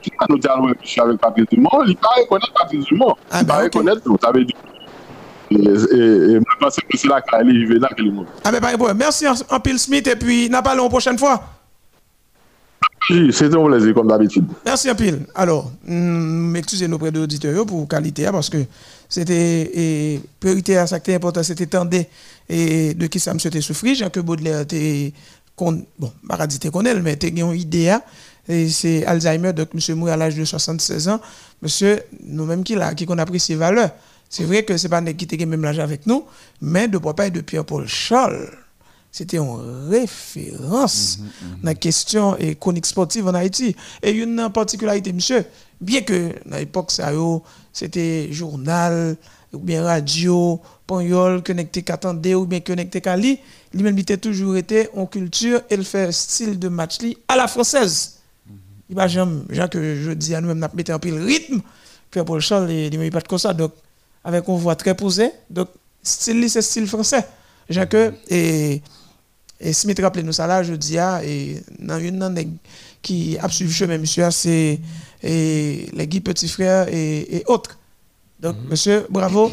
avec 1.02 1.20
Patrice 1.20 1.46
Dumont, 1.52 1.84
il 1.86 1.90
ne 1.90 1.96
pas 1.96 2.10
reconnaître 2.18 2.54
Patrice 2.54 2.86
Dumont. 2.86 3.16
Il 3.34 3.40
ne 3.40 3.44
pas 3.44 3.58
reconnaître 3.64 4.02
nous. 4.06 4.18
Ça 4.22 4.32
veut 4.32 4.46
dire 4.46 4.56
et, 5.52 5.56
je 5.56 6.60
pense 6.60 6.76
que 6.76 6.98
c'est 6.98 7.08
là 7.08 7.22
qu'il 7.22 7.72
est 7.72 7.80
là 7.80 7.90
qu'il 7.96 8.08
est 8.08 8.12
Ah, 8.44 8.52
pas 8.60 8.76
de 8.76 8.94
Merci 8.94 9.26
Smith 9.78 10.08
et 10.08 10.16
puis 10.16 10.50
n'a 10.50 10.62
pas 10.62 10.74
prochaine 10.90 11.18
fois. 11.18 11.44
Oui, 13.10 13.34
c'est 13.34 13.54
un 13.54 13.66
plaisir 13.66 13.94
comme 13.94 14.08
d'habitude. 14.08 14.46
Merci 14.66 14.90
un 14.90 14.96
pile. 14.96 15.20
Alors, 15.36 15.72
mm, 15.86 16.56
excusez-nous 16.56 16.98
près 16.98 17.12
de 17.12 17.20
l'auditorio 17.20 17.66
pour 17.66 17.88
qualité 17.88 18.28
hein, 18.28 18.32
parce 18.32 18.50
que 18.50 18.58
c'était 19.10 20.22
priorité 20.40 20.78
à 20.78 20.88
ça 20.88 21.00
qui 21.00 21.14
important, 21.14 21.44
c'était 21.44 21.66
tendre 21.66 21.98
et 22.50 22.94
de 22.94 23.08
qui 23.08 23.20
ça 23.20 23.34
me 23.34 23.40
souhaitait 23.40 23.62
souffrir. 23.62 23.96
Jean 23.96 24.10
que 24.10 24.20
Baudelaire 24.20 24.62
était 24.62 25.14
bon, 25.58 26.12
Paradis 26.28 26.60
te 26.60 26.68
connaît, 26.70 26.96
mais 26.96 27.18
tu 27.18 27.28
une 27.28 27.54
idée 27.54 27.90
hein. 27.90 28.02
c'est 28.48 29.06
Alzheimer, 29.06 29.54
donc 29.54 29.74
monsieur 29.74 29.96
mourit 29.96 30.12
à 30.12 30.18
l'âge 30.18 30.36
de 30.36 30.46
76 30.46 31.10
ans. 31.10 31.20
Monsieur, 31.62 32.02
nous-mêmes 32.24 32.64
qui 32.64 32.76
l'a, 32.76 32.94
qui 32.94 33.06
qu'on 33.06 33.18
apprécie 33.18 33.48
ses 33.48 33.56
valeurs. 33.56 33.92
C'est 34.30 34.46
vrai 34.46 34.64
que 34.64 34.78
c'est 34.78 34.90
pas 34.90 35.02
qui 35.02 35.26
était 35.26 35.46
même 35.46 35.62
l'âge 35.62 35.80
avec 35.80 36.08
nous, 36.08 36.26
mais 36.62 36.88
de 36.88 36.98
papa 36.98 37.28
et 37.28 37.32
de 37.32 37.42
Pierre-Paul 37.42 37.88
Charles, 37.88 38.50
c'était 39.14 39.38
une 39.38 39.90
référence 39.90 41.20
mhm, 41.20 41.26
mhm. 41.26 41.32
dans 41.62 41.70
la 41.70 41.76
question 41.76 42.36
et 42.38 42.56
chronique 42.56 42.88
sportive 42.88 43.28
en 43.28 43.36
Haïti. 43.36 43.76
Et 44.02 44.12
une 44.12 44.50
particularité, 44.52 45.14
monsieur, 45.14 45.46
bien 45.80 46.02
que 46.02 46.32
dans 46.48 46.58
l'époque, 46.58 46.92
c'était 47.72 48.34
journal, 48.34 49.16
ou 49.54 49.60
bien 49.60 49.84
radio, 49.84 50.60
ponyol, 50.88 51.44
connecté 51.44 51.84
qu'attendait, 51.84 52.34
ou 52.34 52.48
bien 52.48 52.60
connecté 52.60 53.02
qu'à 53.02 53.16
lui-même, 53.16 54.00
il 54.00 54.12
a 54.12 54.18
toujours 54.18 54.58
été 54.58 54.90
en 54.96 55.06
culture 55.06 55.62
et 55.70 55.78
le 55.78 55.84
fait 55.84 56.12
style 56.12 56.58
de 56.58 56.68
match 56.68 56.98
à 57.28 57.36
la 57.36 57.48
française. 57.48 58.18
Il 58.90 58.96
va 58.96 59.08
jamais, 59.08 59.44
que 59.70 59.96
je 59.96 60.12
dis 60.12 60.34
à 60.34 60.42
nous-mêmes, 60.42 60.68
mettre 60.74 60.92
un 60.92 60.98
peu 60.98 61.12
le 61.12 61.24
rythme, 61.24 61.62
Pierre-Paul 62.10 62.42
Charles, 62.42 62.72
il 62.72 63.00
ne 63.00 63.10
pas 63.12 63.22
comme 63.22 63.38
ça. 63.38 63.54
Donc, 63.54 63.74
avec 64.24 64.48
une 64.48 64.58
voix 64.58 64.76
très 64.76 64.96
posée. 64.96 65.30
Donc, 65.52 65.68
style, 66.02 66.50
c'est 66.50 66.64
style 66.64 66.88
français. 66.88 67.26
J'ai 67.70 67.88
que, 67.88 68.14
et, 68.30 68.82
et 69.66 69.72
Smith 69.72 69.98
rappelez 70.02 70.24
nous 70.24 70.34
ça 70.34 70.46
là, 70.46 70.62
je 70.62 70.74
dis, 70.74 70.98
ah, 70.98 71.22
et 71.24 71.64
dans 71.80 71.98
une 71.98 72.20
qui 73.02 73.38
a 73.42 73.48
suivi 73.48 73.74
chemin, 73.74 73.98
monsieur, 73.98 74.30
c'est 74.30 74.80
les 75.24 76.08
Guy 76.08 76.20
Petit 76.20 76.50
Frère 76.50 76.88
et, 76.92 77.44
autres. 77.48 77.78
Donc, 78.42 78.58
mhm. 78.58 78.70
monsieur, 78.70 79.08
bravo. 79.10 79.52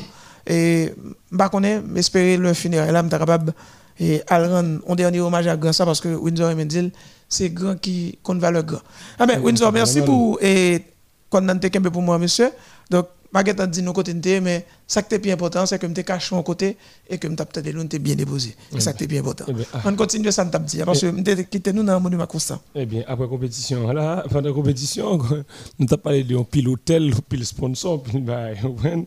Et, 0.49 0.93
je 1.31 1.49
connais, 1.49 1.81
espérer 1.95 2.37
le 2.37 2.53
funéraire 2.55 2.91
là, 2.91 3.05
capable 3.05 3.55
et 4.01 4.21
rendre 4.29 4.81
un 4.89 4.95
dernier 4.97 5.21
hommage 5.21 5.47
à 5.47 5.57
grand 5.57 5.73
ça 5.73 5.85
parce 5.85 6.01
que 6.01 6.09
Windsor 6.09 6.51
et 6.51 6.55
Mendil, 6.57 6.91
c'est 7.29 7.51
grand 7.51 7.77
qui 7.77 8.19
compte 8.25 8.41
valeur 8.41 8.65
grand. 8.65 8.81
Ah 9.17 9.27
ben, 9.27 9.41
Windsor, 9.41 9.71
merci 9.71 10.03
pour, 10.03 10.39
et, 10.43 10.87
qu'on 11.29 11.49
a 11.49 11.55
pour 11.91 12.03
moi, 12.03 12.19
monsieur. 12.19 12.51
Donc, 12.91 13.07
Baguette 13.33 13.61
a 13.61 13.67
dit 13.67 13.83
nous 13.83 13.93
côté 13.93 14.13
mais 14.41 14.67
ça 14.89 15.03
qui 15.03 15.15
est 15.15 15.19
plus 15.21 15.31
important 15.31 15.65
c'est 15.65 15.79
que 15.79 15.87
me 15.87 15.95
caché 15.95 16.35
mon 16.35 16.43
côté 16.43 16.77
et 17.09 17.17
que 17.19 17.29
me 17.29 17.37
peut-être 17.37 17.65
de 17.65 17.99
bien 17.99 18.17
déposé. 18.17 18.57
C'est 18.73 18.81
ça 18.81 18.93
qui 18.93 19.05
est 19.05 19.07
bien 19.07 19.21
important. 19.21 19.45
Eh 19.49 19.53
ah. 19.73 19.83
On 19.85 19.95
continue 19.95 20.33
ça 20.33 20.45
me 20.45 20.59
dit 20.67 20.83
parce 20.85 21.01
que 21.01 21.07
me 21.07 21.23
quitté 21.43 21.73
nous 21.73 21.85
dans 21.85 21.93
un 21.93 22.01
monument 22.01 22.27
constant. 22.27 22.61
Eh 22.75 22.87
bien 22.87 23.05
après 23.07 23.29
compétition 23.29 23.93
là 23.93 24.25
pendant 24.29 24.49
la 24.49 24.55
compétition 24.55 25.19
nous 25.79 25.87
t'a 25.87 25.97
parlé 25.97 26.25
de 26.25 26.37
pile 26.43 26.69
hôtel, 26.69 27.13
pile 27.29 27.47
sponsor, 27.47 28.03
pile 28.03 28.25
bail, 28.25 28.59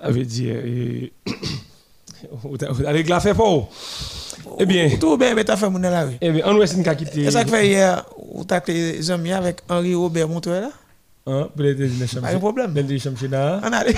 avait 0.00 0.24
dit 0.24 0.48
et 0.48 1.12
avec 2.86 3.08
la 3.08 3.20
fait 3.20 3.34
pas. 3.34 3.68
Eh 4.58 4.66
bien, 4.66 4.90
tout 4.98 5.16
bien 5.16 5.34
mais 5.34 5.44
t'as 5.44 5.56
fait 5.56 5.70
mon 5.70 5.78
là. 5.78 6.08
Eh 6.20 6.32
bien 6.32 6.42
on 6.46 6.58
va 6.58 6.64
essayer 6.64 6.82
de 6.82 6.92
quitter. 6.94 7.22
Et 7.22 7.30
ça 7.30 7.44
que 7.44 7.50
fait 7.50 7.68
hier 7.68 8.04
ou 8.32 8.44
t'as 8.44 8.60
tes 8.60 9.10
amis 9.10 9.32
avec 9.32 9.58
Henri 9.68 9.94
Robert 9.94 10.28
Montoya 10.28 10.60
là? 10.60 10.70
Hein, 11.30 11.48
pas 11.54 12.32
de 12.32 12.38
problème. 12.38 12.72
Belle 12.72 12.98
Chamchina. 12.98 13.60
On 13.62 13.72
allait. 13.72 13.94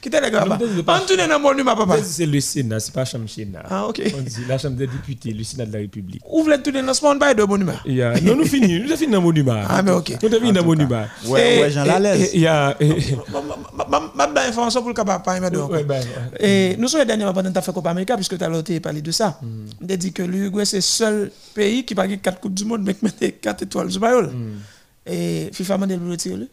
Quittez 0.00 0.20
les 0.20 0.30
gars. 0.30 0.46
On 0.48 0.56
tourne 0.56 1.16
dans 1.18 1.26
le 1.26 1.38
monument, 1.38 1.76
papa. 1.76 1.98
C'est 2.02 2.24
le 2.24 2.40
Sénat, 2.40 2.80
c'est 2.80 2.94
pas 2.94 3.04
Chamchina. 3.04 3.62
Ah, 3.68 3.86
ok. 3.86 4.00
On 4.18 4.22
dit 4.22 4.44
la 4.48 4.56
Chambre 4.56 4.76
des 4.76 4.86
députés, 4.86 5.32
le 5.32 5.44
Sénat 5.44 5.66
de 5.66 5.72
la 5.72 5.80
République. 5.80 6.22
Où 6.26 6.42
voulez 6.42 6.62
tourner 6.62 6.82
dans 6.82 6.94
ce 6.94 7.04
monde 7.04 7.18
de 7.18 7.42
monument 7.44 7.74
yeah. 7.84 8.18
Non, 8.20 8.36
nous 8.36 8.46
finissons. 8.46 8.84
Nous 8.84 8.90
avons 8.90 8.96
fini 8.96 9.12
dans 9.12 9.18
le 9.18 9.24
monument. 9.24 9.62
Ah, 9.68 9.82
mais 9.82 9.90
ok. 9.90 10.16
Nous 10.22 10.28
avons 10.28 10.38
fini 10.38 10.52
dans 10.52 10.60
le 10.60 10.66
monument. 10.66 11.04
Ouais, 11.26 11.60
ouais, 11.60 11.70
Jean 11.70 11.84
Lalaise. 11.84 12.30
Il 12.32 12.40
y 12.40 12.46
a. 12.46 12.76
Ma 14.16 14.26
bonne 14.26 14.38
information 14.38 14.80
pour 14.80 14.88
le 14.88 14.94
capable 14.94 15.22
pas 15.22 15.36
aimer 15.36 15.48
Et 16.38 16.76
nous 16.78 16.88
sommes 16.88 17.00
les 17.00 17.06
derniers 17.06 17.24
pendant 17.34 17.52
que 17.52 17.58
tu 17.58 17.64
fait 17.64 17.72
Copa 17.72 17.90
América, 17.90 18.14
puisque 18.16 18.38
tu 18.38 18.44
as 18.44 18.80
parlé 18.80 19.02
de 19.02 19.10
ça. 19.10 19.38
On 19.42 19.92
a 19.92 19.96
dit 19.96 20.12
que 20.12 20.22
l'Uruguay, 20.22 20.64
c'est 20.64 20.76
le 20.76 20.82
seul 20.82 21.30
pays 21.54 21.84
qui 21.84 21.94
n'a 21.94 22.02
pas 22.02 22.16
4 22.16 22.40
Coupes 22.40 22.54
du 22.54 22.64
Monde, 22.64 22.82
mais 22.84 22.94
qui 22.94 23.04
met 23.04 23.32
4 23.32 23.62
étoiles 23.62 23.88
du 23.88 23.98
Bayol. 23.98 24.30
Et 25.10 25.50
FIFA 25.52 25.78
m'a 25.78 25.86
dit 25.86 25.96
de 25.96 26.04
le 26.04 26.10
retirer. 26.10 26.48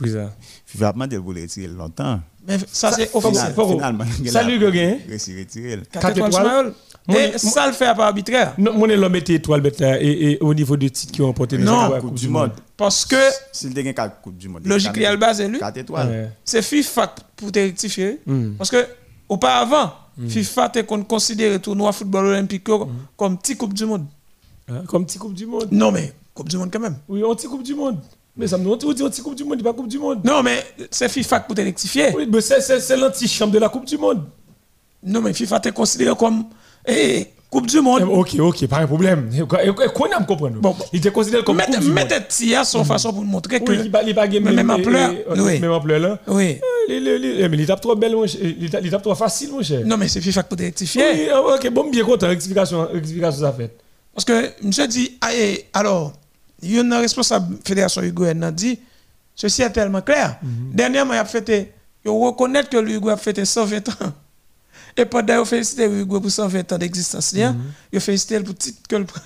Oui, 0.00 0.10
ça? 0.10 0.30
FIFA 0.64 0.88
a 0.88 0.92
demandé 0.92 1.18
pour 1.18 1.32
le 1.32 1.42
retirer 1.42 1.68
longtemps. 1.68 2.20
Mais 2.46 2.58
ça, 2.70 2.92
c'est 2.92 3.14
officiel. 3.14 3.54
Finalement, 3.54 4.04
Salut, 4.26 4.58
Gagné. 4.58 5.00
Retiré. 5.10 5.80
4 5.90 6.18
étoiles. 6.18 6.72
Et 7.08 7.38
ça 7.38 7.66
le 7.66 7.72
fait 7.72 7.94
pas 7.94 8.06
arbitraire. 8.06 8.54
Non, 8.58 8.74
mon 8.74 8.86
l'homme 8.86 9.16
était 9.16 9.34
étoile 9.34 9.62
et, 10.00 10.38
au 10.40 10.54
niveau 10.54 10.76
de 10.76 10.88
titres 10.88 11.12
qui 11.12 11.22
ont 11.22 11.32
porté 11.32 11.58
non, 11.58 11.98
Coupe 12.00 12.14
du 12.14 12.28
Monde. 12.28 12.52
Parce 12.76 13.04
que. 13.04 13.16
S'il 13.52 13.74
dégaine 13.74 13.94
4 13.94 14.20
Coupes 14.20 14.36
du 14.36 14.48
Monde. 14.48 14.66
Logique, 14.66 14.92
il 14.96 15.16
base 15.16 15.42
lui. 15.42 15.58
4 15.58 15.76
étoiles. 15.78 16.32
C'est 16.44 16.62
FIFA 16.62 17.14
pour 17.36 17.52
te 17.52 17.58
rectifier. 17.58 18.20
Hmm. 18.26 18.52
Parce 18.56 18.70
que, 18.70 18.86
auparavant, 19.28 19.92
hmm. 20.16 20.28
FIFA 20.28 20.68
te 20.68 20.78
considéré 20.80 21.54
le 21.54 21.58
tournoi 21.58 21.92
football 21.92 22.26
olympique 22.26 22.64
comme 23.16 23.38
petit 23.38 23.56
Coupe 23.56 23.74
du 23.74 23.84
Monde. 23.86 24.06
Ah, 24.68 24.82
comme 24.86 25.06
petit 25.06 25.18
Coupe 25.18 25.34
du 25.34 25.46
Monde 25.46 25.68
Non, 25.70 25.92
mais 25.92 26.12
Coupe 26.36 26.50
du 26.50 26.58
Monde 26.58 26.70
quand 26.70 26.78
même. 26.78 26.96
Oui, 27.08 27.22
petit 27.34 27.46
Coupe 27.48 27.62
du 27.62 27.74
Monde. 27.74 27.98
Mais 28.36 28.46
ça 28.46 28.58
me 28.58 28.94
dit, 28.94 29.02
on 29.02 29.10
Coupe 29.22 29.34
du 29.34 29.44
Monde, 29.44 29.62
pas 29.62 29.72
Coupe 29.72 29.88
du 29.88 29.98
Monde. 29.98 30.20
Non, 30.22 30.42
mais 30.42 30.62
c'est 30.90 31.08
FIFA 31.08 31.40
pour 31.40 31.56
te 31.56 31.62
rectifier. 31.62 32.14
Oui, 32.14 32.28
mais 32.30 32.42
c'est 32.42 32.96
l'antichambre 32.96 33.54
de 33.54 33.58
la 33.58 33.70
Coupe 33.70 33.86
du 33.86 33.96
Monde. 33.96 34.22
Non, 35.02 35.22
mais 35.22 35.32
FIFA 35.32 35.60
te 35.60 35.68
considéré 35.70 36.14
comme 36.14 36.44
eh, 36.86 37.26
Coupe 37.48 37.66
du 37.66 37.80
Monde. 37.80 38.02
Ok, 38.02 38.36
ok, 38.38 38.66
pas 38.66 38.80
un 38.80 38.86
problème. 38.86 39.30
Qu'on 39.48 40.04
a 40.04 40.22
comprendre. 40.24 40.60
Bon, 40.60 40.76
il 40.92 41.00
te 41.00 41.08
considéré 41.08 41.42
comme 41.42 41.58
Coupe 41.58 41.80
du 41.80 41.86
Monde. 41.86 41.94
Mettez 41.94 42.26
Tia 42.28 42.64
son 42.64 42.82
mm. 42.82 42.84
façon 42.84 43.12
pour 43.14 43.24
montrer 43.24 43.60
que. 43.60 43.72
Oui, 43.72 43.78
il 43.84 44.14
pas 44.14 44.26
même 44.28 44.70
ampleur. 44.70 45.12
Même 45.34 45.70
ampleur 45.70 46.00
là. 46.00 46.18
Oui. 46.26 46.58
Eh, 46.88 47.48
mais 47.48 47.56
il 47.56 47.66
tape 47.66 47.80
trop 47.80 47.96
belle, 47.96 48.14
il 48.60 48.70
tape 48.70 49.02
trop 49.02 49.14
facile, 49.14 49.50
mon 49.50 49.62
cher. 49.62 49.80
Non, 49.86 49.96
mais 49.96 50.08
c'est 50.08 50.20
FIFA 50.20 50.42
pour 50.42 50.58
te 50.58 50.62
rectifier. 50.62 51.02
Oui, 51.14 51.28
ah, 51.32 51.40
ok, 51.40 51.70
bon, 51.70 51.90
bien 51.90 52.04
content, 52.04 52.30
explication, 52.30 52.88
explication 52.94 53.40
ça 53.40 53.52
fait. 53.52 53.76
Parce 54.14 54.24
que, 54.24 54.52
monsieur 54.62 54.86
dit, 54.86 55.18
eh, 55.34 55.64
alors, 55.72 56.12
il 56.62 56.72
y 56.72 56.78
a 56.78 56.82
un 56.82 56.98
responsable 56.98 57.48
de 57.50 57.54
la 57.56 57.62
Fédération 57.64 58.02
Uruguayenne 58.02 58.46
qui 58.56 58.74
dit, 58.74 58.78
Ceci 59.34 59.62
est 59.62 59.70
tellement 59.70 60.00
clair. 60.00 60.38
Mhm. 60.42 60.72
Dernièrement, 60.72 61.12
il 61.12 61.18
a 61.18 61.24
fêté, 61.26 61.72
il 62.04 62.10
reconnaît 62.10 62.64
que 62.64 62.78
l'Uruguay 62.78 63.12
a 63.12 63.16
fêté 63.18 63.44
120 63.44 63.88
ans. 63.90 64.12
Et 64.96 65.04
pendant 65.04 65.36
qu'il 65.36 65.46
félicité 65.46 65.86
l'Uruguay 65.86 66.20
pour 66.22 66.30
120 66.30 66.72
ans 66.72 66.78
d'existence, 66.78 67.32
il 67.34 67.42
a 67.42 68.00
félicité 68.00 68.40
pour 68.40 68.54
titre 68.54 68.80
que 68.88 68.96
le 68.96 69.04
prend, 69.04 69.20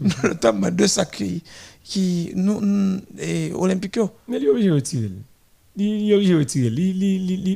notamment 0.22 0.70
de 0.70 0.86
ça 0.86 1.06
qui, 1.06 1.42
qui 1.82 2.32
nous, 2.34 3.00
et 3.18 3.50
olympique. 3.54 3.98
Mais 4.28 4.36
il 4.36 4.44
est 4.44 4.48
obligé 4.50 4.68
de 4.68 4.74
retirer. 4.74 5.10
Il 5.76 6.10
est 6.10 6.14
obligé 6.14 6.34
de 6.34 6.38
retirer. 6.38 6.68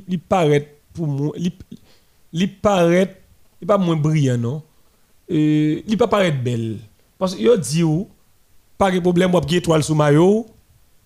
Il 0.09 0.19
paraît 0.21 0.75
pour 0.95 1.07
moi, 1.07 1.35
il 2.33 2.49
paraît, 2.61 3.21
il 3.61 3.67
pas 3.67 3.77
moins 3.77 3.97
brillant, 3.97 4.39
non? 4.39 4.63
Il 5.29 5.97
pas 5.99 6.09
paraître 6.09 6.43
belle. 6.43 6.79
Parce 7.19 7.35
qu'il 7.35 7.51
dit, 7.59 7.83
pas 8.79 8.91
de 8.91 9.01
problème, 9.01 9.33
y 9.51 9.55
a 9.55 9.59
étoile 9.59 9.83
sous 9.83 9.95
maillot 9.95 10.47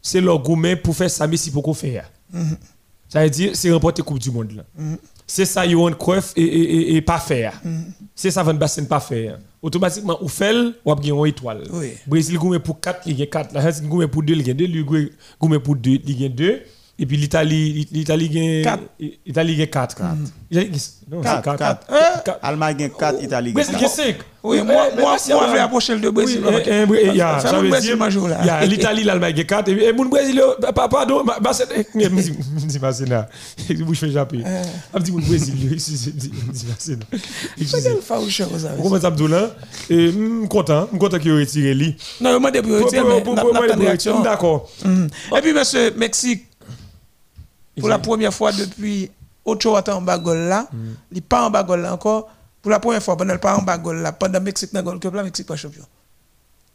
c'est 0.03 0.21
leur 0.21 0.39
gourmet 0.41 0.77
pour 0.77 0.95
faire 0.95 1.11
ça, 1.11 1.27
mais 1.27 1.37
si 1.37 1.51
pour 1.51 1.77
faire. 1.77 2.11
Mm 2.33 2.55
Ça 3.09 3.23
veut 3.23 3.31
dire, 3.31 3.51
c'est 3.55 3.71
remporter 3.71 4.03
Coupe 4.03 4.19
du 4.19 4.31
Monde. 4.31 4.64
Mm 4.77 4.95
C'est 5.27 5.45
ça, 5.45 5.66
ont 5.66 5.93
Cruyff 5.93 6.33
et, 6.37 6.43
et, 6.43 6.97
et, 6.97 7.03
pas 7.03 7.19
faire. 7.19 7.61
Mm 7.64 7.81
C'est 8.14 8.31
ça, 8.31 8.43
Van 8.43 8.55
Basten 8.55 8.87
pas 8.87 9.01
faire. 9.01 9.39
Automatiquement, 9.61 10.23
ou 10.23 10.29
fait, 10.29 10.55
ou 10.85 10.93
a 10.93 10.97
une 11.03 11.27
étoile. 11.27 11.64
Oui. 11.73 11.93
Brésil 12.07 12.39
gourmet 12.39 12.61
pour 12.61 12.81
4, 12.81 13.03
il 13.07 13.19
y 13.19 13.23
a 13.23 13.27
4. 13.27 13.53
La 13.53 13.61
France 13.61 13.83
gourmet 13.83 14.09
pour 14.09 14.23
2, 14.23 14.35
il 14.35 14.47
y 14.47 14.51
a 14.51 14.55
2. 14.55 14.64
L'Uruguay 14.66 15.11
gourmet 15.41 15.59
pour 15.59 15.77
2, 15.77 15.91
il 15.91 16.21
y 16.23 16.25
a 16.25 16.29
2. 16.29 16.62
Et 17.01 17.07
puis 17.07 17.17
l'Italie, 17.17 17.87
l'Italie 17.93 18.29
gagne 18.29 18.63
4. 18.65 18.83
L'Italie 19.25 19.57
gagne 19.57 19.69
4. 19.69 19.97
4. 19.97 21.43
4. 21.43 21.87
4. 22.25 22.39
Allemagne 22.43 22.77
gagne 22.77 22.91
4, 22.99 23.23
Italie 23.23 23.53
gagne 23.53 23.67
4. 23.67 23.73
Brésil 23.73 23.77
gagne 23.81 23.89
5. 23.89 24.17
Oui, 24.43 24.63
moi, 24.63 24.89
moi, 24.97 25.17
moi, 25.17 25.17
je 25.19 25.53
vais 25.53 25.59
approcher 25.59 25.97
le 25.97 26.11
Brésil. 26.11 26.41
Oui, 26.45 27.19
ça 27.43 27.53
veut 27.61 27.81
dire, 27.81 27.97
l'Italie, 28.67 29.05
l'Allemagne 29.05 29.35
gagne 29.35 29.47
4. 29.47 29.69
Et 29.69 29.93
mon 29.93 30.07
Brésil, 30.07 30.43
pardon, 30.75 31.25
je 31.25 32.09
dis 32.09 32.79
ça. 32.81 33.29
Je 33.69 33.95
fais 33.95 34.11
japper. 34.11 34.43
Je 34.95 35.01
dis 35.01 35.13
mon 35.13 35.21
Brésil, 35.21 35.55
je 35.71 36.11
dis 36.11 36.31
pas 36.65 36.75
ça. 36.79 36.93
C'est 37.65 37.83
quel 37.83 38.03
faouche, 38.03 38.39
ça. 38.39 38.71
Comment 38.83 39.01
ça, 39.01 39.07
Abdoula? 39.07 39.55
Et 39.89 40.07
je 40.07 40.13
suis 40.13 40.49
content, 40.49 40.87
je 40.87 40.91
suis 40.91 40.99
content 40.99 41.19
qu'il 41.21 41.31
ait 41.31 41.39
retiré 41.39 41.75
lui. 41.75 41.97
Non, 42.21 42.41
je 42.41 42.83
retiré, 42.83 43.05
mais 43.05 43.23
D'accord. 44.25 44.69
Et 44.85 45.41
puis, 45.41 45.53
monsieur, 45.53 45.93
Mexique, 45.97 46.47
pour 47.79 47.89
la 47.89 47.99
première 47.99 48.35
fois 48.35 48.53
depuis 48.53 49.11
Ochoa 49.45 49.83
en 49.89 50.03
bagol 50.03 50.39
là, 50.39 50.68
mm. 50.72 50.76
il 51.12 51.14
n'est 51.16 51.20
pas 51.20 51.47
en 51.47 51.51
bagol 51.51 51.81
là 51.81 51.95
encore, 51.95 52.29
pour 52.62 52.70
la 52.70 52.81
première 52.81 53.03
fois, 53.03 53.16
pendant 53.16 53.33
le 53.33 53.41
pas 53.41 53.57
en 53.57 53.62
bas 53.62 53.81
là, 53.95 54.12
pendant 54.12 54.41
Mexique 54.41 54.72
dans 54.72 54.83
Gold 54.83 55.01
Cup, 55.01 55.14
là, 55.14 55.22
Mexique 55.22 55.47
pas 55.47 55.57
champion. 55.57 55.85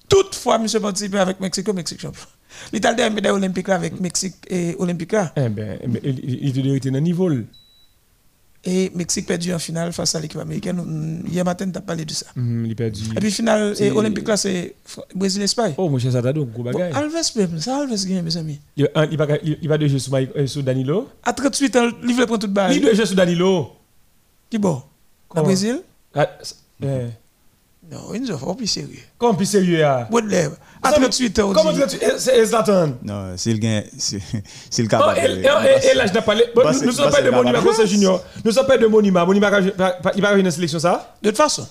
Toutefois, 0.07 0.57
monsieur 0.57 0.79
participé 0.79 1.19
avec 1.19 1.39
Mexique, 1.39 1.67
Mexique 1.73 2.01
champion. 2.01 2.25
L'Italie 2.73 3.01
a 3.01 3.09
médaille 3.09 3.31
olympique 3.31 3.69
avec 3.69 3.99
Mexique 3.99 4.35
et 4.47 4.75
olympique 4.79 5.11
là. 5.11 5.31
Eh 5.35 5.49
ben, 5.49 5.79
eh 5.81 5.87
ben 5.87 6.01
il 6.03 6.75
était 6.75 6.89
dans 6.89 6.95
le 6.95 7.01
niveau. 7.01 7.29
Et 8.65 8.91
Mexique 8.95 9.25
perdu 9.25 9.53
en 9.53 9.59
finale 9.59 9.91
face 9.91 10.15
à 10.15 10.21
l'équipe 10.21 10.39
américaine. 10.39 11.21
Hier 11.29 11.43
matin, 11.43 11.69
tu 11.69 11.77
as 11.77 11.81
parlé 11.81 12.05
de 12.05 12.11
ça. 12.11 12.27
Mm, 12.35 12.65
il 12.65 12.75
perdu. 12.75 13.01
Et 13.15 13.19
puis 13.19 13.29
finale 13.29 13.73
et 13.77 13.91
olympique 13.91 14.27
là, 14.27 14.37
c'est 14.37 14.75
Brésil-Espagne. 15.13 15.73
Oh, 15.77 15.89
mon 15.89 15.99
cher, 15.99 16.13
donné 16.13 16.45
gros 16.45 16.63
bagage. 16.63 16.95
Alves, 16.95 17.59
ça 17.59 17.77
Alves 17.77 18.05
gagne, 18.05 18.21
mes 18.21 18.37
amis. 18.37 18.59
Il, 18.77 18.87
va, 18.95 19.05
il, 19.43 19.67
va 19.67 19.77
de 19.77 19.87
jouer 19.87 19.99
sur, 19.99 20.15
euh, 20.15 20.47
sur 20.47 20.63
Danilo. 20.63 21.09
À 21.23 21.33
38 21.33 21.75
ans, 21.75 21.89
il 22.07 22.15
veut 22.15 22.25
prendre 22.25 22.41
toute 22.41 22.53
balle. 22.53 22.73
Il 22.73 22.81
doit 22.81 22.93
jouer 22.93 23.05
sur 23.05 23.17
Danilo. 23.17 23.71
Qui 24.49 24.57
bon? 24.57 24.81
Au 25.29 25.41
Brésil? 25.41 25.81
Ah, 26.15 26.29
eh. 26.81 26.85
Non, 27.91 28.13
il 28.13 28.21
nous 28.21 28.31
a 28.31 28.37
fait 28.37 28.55
plus 28.55 28.67
sérieux. 28.67 28.99
Comment 29.17 29.33
plus 29.35 29.45
sérieux? 29.45 29.83
Baudelaire. 30.09 30.51
À 30.83 30.91
38 30.91 31.39
ans, 31.39 31.53
Comment 31.53 31.71
38 31.71 32.15
C'est 32.17 32.45
Zlatan. 32.45 32.93
Non, 33.03 33.33
c'est 33.37 33.51
le 33.51 33.57
gain. 33.57 33.83
C'est 33.97 34.81
le 34.81 34.87
cas. 34.87 35.15
Et 35.15 35.93
là, 35.95 36.05
je 36.05 36.13
n'ai 36.13 36.13
pas 36.13 36.21
parlé. 36.21 36.45
Nous 36.55 36.87
ne 36.87 36.91
sommes 36.91 37.11
pas 37.11 37.21
de 37.21 37.29
Monima 37.29 37.61
Conseil 37.61 37.87
Junior. 37.87 38.21
Nous 38.43 38.51
ne 38.51 38.55
sommes 38.55 38.67
pas 38.67 38.77
de 38.77 38.85
Monima. 38.87 39.25
Monima, 39.25 39.49
il 39.59 39.71
va 40.21 40.31
venir 40.31 40.37
dans 40.37 40.43
la 40.43 40.51
sélection, 40.51 40.79
ça? 40.79 41.15
De 41.21 41.29
toute 41.29 41.37
façon. 41.37 41.67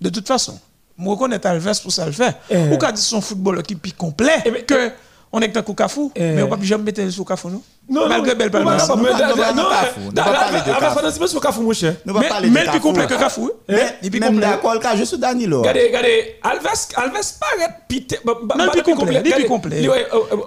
De 0.00 0.08
toute 0.08 0.26
façon. 0.26 0.58
Je 0.96 1.04
reconnais 1.08 1.44
Alves 1.44 1.82
pour 1.82 1.90
ça 1.90 2.06
le 2.06 2.12
faire. 2.12 2.34
Ou 2.70 2.78
qu'a 2.78 2.92
dit 2.92 3.02
son 3.02 3.20
football 3.20 3.62
qui 3.62 3.74
est 3.74 3.96
complet. 3.96 4.42
Que 4.66 4.92
on 5.34 5.40
est 5.40 5.48
dans 5.48 5.62
Kafou, 5.62 6.12
mais 6.16 6.42
on 6.42 6.46
ne 6.46 6.50
peut 6.50 6.56
pas 6.56 6.62
jamais 6.62 6.84
mettre 6.84 7.10
sur 7.10 7.24
Kafou, 7.24 7.50
non? 7.50 7.60
Non, 7.88 8.08
malgré 8.08 8.36
belle 8.36 8.52
parole. 8.52 8.76
Non, 8.76 8.96
non, 8.96 9.02
non, 9.02 9.54
non, 9.54 11.40
Kafou, 11.40 11.62
mon 11.62 11.72
cher. 11.72 11.96
Mais 12.06 12.64
plus 12.66 12.80
complet 12.80 13.06
que 13.06 13.14
Kafou. 13.14 13.50
Même 13.68 14.38
d'accord, 14.38 14.80
je 14.96 15.02
suis 15.02 15.18
Danilo. 15.18 15.58
Regardez, 15.58 15.86
regardez, 15.86 16.36
Alves, 16.42 16.66
Alves 16.94 17.32
paraît 17.40 17.68
pité. 17.88 18.18
Non, 18.24 18.68
plus 18.70 18.82
complet, 18.82 19.22
plus 19.22 19.46
complet. 19.46 19.88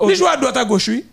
Il 0.08 0.16
joue 0.16 0.28
à 0.28 0.38
droite 0.38 0.56
à 0.56 0.64
gauche, 0.64 0.88
oui. 0.88 1.06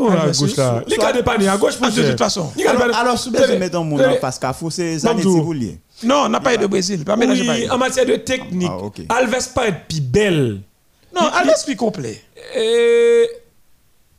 Oh, 0.00 0.08
à 0.10 0.28
gauche 0.28 0.56
là. 0.56 0.84
Il 0.86 0.94
a 0.94 1.22
pas 1.24 1.32
à 1.32 1.56
gauche 1.56 1.80
de 1.80 2.10
toute 2.10 2.18
façon. 2.18 2.52
Alors, 2.94 3.18
si 3.18 3.30
vous 3.30 3.36
mettez 3.58 3.76
mon 3.76 3.96
nom 3.96 4.16
face 4.20 4.38
Kafou, 4.38 4.70
c'est 4.70 4.98
Zanetti 4.98 5.26
Boulier. 5.26 5.80
Non, 6.04 6.26
on 6.26 6.28
n'a 6.28 6.38
pas 6.38 6.54
eu 6.54 6.58
de 6.58 6.66
Brésil. 6.66 7.02
Oui, 7.04 7.68
en 7.68 7.76
matière 7.76 8.06
de 8.06 8.14
technique, 8.14 8.70
Alves 9.08 9.52
paraît 9.52 9.82
plus 9.88 10.00
belle. 10.00 10.60
Non, 11.14 11.26
Alves 11.28 11.64
plus 11.64 11.76
complet. 11.76 12.22
Euh, 12.56 13.26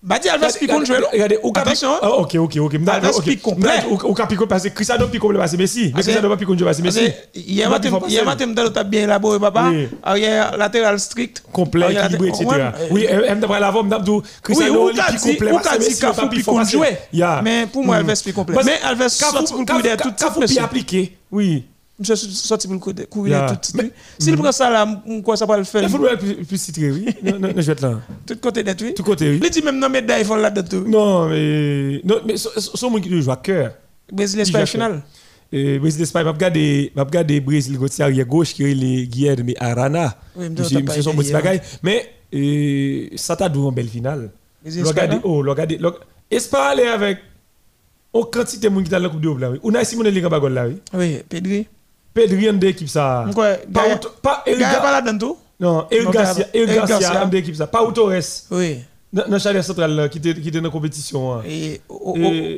bah 0.01 0.17
dis 0.17 0.29
Alves 0.29 0.57
contre 0.69 0.85
jouer. 0.85 0.97
Regardez, 1.11 1.37
au 1.43 1.51
Attention. 1.53 1.89
Ah, 2.01 2.11
OK, 2.11 2.35
OK, 2.35 2.55
OK. 2.57 2.75
Alves 2.87 3.21
pique 3.21 3.41
complet. 3.41 3.83
Au 3.89 4.13
cap 4.13 4.29
pique 4.29 4.45
parce 4.45 4.63
que 4.63 4.69
Cristiano 4.69 5.07
pique 5.07 5.19
complet 5.19 5.39
que 5.39 5.57
Messi. 5.57 5.91
Mais 5.93 6.01
Cristiano 6.01 6.29
pas 6.29 6.37
pique 6.37 6.47
contre 6.47 6.63
parce 6.63 6.77
que 6.77 6.83
Messi. 6.83 7.11
Hier 7.35 7.69
matin, 7.69 7.99
hier 8.07 8.23
matin 8.23 8.47
dans 8.47 8.69
t'as 8.71 8.83
bien 8.83 9.03
élaboré 9.03 9.39
papa. 9.39 9.71
Arrière 10.01 10.55
latéral 10.57 10.99
strict, 10.99 11.43
complet, 11.51 11.93
équilibré 11.93 12.29
etc. 12.29 12.45
Oui, 12.91 13.07
même 13.09 13.39
d'après 13.39 13.59
la 13.59 13.71
voix 13.71 13.83
m'dou 13.83 14.23
Cristiano 14.41 14.89
pique 14.89 15.19
complet 15.19 15.51
que 15.51 15.79
Messi 15.79 16.01
pas 16.01 16.27
pique 16.27 16.45
contre 16.45 16.69
jouer? 16.69 16.97
Mais 17.43 17.67
pour 17.67 17.83
moi 17.83 17.97
Alves 17.97 18.23
pique 18.23 18.35
complet. 18.35 18.55
Mais 18.65 18.79
Alves 18.83 19.09
sorti 19.09 19.53
pour 19.53 19.65
courir 19.65 19.97
tout 19.97 20.11
tout 20.11 20.39
pique 20.39 20.59
appliqué. 20.59 21.17
Oui. 21.31 21.65
Je 22.01 22.13
suis 22.13 22.31
sorti 22.31 22.67
pour 22.67 22.75
le 22.75 23.05
courir 23.05 23.45
tout 23.47 23.57
suite. 23.61 23.93
S'il 24.17 24.37
prend 24.37 24.51
ça 24.51 24.69
là, 24.69 25.01
quoi 25.23 25.35
ça 25.35 25.45
va 25.45 25.57
le 25.57 25.65
faire? 25.65 25.83
Il 25.83 25.91
le 25.91 26.43
plus 26.45 26.57
titré, 26.57 26.91
oui. 26.91 27.07
Non, 27.23 27.49
je 27.57 27.61
vais 27.61 27.71
être 27.73 27.81
là. 27.81 27.99
Tout 28.25 28.37
côté 28.37 28.63
d'être, 28.63 28.81
oui. 28.81 28.93
Tout 28.93 29.03
côté, 29.03 29.29
oui. 29.29 29.41
Il 29.43 29.49
dit 29.49 29.61
même 29.61 29.79
non, 29.79 29.89
mais 29.89 30.05
il 30.19 30.25
faut 30.25 30.37
là-dedans. 30.37 30.83
Non, 30.87 31.27
mais. 31.29 32.01
Non, 32.05 32.21
mais 32.25 32.37
son 32.37 32.89
monde 32.89 33.01
qui 33.01 33.21
joue 33.21 33.29
à 33.29 33.35
cœur. 33.35 33.73
Brésil, 34.11 34.39
Espagne, 34.39 34.65
final. 34.65 35.01
Brésil, 35.51 36.01
Espagne, 36.01 36.25
je 36.25 36.29
vais 36.29 37.01
regarder 37.01 37.41
Brésil, 37.41 37.77
côté 37.77 38.01
arrière 38.01 38.25
gauche, 38.25 38.53
qui 38.53 38.63
est 38.63 38.73
les 38.73 39.05
Guilherme 39.05 39.51
Arana. 39.59 40.15
Oui, 40.35 40.47
mais 40.49 41.01
son 41.01 41.13
petit. 41.13 41.33
Mais 41.83 42.13
ça 43.15 43.35
t'a 43.35 43.49
donné 43.49 43.67
une 43.67 43.75
belle 43.75 43.89
finale. 43.89 44.31
Regardez, 44.65 45.17
oh, 45.23 45.39
regardez. 45.39 45.79
Espagne 46.31 46.87
avec. 46.87 47.19
Au 48.11 48.25
quantité 48.25 48.67
de 48.67 48.73
monde 48.73 48.85
qui 48.85 48.89
est 48.89 48.91
dans 48.91 49.03
la 49.03 49.09
Coupe 49.09 49.21
de 49.21 49.29
là, 49.39 49.51
oui? 49.51 49.59
On 49.61 49.71
a 49.75 49.83
Simone 49.83 50.07
Liga 50.07 50.27
Bagol 50.27 50.51
là, 50.51 50.67
oui? 50.67 50.77
Oui, 50.95 51.17
Pedri. 51.29 51.67
Pedri 52.27 52.49
en 52.49 52.53
d'équipe 52.53 52.89
ça. 52.89 53.25
Pas 54.21 54.43
là-dedans 54.91 55.17
tout 55.17 55.37
Non, 55.59 55.87
Garcia, 56.11 56.45
Garcia 56.53 57.23
en 57.23 57.27
d'équipe 57.27 57.55
ça. 57.55 57.67
Pas 57.67 57.89
Torres. 57.91 58.13
Oui. 58.51 58.79
Dans 59.11 59.39
Chalet 59.39 59.63
Central 59.63 60.07
qui 60.11 60.19
était 60.19 60.35
qui 60.35 60.49
était 60.49 60.61
dans 60.61 60.69
compétition. 60.69 61.33
Hein. 61.33 61.41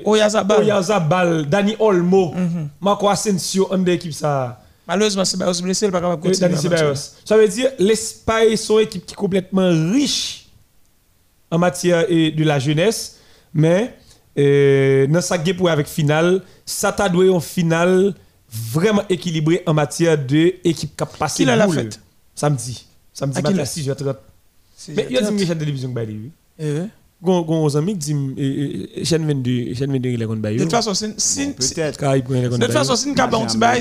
Oyazabal. 0.03 0.59
Oyazabal, 0.59 1.45
Dani 1.45 1.75
Olmo, 1.79 2.33
mhm. 2.33 2.69
Marco 2.81 3.07
Asensio 3.07 3.67
en 3.71 3.77
d'équipe 3.77 4.11
ça. 4.11 4.59
Malheureusement, 4.85 5.23
c'est 5.23 5.37
pas 5.37 5.49
blessé, 5.61 5.85
il 5.85 5.91
pas 5.91 6.01
capable 6.01 6.21
de 6.21 6.27
continuer. 6.27 6.93
Ça 7.23 7.37
veut 7.37 7.47
dire 7.47 7.69
l'Espagne 7.79 8.57
sont 8.57 8.79
une 8.79 8.85
équipe 8.85 9.05
qui 9.05 9.13
est 9.13 9.15
complètement 9.15 9.69
riche 9.69 10.47
en 11.49 11.57
matière 11.57 12.05
de 12.07 12.43
la 12.43 12.59
jeunesse, 12.59 13.19
mais 13.53 13.95
dans 14.35 15.21
sa 15.21 15.37
guerre 15.37 15.55
pour 15.55 15.69
avec 15.69 15.87
finale, 15.87 16.41
ça 16.65 16.91
t'a 16.91 17.07
doué 17.07 17.29
en 17.29 17.39
finale 17.39 18.13
vraiment 18.51 19.03
équilibré 19.09 19.63
en 19.65 19.73
matière 19.73 20.17
de 20.17 20.55
équipe 20.63 20.95
qui 20.95 21.03
a 21.03 21.05
passé 21.05 21.45
la 21.45 21.67
fête 21.67 21.99
Samedi. 22.35 22.85
Samedi 23.13 23.41
matin 23.41 23.57
à 23.57 23.63
6h30. 23.63 24.15
Mais 24.95 25.07
il 25.09 25.15
y 25.15 25.17
a 25.17 25.29
une 25.29 25.37
chaîne 25.39 25.49
de 25.49 25.59
télévision 25.59 25.93
qui 25.93 25.99
oui. 26.59 26.81
Gon 27.21 27.41
gon 27.43 27.75
amis 27.75 27.95
dit 27.95 28.15
chaîne 29.03 29.27
22 29.27 29.75
chaîne 29.75 29.91
22 29.91 30.09
il 30.09 30.21
est 30.21 30.25
contre 30.25 30.41
De 30.41 30.57
toute 30.57 30.71
façon 30.71 30.93
c'est 30.95 31.53
peut-être. 31.55 31.99
De 31.99 32.57
toute 32.57 32.71
façon 32.71 32.95
c'est 32.95 33.09
une 33.09 33.15
cap 33.15 33.31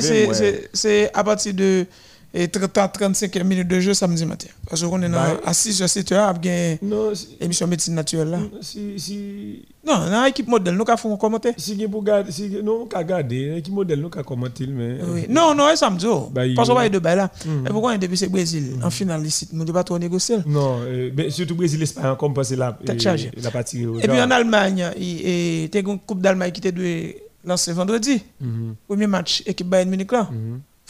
c'est 0.01 0.69
c'est 0.73 1.11
à 1.15 1.25
partir 1.25 1.55
de 1.55 1.87
et 2.33 2.49
30 2.49 2.93
35 2.93 3.45
minutes 3.45 3.69
de 3.69 3.81
jeu 3.81 3.95
samedi 3.95 4.25
matin. 4.25 4.49
Parce 4.69 4.83
qu'on 4.83 5.03
est 5.03 5.09
bah, 5.09 5.41
à 5.45 5.53
6 5.53 5.83
h 5.83 5.89
7 5.89 6.13
h 6.13 6.17
avec 6.17 6.81
une 6.83 7.15
émission 7.41 7.67
médecine 7.67 7.95
naturelle 7.95 8.31
là. 8.31 8.39
Si, 8.61 8.99
si... 8.99 9.65
Non, 9.87 9.95
dans 10.11 10.25
l'équipe 10.25 10.47
modèle, 10.47 10.75
nous 10.75 10.85
avons 10.87 11.17
commenter. 11.17 11.53
Si 11.57 11.75
vous 11.75 11.89
pour 11.91 12.05
garder, 12.05 12.31
si 12.31 12.51
nous 12.63 12.87
garder, 12.87 13.55
l'équipe 13.55 13.73
modèle, 13.73 13.99
nous 14.01 14.11
avons 14.13 14.23
commenter. 14.23 14.67
Mais... 14.67 14.99
Oui. 15.09 15.27
Non, 15.29 15.55
non, 15.55 15.75
ça 15.75 15.91
me 15.91 15.99
dit. 15.99 16.07
Bah, 16.33 16.43
Parce 16.55 16.69
qu'on 16.69 16.75
va 16.75 16.87
y 16.87 16.91
deux 16.91 17.01
là. 17.01 17.31
Mm. 17.45 17.67
Et 17.67 17.71
pourquoi 17.71 17.93
on 17.93 17.95
est 17.95 17.99
depuis 17.99 18.21
le 18.21 18.29
Brésil 18.29 18.77
En 18.83 18.91
finale, 18.91 19.27
ici, 19.27 19.49
nous 19.53 19.61
ne 19.61 19.65
devons 19.65 19.79
pas 19.79 19.85
trop 19.85 19.99
négocier. 19.99 20.37
Non, 20.47 20.81
mais 21.17 21.31
surtout 21.31 21.55
Brésil, 21.55 21.81
l'Espagne, 21.81 22.15
comme 22.19 22.35
que 22.35 22.55
là, 22.55 22.79
la 22.87 23.51
partie. 23.51 23.83
Et 23.83 24.09
puis 24.09 24.21
en 24.21 24.31
Allemagne, 24.31 24.91
il 24.99 25.69
y 25.75 25.77
a 25.77 25.81
une 25.81 25.99
Coupe 25.99 26.21
d'Allemagne 26.21 26.53
qui 26.53 26.67
était 26.67 27.23
lancée 27.45 27.73
vendredi. 27.73 28.23
Mm-hmm. 28.43 28.75
Premier 28.87 29.07
match, 29.07 29.43
équipe 29.47 29.67
Bayern 29.67 29.89
Munich 29.89 30.13
là. 30.13 30.29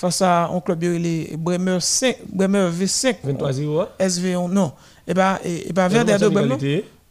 Face 0.01 0.23
à 0.23 0.49
un 0.49 0.61
club 0.61 0.81
les 0.83 1.37
Bremer 1.37 1.77
5 1.79 2.17
Bremer 2.33 2.71
V5 2.71 3.17
23-0 3.23 3.87
SV 3.99 4.33
non. 4.49 4.73
Et 5.07 5.13
pas 5.13 5.39
et 5.45 5.75
pas 5.75 5.89
Werder 5.89 6.17
de 6.19 6.29
Bremen 6.29 6.59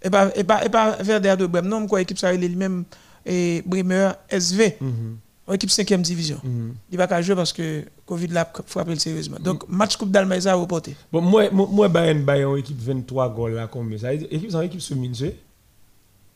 et 0.02 0.10
pas 0.10 0.32
et 0.36 0.44
pas 0.44 0.66
et 0.66 0.70
pas 0.70 0.98
Werder 1.04 1.36
de 1.38 1.46
Bremen 1.46 1.70
non. 1.70 1.86
Quoi 1.86 2.02
équipe 2.02 2.18
ça 2.18 2.34
il 2.34 2.44
est 2.44 2.50
même 2.50 2.86
et 3.24 3.62
Bremer 3.64 4.10
SV 4.28 4.78
mm 4.82 5.54
équipe 5.54 5.70
5e 5.70 6.02
division. 6.02 6.38
-hmm. 6.44 6.74
il 6.92 6.98
va 6.98 7.08
pas 7.08 7.22
jouer 7.22 7.36
parce 7.36 7.54
que 7.54 7.84
Covid 8.06 8.28
l'a 8.28 8.46
frappé 8.66 8.96
sérieusement. 8.98 9.38
Donc 9.40 9.64
-hmm. 9.64 9.76
match 9.80 9.96
Coupe 9.98 10.12
d'Allemagne 10.12 10.42
ça 10.42 10.56
reporté 10.56 10.96
bon 11.14 11.22
moi 11.22 11.44
moi 11.52 11.88
Bayern 11.90 12.24
Bayern 12.24 12.58
équipe 12.58 12.82
23 12.82 13.30
goals 13.36 13.54
là 13.54 13.68
combien 13.68 14.00
ça. 14.00 14.14
Équipe 14.14 14.50
c'est 14.52 14.66
équipe 14.66 14.82
sous 14.82 14.96
mine 14.96 15.14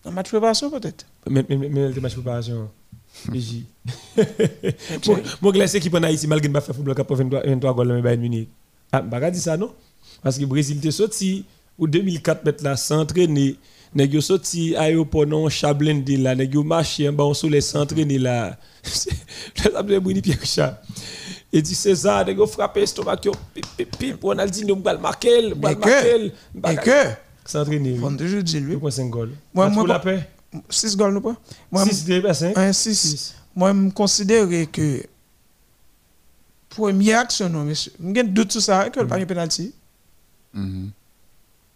un 0.06 0.12
match 0.12 0.30
préparation 0.30 0.70
peut-être. 0.70 1.06
Mais 1.30 1.44
mais 1.50 1.58
mais 1.58 1.90
match 2.06 2.14
préparation 2.14 2.70
PJ. 3.32 3.64
Moi, 5.42 5.52
glacé 5.52 5.80
qui 5.80 5.90
prend 5.90 6.06
ici, 6.08 6.28
malgré 6.28 6.50
que 6.50 6.56
je 6.56 6.62
fais 6.62 6.74
football 6.74 6.96
23, 6.96 7.42
23 7.46 7.74
goals, 7.74 7.94
mais 7.94 8.02
Bayern 8.02 8.22
Munich. 8.22 8.50
Ah, 8.92 9.02
pas 9.02 9.32
dit 9.32 9.40
ça, 9.40 9.58
non? 9.58 9.72
Parce 10.22 10.36
que 10.36 10.42
le 10.42 10.48
Brésil 10.48 10.86
est 10.86 10.92
sorti, 10.92 11.46
ou 11.78 11.88
2004, 11.88 12.46
mettre 12.46 12.64
là, 12.64 12.76
s'entraîner. 12.76 13.58
Nèg 13.94 14.16
yo 14.16 14.22
sorti 14.26 14.74
aéroport 14.76 15.28
non 15.30 15.50
Chablin 15.50 16.00
de 16.02 16.18
là, 16.18 16.34
nèg 16.36 16.56
yo 16.56 16.64
marché 16.64 17.08
en 17.10 17.14
bas 17.14 17.26
on 17.26 17.34
soleil 17.34 17.62
s'entraîner 17.62 18.18
là. 18.18 18.58
Ça 18.84 19.84
me 19.84 20.22
Pierre 20.22 20.40
Richard. 20.40 20.78
Et 21.52 21.62
dit 21.62 21.76
César, 21.76 22.26
nèg 22.26 22.40
yo 22.42 22.48
frappé 22.48 22.82
estomac 22.88 23.22
yo 23.24 23.34
pip 23.54 23.68
pip 23.78 23.98
pip, 23.98 24.24
Ronaldinho 24.24 24.76
m'gal 24.76 24.98
marquer, 25.00 25.54
m'gal 25.54 25.78
marquer. 25.78 26.32
Et 26.72 26.76
que? 26.78 27.14
S'entraîner. 27.46 28.00
On 28.02 28.16
toujours 28.18 28.42
dit 28.42 28.60
lui. 28.60 28.78
2.5 28.78 29.10
goals. 29.10 29.32
Moi 29.54 29.70
moi 29.70 29.88
la 29.88 30.00
paix. 30.00 30.28
6 30.70 30.98
goals, 30.98 31.14
non 31.14 31.22
pas? 31.22 31.36
6 31.86 32.06
de 32.06 32.72
6. 32.72 33.36
Moi, 33.56 33.74
je 33.74 33.90
considère 33.92 34.48
que 34.72 35.06
première 36.70 37.20
action, 37.20 37.50
non, 37.50 37.64
monsieur. 37.64 37.92
Je 38.00 38.22
doute 38.22 38.52
sur 38.52 38.62
ça, 38.62 38.90
que 38.90 39.00
pas 39.02 39.20
de 39.20 39.26
penalty. 39.26 39.74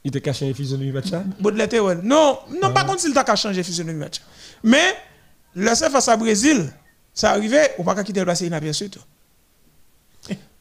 Il 0.03 0.11
t'a 0.11 0.19
caché 0.19 0.47
la 0.47 0.53
physionomie 0.53 0.91
match 0.91 1.07
Baudelaire, 1.39 1.83
ouais. 1.83 1.95
Non, 2.01 2.39
non, 2.61 2.73
pas 2.73 2.85
contre 2.85 3.01
s'il 3.01 3.13
t'a 3.13 3.35
changé 3.35 3.57
la 3.57 3.63
physionomie 3.63 3.99
match. 3.99 4.21
Mais, 4.63 4.95
le 5.53 5.67
face 5.67 6.07
à 6.07 6.15
Brésil, 6.15 6.71
ça 7.13 7.31
arrivait, 7.31 7.73
on 7.77 7.83
pas 7.83 8.01
quitter 8.03 8.19
le 8.19 8.25
passé 8.25 8.47
inaperçu. 8.47 8.89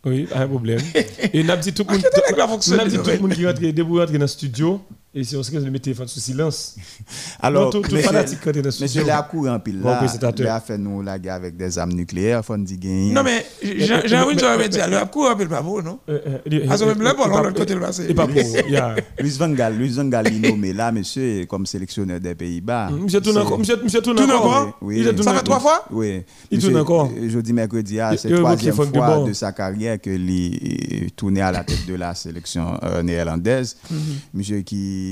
Oui, 0.05 0.25
pas 0.27 0.39
un 0.39 0.49
problème. 0.49 0.81
Et 1.33 1.43
n'a 1.43 1.57
dit 1.57 1.73
tout 1.73 1.85
le 1.89 1.95
monde, 1.95 2.03
n'a 2.03 2.85
dit 2.87 2.97
tout 2.97 3.11
le 3.11 3.19
monde 3.19 3.35
qui 3.35 3.45
rentre, 3.45 3.61
dans 4.13 4.21
le 4.21 4.27
studio, 4.27 4.81
Et 5.15 5.25
si 5.25 5.35
on 5.35 5.43
se 5.43 5.51
met 5.57 5.79
téléphone 5.79 6.09
sous 6.09 6.21
silence. 6.21 6.77
Alors, 7.41 7.71
tout, 7.71 7.81
tout 7.81 7.97
fanatique 7.97 8.39
quand 8.45 8.51
il 8.55 8.63
Monsieur 8.63 9.03
la 9.05 9.23
cour 9.23 9.49
en 9.49 9.59
pile 9.59 9.81
là, 9.81 10.05
il 10.39 10.47
a 10.47 10.61
fait 10.61 10.77
nous 10.77 11.01
la 11.01 11.19
guerre 11.19 11.35
avec 11.37 11.57
des 11.57 11.79
armes 11.79 11.93
nucléaires, 11.93 12.45
faut 12.45 12.57
dire 12.59 12.79
gagner. 12.79 13.13
Non 13.15 13.23
mais 13.23 13.47
j'ai 13.63 14.17
envie 14.17 14.35
de 14.35 14.69
dire 14.69 14.89
le 14.89 15.07
cour 15.07 15.31
en 15.31 15.37
pile 15.37 15.49
pas 15.49 15.63
beau 15.63 15.81
non? 15.81 16.01
Parce 16.07 16.83
que 16.83 16.85
même 16.85 17.01
là 17.01 17.15
bon 17.15 17.27
l'autre 17.29 17.55
côté 17.55 17.75
le 17.75 17.81
passé. 17.81 18.05
C'est 18.09 18.15
pas 18.15 18.27
beau. 18.27 18.35
Luis 19.19 19.37
van 19.39 19.49
Gaal, 19.51 19.75
Luis 19.77 19.93
van 19.93 20.05
Gaal 20.05 20.27
est 20.27 20.51
nommé 20.51 20.75
là 20.75 20.93
monsieur 20.93 21.47
comme 21.47 21.65
sélectionneur 21.65 22.21
des 22.21 22.35
Pays-Bas. 22.35 22.91
Mm, 22.91 23.05
monsieur 23.05 23.21
tourne 23.23 23.39
encore, 23.39 23.59
monsieur 23.59 23.77
monsieur 23.83 24.03
tourne 24.03 24.21
encore. 24.21 24.77
Oui. 24.83 25.03
Ça 25.23 25.33
fait 25.33 25.43
trois 25.45 25.61
fois? 25.61 25.87
Oui. 25.91 26.25
Il 26.51 26.61
tourne 26.61 26.77
encore. 26.77 27.11
Jeudi 27.27 27.55
mercredi 27.55 27.99
c'est 28.19 28.29
la 28.29 28.37
troisième 28.39 28.75
fois 28.75 29.25
de 29.27 29.33
sa 29.33 29.53
carrière 29.53 29.99
que 29.99 30.11
il 30.11 31.11
tournait 31.13 31.41
à 31.41 31.53
la 31.53 31.65
tête 31.65 31.87
de 31.87 31.95
la 31.95 32.15
sélection 32.15 32.79
euh, 32.83 33.03
néerlandaise. 33.03 33.77
Mm-hmm. 33.91 33.97
Monsieur 34.35 34.61
qui 34.61 35.06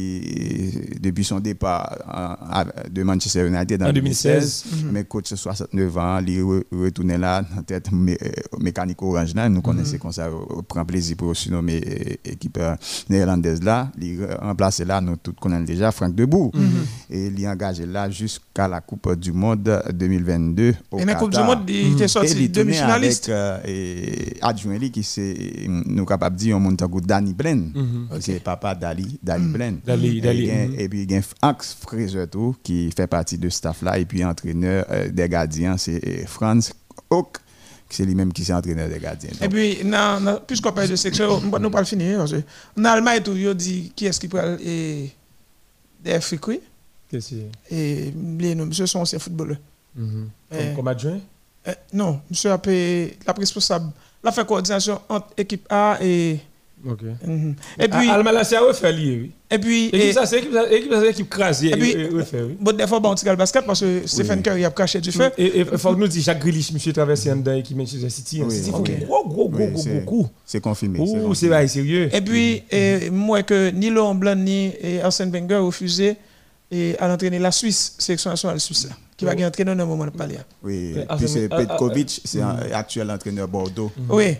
depuis 1.00 1.24
son 1.24 1.40
départ 1.40 2.44
de 2.90 3.02
Manchester 3.02 3.46
United 3.46 3.82
en, 3.82 3.92
2016, 3.92 4.64
mhm. 4.84 4.90
mais 4.92 5.04
coach 5.04 5.32
69 5.34 5.98
ans, 5.98 6.20
il 6.26 6.42
retourné 6.72 7.18
là, 7.18 7.42
en 7.56 7.62
tête 7.62 7.88
euh, 7.92 8.14
mécanique 8.58 9.02
orange 9.02 9.34
là, 9.34 9.48
nous 9.48 9.56
mhm. 9.56 9.62
connaissons 9.62 9.98
comme 9.98 10.12
ça, 10.12 10.28
prend 10.68 10.84
plaisir 10.84 11.16
pour 11.16 11.28
aussi 11.28 11.50
nommer 11.50 11.80
euh, 11.86 12.14
équipe 12.24 12.58
euh, 12.60 12.74
néerlandaise 13.08 13.62
là, 13.62 13.90
il 14.00 14.24
remplacé 14.40 14.84
là, 14.84 15.00
nous 15.00 15.16
tous 15.16 15.32
connaissons 15.32 15.64
déjà 15.64 15.90
Franck 15.92 16.14
Debout, 16.14 16.50
mhm. 16.54 16.64
et 17.10 17.26
il 17.26 17.42
est 17.42 17.48
engagé 17.48 17.86
là 17.86 18.10
jusqu'à 18.10 18.68
la 18.68 18.80
Coupe 18.80 19.14
du 19.16 19.32
Monde 19.32 19.82
2022 19.92 20.74
au 20.90 20.98
Et 20.98 21.04
la 21.04 21.14
Coupe 21.14 21.32
du 21.32 21.38
Monde, 21.38 21.68
il 21.68 21.92
était 21.92 22.08
sorti 22.08 22.48
demi-finaliste. 22.48 23.28
Avec 23.30 24.38
adjoint 24.42 24.78
qui 24.78 25.02
c'est, 25.02 25.66
nous 25.68 26.04
capable 26.04 26.36
de 26.36 26.40
dire, 26.40 26.56
on 26.56 26.60
monte 26.60 26.82
un 26.82 26.88
Danny 27.04 27.32
Blaine, 27.34 27.72
c'est 28.20 28.42
papa 28.42 28.74
Dali, 28.74 29.18
Dali 29.22 29.44
Blaine. 29.46 29.73
Dali. 29.84 30.18
Et 30.78 30.88
puis, 30.88 31.02
il 31.02 31.10
y 31.10 31.16
a 31.16 31.20
Axe 31.42 31.76
Fraser 31.80 32.26
qui 32.62 32.90
fait 32.90 33.06
partie 33.06 33.38
de 33.38 33.48
ce 33.48 33.58
staff-là. 33.58 33.98
Et 33.98 34.04
puis, 34.04 34.24
entraîneur 34.24 34.84
euh, 34.90 35.08
des 35.08 35.28
gardiens, 35.28 35.76
c'est 35.76 36.00
euh, 36.06 36.26
Franz 36.26 36.72
Hock, 37.10 37.38
c'est 37.88 38.04
lui-même 38.04 38.32
qui 38.32 38.42
est 38.42 38.52
entraîneur 38.52 38.88
des 38.88 38.98
gardiens. 38.98 39.30
Et 39.40 39.48
puis, 39.48 39.78
puisqu'on 40.46 40.72
parle 40.72 40.88
de 40.88 40.96
section, 40.96 41.40
nous 41.40 41.58
ne 41.58 41.68
pas 41.68 41.80
le 41.80 41.86
finir. 41.86 42.24
En 42.76 42.84
Allemagne, 42.84 43.22
il 43.26 43.54
dit 43.54 43.92
qui 43.94 44.06
est-ce 44.06 44.20
qui 44.20 44.28
parle 44.28 44.58
des 44.58 45.12
Africains. 46.12 46.58
Qu'est-ce 47.10 47.30
que 47.30 47.36
c'est? 47.68 47.74
Et 47.74 48.12
les 48.38 48.54
noms, 48.54 48.66
monsieur 48.66 48.86
sont 48.86 49.00
anciens 49.00 49.18
footballeurs. 49.18 49.58
Mm 49.94 50.24
Comme 50.74 50.88
adjoint? 50.88 51.20
Non, 51.92 52.20
monsieur 52.28 52.50
la 52.50 52.60
responsable. 53.36 53.90
La 54.22 54.32
fait 54.32 54.46
coordination 54.46 55.00
entre 55.08 55.28
équipe 55.36 55.66
A 55.70 55.98
et. 56.00 56.40
Ok. 56.86 57.02
Mhm. 57.26 57.56
Et 57.78 57.88
puis. 57.88 58.08
Allemagne, 58.08 58.36
c'est 58.44 58.56
à 58.56 58.60
refaire, 58.60 58.94
oui. 58.94 59.32
Et 59.50 59.58
puis. 59.58 59.88
Et 59.92 60.12
ça, 60.12 60.26
c'est 60.26 60.42
l'équipe 61.02 61.28
crasée. 61.28 61.68
Et 61.68 61.76
puis. 61.76 61.96
Bon, 62.60 62.76
des 62.76 62.86
fois, 62.86 63.00
on 63.02 63.14
tire 63.14 63.30
le 63.30 63.36
basket 63.36 63.64
parce 63.64 63.80
que 63.80 64.02
Stephen 64.06 64.42
Curry 64.42 64.64
a 64.64 64.70
caché 64.70 65.00
du 65.00 65.12
feu. 65.12 65.30
Et 65.38 65.60
il 65.60 65.78
faut 65.78 65.94
nous 65.96 66.08
dire, 66.08 66.22
Jacques 66.22 66.40
Grealish, 66.40 66.72
monsieur, 66.72 66.92
traversé 66.92 67.32
en 67.32 67.36
dedans 67.36 67.60
qui 67.62 67.74
Manchester 67.74 68.10
City. 68.10 68.42
City, 68.50 68.70
gros, 68.70 68.82
gros, 69.26 69.48
gros, 69.48 69.68
gros, 69.68 70.00
gros 70.04 70.28
C'est 70.44 70.60
confirmé. 70.60 71.00
Ouh, 71.00 71.34
c'est 71.34 71.48
vrai, 71.48 71.66
sérieux. 71.68 72.08
Et 72.12 72.20
puis, 72.20 72.62
moi, 73.10 73.42
que 73.42 73.70
ni 73.70 73.90
Laurent 73.90 74.14
Blanc 74.14 74.36
ni 74.36 74.72
Arsène 75.02 75.30
Wenger 75.30 75.56
refusé 75.56 76.16
à 76.98 77.08
l'entraîner 77.08 77.38
la 77.38 77.52
Suisse, 77.52 77.94
sélection 77.98 78.30
nationale 78.30 78.60
suisse 78.60 78.88
là 78.88 78.96
qui 79.16 79.24
va 79.24 79.30
entraîner 79.30 79.76
dans 79.76 79.84
un 79.84 79.86
moment 79.86 80.06
de 80.06 80.10
parler. 80.10 80.38
Oui, 80.60 80.96
puis 81.16 81.28
c'est 81.28 81.48
Petkovic, 81.48 82.20
c'est 82.24 82.40
actuel 82.42 83.10
entraîneur 83.12 83.46
Bordeaux. 83.46 83.92
Oui, 84.08 84.36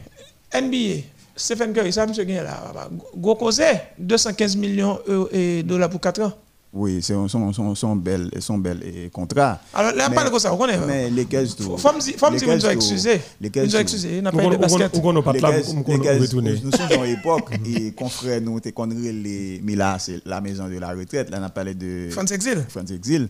NBA. 0.53 1.05
Stephen 1.37 1.73
Curry, 1.73 1.93
ça, 1.93 2.07
monsieur 2.07 2.25
Gagné 2.25 2.43
là, 2.43 2.73
gros 3.17 3.35
causé, 3.35 3.65
215 3.99 4.57
millions 4.57 4.99
de 5.07 5.63
dollars 5.63 5.91
pour 5.91 6.01
4 6.01 6.23
ans. 6.23 6.33
Oui, 6.77 6.99
c'est 7.01 7.15
son, 7.29 7.29
son, 7.53 7.75
son, 7.77 7.95
bel, 7.95 8.31
son 8.41 8.59
bel 8.59 8.81
contrat. 9.13 9.61
Alors, 9.73 9.93
là, 9.93 10.09
on 10.11 10.13
parle 10.13 10.33
de 10.33 10.39
ça, 10.41 10.53
on 10.53 10.57
connaît. 10.57 10.77
Mais 10.85 11.09
les 11.09 11.25
caisses 11.25 11.55
tout. 11.55 11.71
Me 11.71 12.37
dire, 12.37 12.49
nous 12.49 12.67
excuser. 12.67 13.21
Les 13.41 13.49
caisses 13.49 13.73
nous 13.73 13.77
excuser, 13.77 14.21
n'a 14.21 14.33
pas 14.33 14.43
de 14.43 14.57
basket. 14.57 14.93
Nous 14.93 15.01
sommes 15.01 15.23
pas 15.23 15.33
là, 15.35 15.53
nous 15.57 16.27
sommes 16.27 16.43
Nous 16.43 16.73
sommes 16.73 16.99
en 16.99 17.05
époque, 17.05 17.53
et 17.65 17.93
confrère 17.93 18.41
nous, 18.41 18.59
t'es 18.59 18.73
qu'on 18.73 18.87
les, 18.87 19.61
mais 19.63 19.77
là, 19.77 19.99
c'est 20.01 20.21
la 20.27 20.41
maison 20.41 20.69
de 20.69 20.77
la 20.79 20.89
retraite. 20.89 21.31
Là, 21.31 21.39
on 21.41 21.45
a 21.45 21.49
parlé 21.49 21.75
de. 21.75 22.09
France 22.11 22.33
Exil. 22.33 22.65
France 22.69 22.91
Exil. 22.91 23.29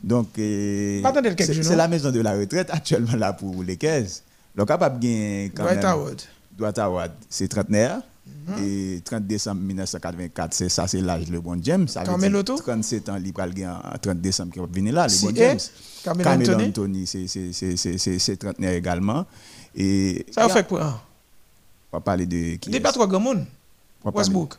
Donc, 0.00 0.28
c'est 0.36 1.02
la 1.76 1.88
maison 1.88 2.12
de 2.12 2.20
la 2.20 2.34
retraite 2.34 2.68
actuellement 2.70 3.16
là 3.16 3.32
pour 3.32 3.64
les 3.64 3.76
caisses. 3.76 4.22
Donc, 4.54 4.68
capable 4.68 5.00
de 5.00 5.46
quand 5.48 5.64
même. 5.64 5.80
Dwight 5.80 5.84
Howard, 5.84 6.22
c'est 7.28 7.48
trentenaire. 7.48 8.00
Mhm. 8.46 8.64
Et 8.64 9.00
30 9.04 9.26
décembre 9.26 9.60
1984, 9.60 10.54
c'est 10.54 10.68
ça, 10.68 10.86
c'est 10.86 11.00
l'âge 11.00 11.28
le 11.28 11.40
bon 11.40 11.62
James. 11.62 11.86
Ça 11.88 12.04
dire 12.04 12.44
37 12.44 13.08
ans, 13.10 13.16
il 13.22 13.32
va 13.32 13.46
en 13.46 13.98
30 13.98 14.18
décembre 14.18 14.52
qui 14.52 14.58
va 14.58 14.66
venir 14.66 14.94
là, 14.94 15.06
le 15.06 15.20
bon 15.20 15.34
James. 15.34 15.58
Carmelo 16.02 16.54
Anthony, 16.60 17.06
c'est 17.06 18.36
trentenaire 18.38 18.72
également. 18.72 19.26
Et 19.74 20.26
ça 20.30 20.48
fait 20.48 20.66
quoi? 20.66 21.00
On 21.92 21.96
va 21.96 22.00
parler 22.00 22.26
de 22.26 22.56
qui 22.56 22.80
pas 22.80 22.92
trois 22.92 23.06
grands 23.06 23.44
Westbrook? 24.04 24.54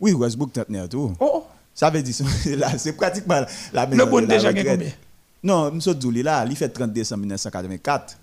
Oui, 0.00 0.12
Westbrook 0.12 0.52
trentenaire 0.52 0.88
tout. 0.88 1.12
Oh, 1.20 1.30
oh. 1.34 1.44
Ça 1.74 1.90
veut 1.90 2.02
dire, 2.02 2.14
c'est 2.78 2.92
pratiquement 2.92 3.40
la 3.72 3.86
même 3.86 3.98
Le 3.98 4.04
bon 4.04 4.26
déjà 4.26 4.52
combien? 4.52 4.90
Non, 5.42 5.68
M. 5.72 5.80
Douli 5.94 6.22
là, 6.22 6.44
il 6.48 6.56
fait 6.56 6.68
30 6.68 6.92
décembre 6.92 7.20
1984. 7.20 8.16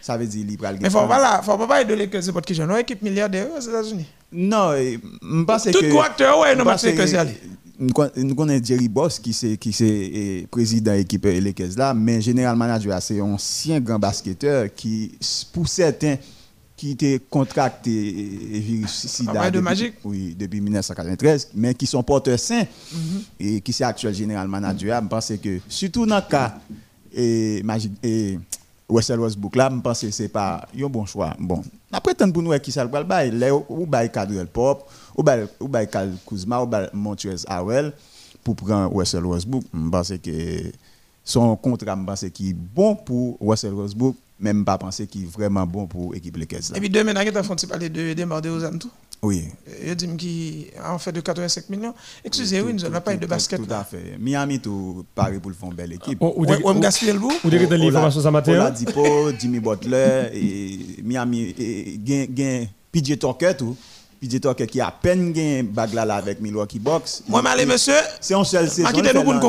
Ça 0.00 0.16
veut 0.16 0.26
dire 0.26 0.46
qu'il 0.46 0.78
Mais 0.80 0.90
faut 0.90 1.06
pas 1.06 1.42
faut 1.42 1.58
pas 1.58 1.66
parler 1.66 1.84
de 1.84 1.94
l'équipe 1.94 2.20
c'est 2.20 2.40
qui 2.42 2.60
une 2.60 2.76
équipe 2.76 3.02
milliardaire 3.02 3.48
aux 3.56 3.60
États-Unis. 3.60 4.06
Non, 4.32 4.72
je 4.74 5.44
pense 5.44 5.64
que 5.64 5.90
tout 5.90 6.00
acteur 6.00 6.38
ouais 6.40 6.56
non 6.56 6.64
match 6.64 6.82
que 6.82 8.20
nous 8.20 8.34
connaissons 8.34 8.64
Jerry 8.64 8.88
Boss 8.88 9.18
qui 9.18 9.32
c'est 9.32 9.56
qui 9.56 9.72
c'est 9.72 10.46
président 10.50 10.92
de 10.92 10.98
l'équipe 10.98 11.24
Lakers 11.24 11.76
là 11.76 11.94
mais 11.94 12.20
général 12.20 12.56
manager 12.56 13.00
c'est 13.02 13.20
un 13.20 13.24
ancien 13.24 13.80
grand 13.80 13.98
basketteur 13.98 14.68
qui 14.74 15.18
pour 15.52 15.66
certains 15.68 16.16
qui 16.76 16.92
était 16.92 17.20
contracté 17.30 17.90
virus 17.90 19.06
sida 19.06 19.50
de 19.50 19.60
magique 19.60 19.94
oui 20.04 20.34
depuis 20.38 20.60
1993 20.60 21.50
mais 21.54 21.74
qui 21.74 21.86
sont 21.86 22.02
porteurs 22.02 22.38
sains 22.38 22.62
mm-hmm. 22.62 23.22
et 23.40 23.60
qui 23.60 23.72
c'est 23.72 23.84
actuel 23.84 24.14
général 24.14 24.48
manager 24.48 25.00
je 25.02 25.08
pense 25.08 25.32
que 25.42 25.58
surtout 25.68 26.06
dans 26.06 26.16
le 26.16 26.22
cas 26.30 26.54
et 27.12 27.62
magique 27.64 27.92
et 28.02 28.38
Russell 28.92 29.20
Westbrook 29.20 29.56
là, 29.56 29.70
je 29.72 29.80
pense 29.80 30.00
que 30.00 30.10
ce 30.10 30.22
n'est 30.22 30.28
pas 30.28 30.66
un 30.76 30.86
bon 30.86 31.06
choix. 31.06 31.34
Bon, 31.38 31.62
après, 31.90 32.14
tant 32.14 32.30
pour 32.30 32.42
nous, 32.42 32.56
qui 32.58 32.72
ça 32.72 32.84
le 32.84 32.90
bail, 33.04 33.50
ou 33.68 33.86
bail 33.86 34.10
Cadrel 34.10 34.46
Pop, 34.46 34.88
ou 35.16 35.22
bail 35.22 35.46
ou 35.60 35.68
bail 35.68 35.88
Kuzma, 36.26 36.62
ou 36.62 36.66
bail 36.66 36.88
Montrez 36.92 37.36
Harrell 37.46 37.92
pour 38.44 38.56
prendre 38.56 38.94
Russell 38.94 39.24
Westbrook. 39.24 39.64
Je 39.72 39.88
pense 39.90 40.12
que 40.22 40.72
son 41.24 41.56
contrat, 41.56 41.96
je 41.98 42.04
pense 42.04 42.24
qu'il 42.32 42.50
est 42.50 42.54
bon 42.54 42.94
pour 42.96 43.36
Russell 43.40 43.74
Westbrook, 43.74 44.16
même 44.40 44.64
pas 44.64 44.78
penser 44.78 45.06
qu'il 45.06 45.24
est 45.24 45.26
vraiment 45.26 45.66
bon 45.66 45.86
pour 45.86 46.12
l'équipe 46.12 46.36
Lakers. 46.36 46.74
Et 46.74 46.80
puis 46.80 46.90
demain, 46.90 47.14
tu 47.14 47.36
as 47.36 47.66
parler 47.68 47.88
de 47.88 48.12
démarrer 48.12 48.50
aux 48.50 48.64
Amtou 48.64 48.90
oui. 49.22 49.44
Il 49.84 49.94
dit 49.94 50.16
qu'il 50.16 50.66
a 50.82 50.98
fait 50.98 51.12
de 51.12 51.20
85 51.20 51.68
millions. 51.70 51.94
Excusez-moi, 52.24 52.66
oui, 52.66 52.74
nous 52.74 52.82
n'avons 52.82 53.00
pas 53.00 53.16
de 53.16 53.26
basket. 53.26 53.64
Tout 53.64 53.72
à 53.72 53.84
fait. 53.84 54.16
Miami, 54.18 54.58
tout 54.58 55.04
pareil 55.14 55.38
pour 55.38 55.50
le 55.50 55.56
fond 55.56 55.68
belle 55.68 55.92
équipe. 55.92 56.20
Ou 56.20 56.44
on 56.64 56.74
gaspille 56.74 57.12
le 57.12 57.20
bout. 57.20 57.32
Ou 57.44 57.48
avez 57.48 57.78
l'information 57.78 58.20
ce 58.20 58.28
matin 58.28 58.52
Oladipo, 58.52 59.30
Jimmy 59.38 59.60
Butler, 59.60 60.30
et 60.34 61.02
Miami, 61.04 61.54
gain 62.04 62.66
PJ 62.90 63.16
Tucker, 63.16 63.56
tout. 63.56 63.76
PJ 64.20 64.40
Tucker 64.40 64.66
qui 64.66 64.80
a 64.80 64.90
peine 64.90 65.32
gain 65.32 65.62
bague 65.64 65.94
là 65.94 66.02
avec 66.14 66.40
Milwaukee 66.40 66.80
Bucks. 66.80 67.22
Moi, 67.28 67.42
allez, 67.46 67.64
monsieur. 67.64 67.94
C'est 68.20 68.34
un 68.34 68.42
seul 68.42 68.68
saison 68.68 68.90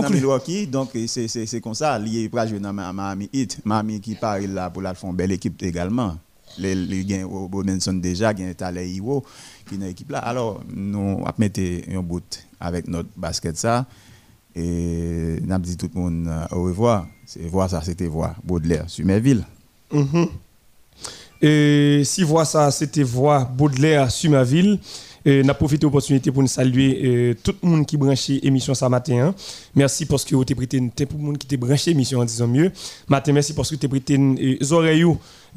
Milwaukee. 0.09 0.67
Donc, 0.67 0.91
c'est 1.07 1.61
comme 1.61 1.73
ça. 1.73 1.99
Il 2.05 2.25
est 2.25 2.47
jouer 2.47 2.59
dans 2.59 2.73
Miami 2.73 3.27
Heat. 3.33 3.57
Miami 3.65 3.99
qui 3.99 4.13
parle 4.13 4.45
là 4.45 4.69
pour 4.69 4.83
la 4.83 4.93
fond 4.93 5.13
belle 5.13 5.31
équipe 5.31 5.63
également. 5.63 6.15
Les, 6.57 7.23
au 7.23 7.47
Bonenson 7.47 7.93
déjà, 7.93 8.33
gain 8.33 8.53
Talé 8.53 8.89
Iwo 8.93 9.23
qui 9.67 9.77
dans 9.77 9.85
l'équipe 9.85 10.11
là. 10.11 10.19
Alors, 10.19 10.61
nous 10.73 11.23
avons 11.25 11.33
mis 11.37 11.83
un 11.93 12.01
bout 12.01 12.23
avec 12.59 12.87
notre 12.87 13.09
basket 13.15 13.57
ça. 13.57 13.85
Et 14.55 15.39
avons 15.49 15.59
dit 15.59 15.77
tout 15.77 15.89
le 15.93 15.99
monde 15.99 16.27
euh, 16.27 16.45
au 16.55 16.63
revoir. 16.63 17.07
C'est 17.25 17.47
voir 17.47 17.69
ça, 17.69 17.81
c'était 17.81 18.07
voir 18.07 18.35
Baudelaire 18.43 18.85
sur 18.87 19.05
mes 19.05 19.19
villes. 19.19 19.43
Mm-hmm. 19.91 20.29
Et 21.41 22.01
si 22.05 22.23
voir 22.23 22.45
ça, 22.45 22.69
c'était 22.71 23.03
voir 23.03 23.49
Baudelaire 23.49 24.11
sur 24.11 24.31
ma 24.31 24.43
ville. 24.43 24.79
Et 25.25 25.41
n'a 25.41 25.53
profité 25.53 25.85
l'opportunité 25.85 26.31
pour 26.31 26.41
nous 26.41 26.49
saluer 26.49 27.01
euh, 27.05 27.33
tout 27.41 27.55
le 27.63 27.69
monde 27.69 27.85
qui 27.85 27.95
branché 27.95 28.41
l'émission 28.43 28.73
ce 28.75 28.85
matin. 28.85 29.27
Hein. 29.27 29.35
Merci 29.73 30.05
parce 30.05 30.25
que 30.25 30.35
vous 30.35 30.41
avez 30.41 30.53
prêté 30.53 30.81
pour 31.05 31.17
le 31.17 31.25
monde 31.25 31.37
qui 31.37 31.47
t'a 31.47 31.55
branché 31.55 31.91
l'émission 31.91 32.19
en 32.19 32.25
disant 32.25 32.47
mieux. 32.47 32.71
Matin, 33.07 33.31
merci 33.31 33.53
parce 33.53 33.69
que 33.69 33.75
tu 33.75 33.85
as 33.85 33.89
prêté 33.89 34.17
les 34.17 34.73
oreilles. 34.73 35.05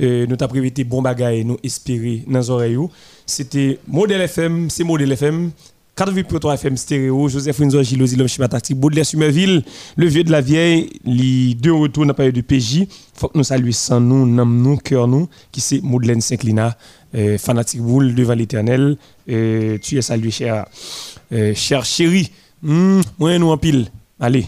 Euh, 0.00 0.26
nous 0.28 0.36
t'avons 0.36 0.54
prêté 0.54 0.84
bon 0.84 1.02
bagage 1.02 1.44
nous 1.44 1.58
espérer 1.62 2.24
dans 2.26 2.38
les 2.38 2.50
oreilles. 2.50 2.78
C'était 3.24 3.78
Modèle 3.86 4.20
FM, 4.22 4.68
c'est 4.70 4.84
Modèle 4.84 5.12
FM. 5.12 5.50
4,3 5.96 6.54
FM 6.54 6.76
stéréo, 6.76 7.26
Joseph 7.26 7.58
Winzo, 7.58 7.82
Gilosi, 7.82 8.16
l'homme 8.16 8.28
schéma 8.28 8.48
tactique, 8.48 8.76
Baudelaire 8.76 9.06
Sumerville, 9.06 9.62
le 9.96 10.06
vieux 10.06 10.24
de 10.24 10.30
la 10.30 10.42
vieille, 10.42 10.90
les 11.06 11.54
deux 11.54 11.72
retours 11.72 12.04
n'a 12.04 12.12
pas 12.12 12.26
eu 12.26 12.32
de 12.32 12.42
PJ. 12.42 12.84
Faut 13.14 13.28
que 13.28 13.38
nous 13.38 13.44
saluions 13.44 13.72
sans 13.72 13.98
nous, 13.98 14.26
nom 14.26 14.44
nous, 14.44 14.76
cœur 14.76 15.08
nous, 15.08 15.26
qui 15.50 15.62
c'est 15.62 15.82
Madeleine 15.82 16.20
Saint-Clina, 16.20 16.76
euh, 17.14 17.38
fanatique 17.38 17.80
boule 17.80 18.14
devant 18.14 18.34
l'éternel. 18.34 18.98
Euh, 19.30 19.78
tu 19.80 19.96
es 19.96 20.02
salué, 20.02 20.30
cher, 20.30 20.66
euh, 21.32 21.54
cher 21.54 21.82
chéri. 21.86 22.30
Hmm, 22.62 23.00
moi, 23.18 23.38
nous 23.38 23.48
en 23.50 23.56
pile. 23.56 23.86
Allez. 24.20 24.44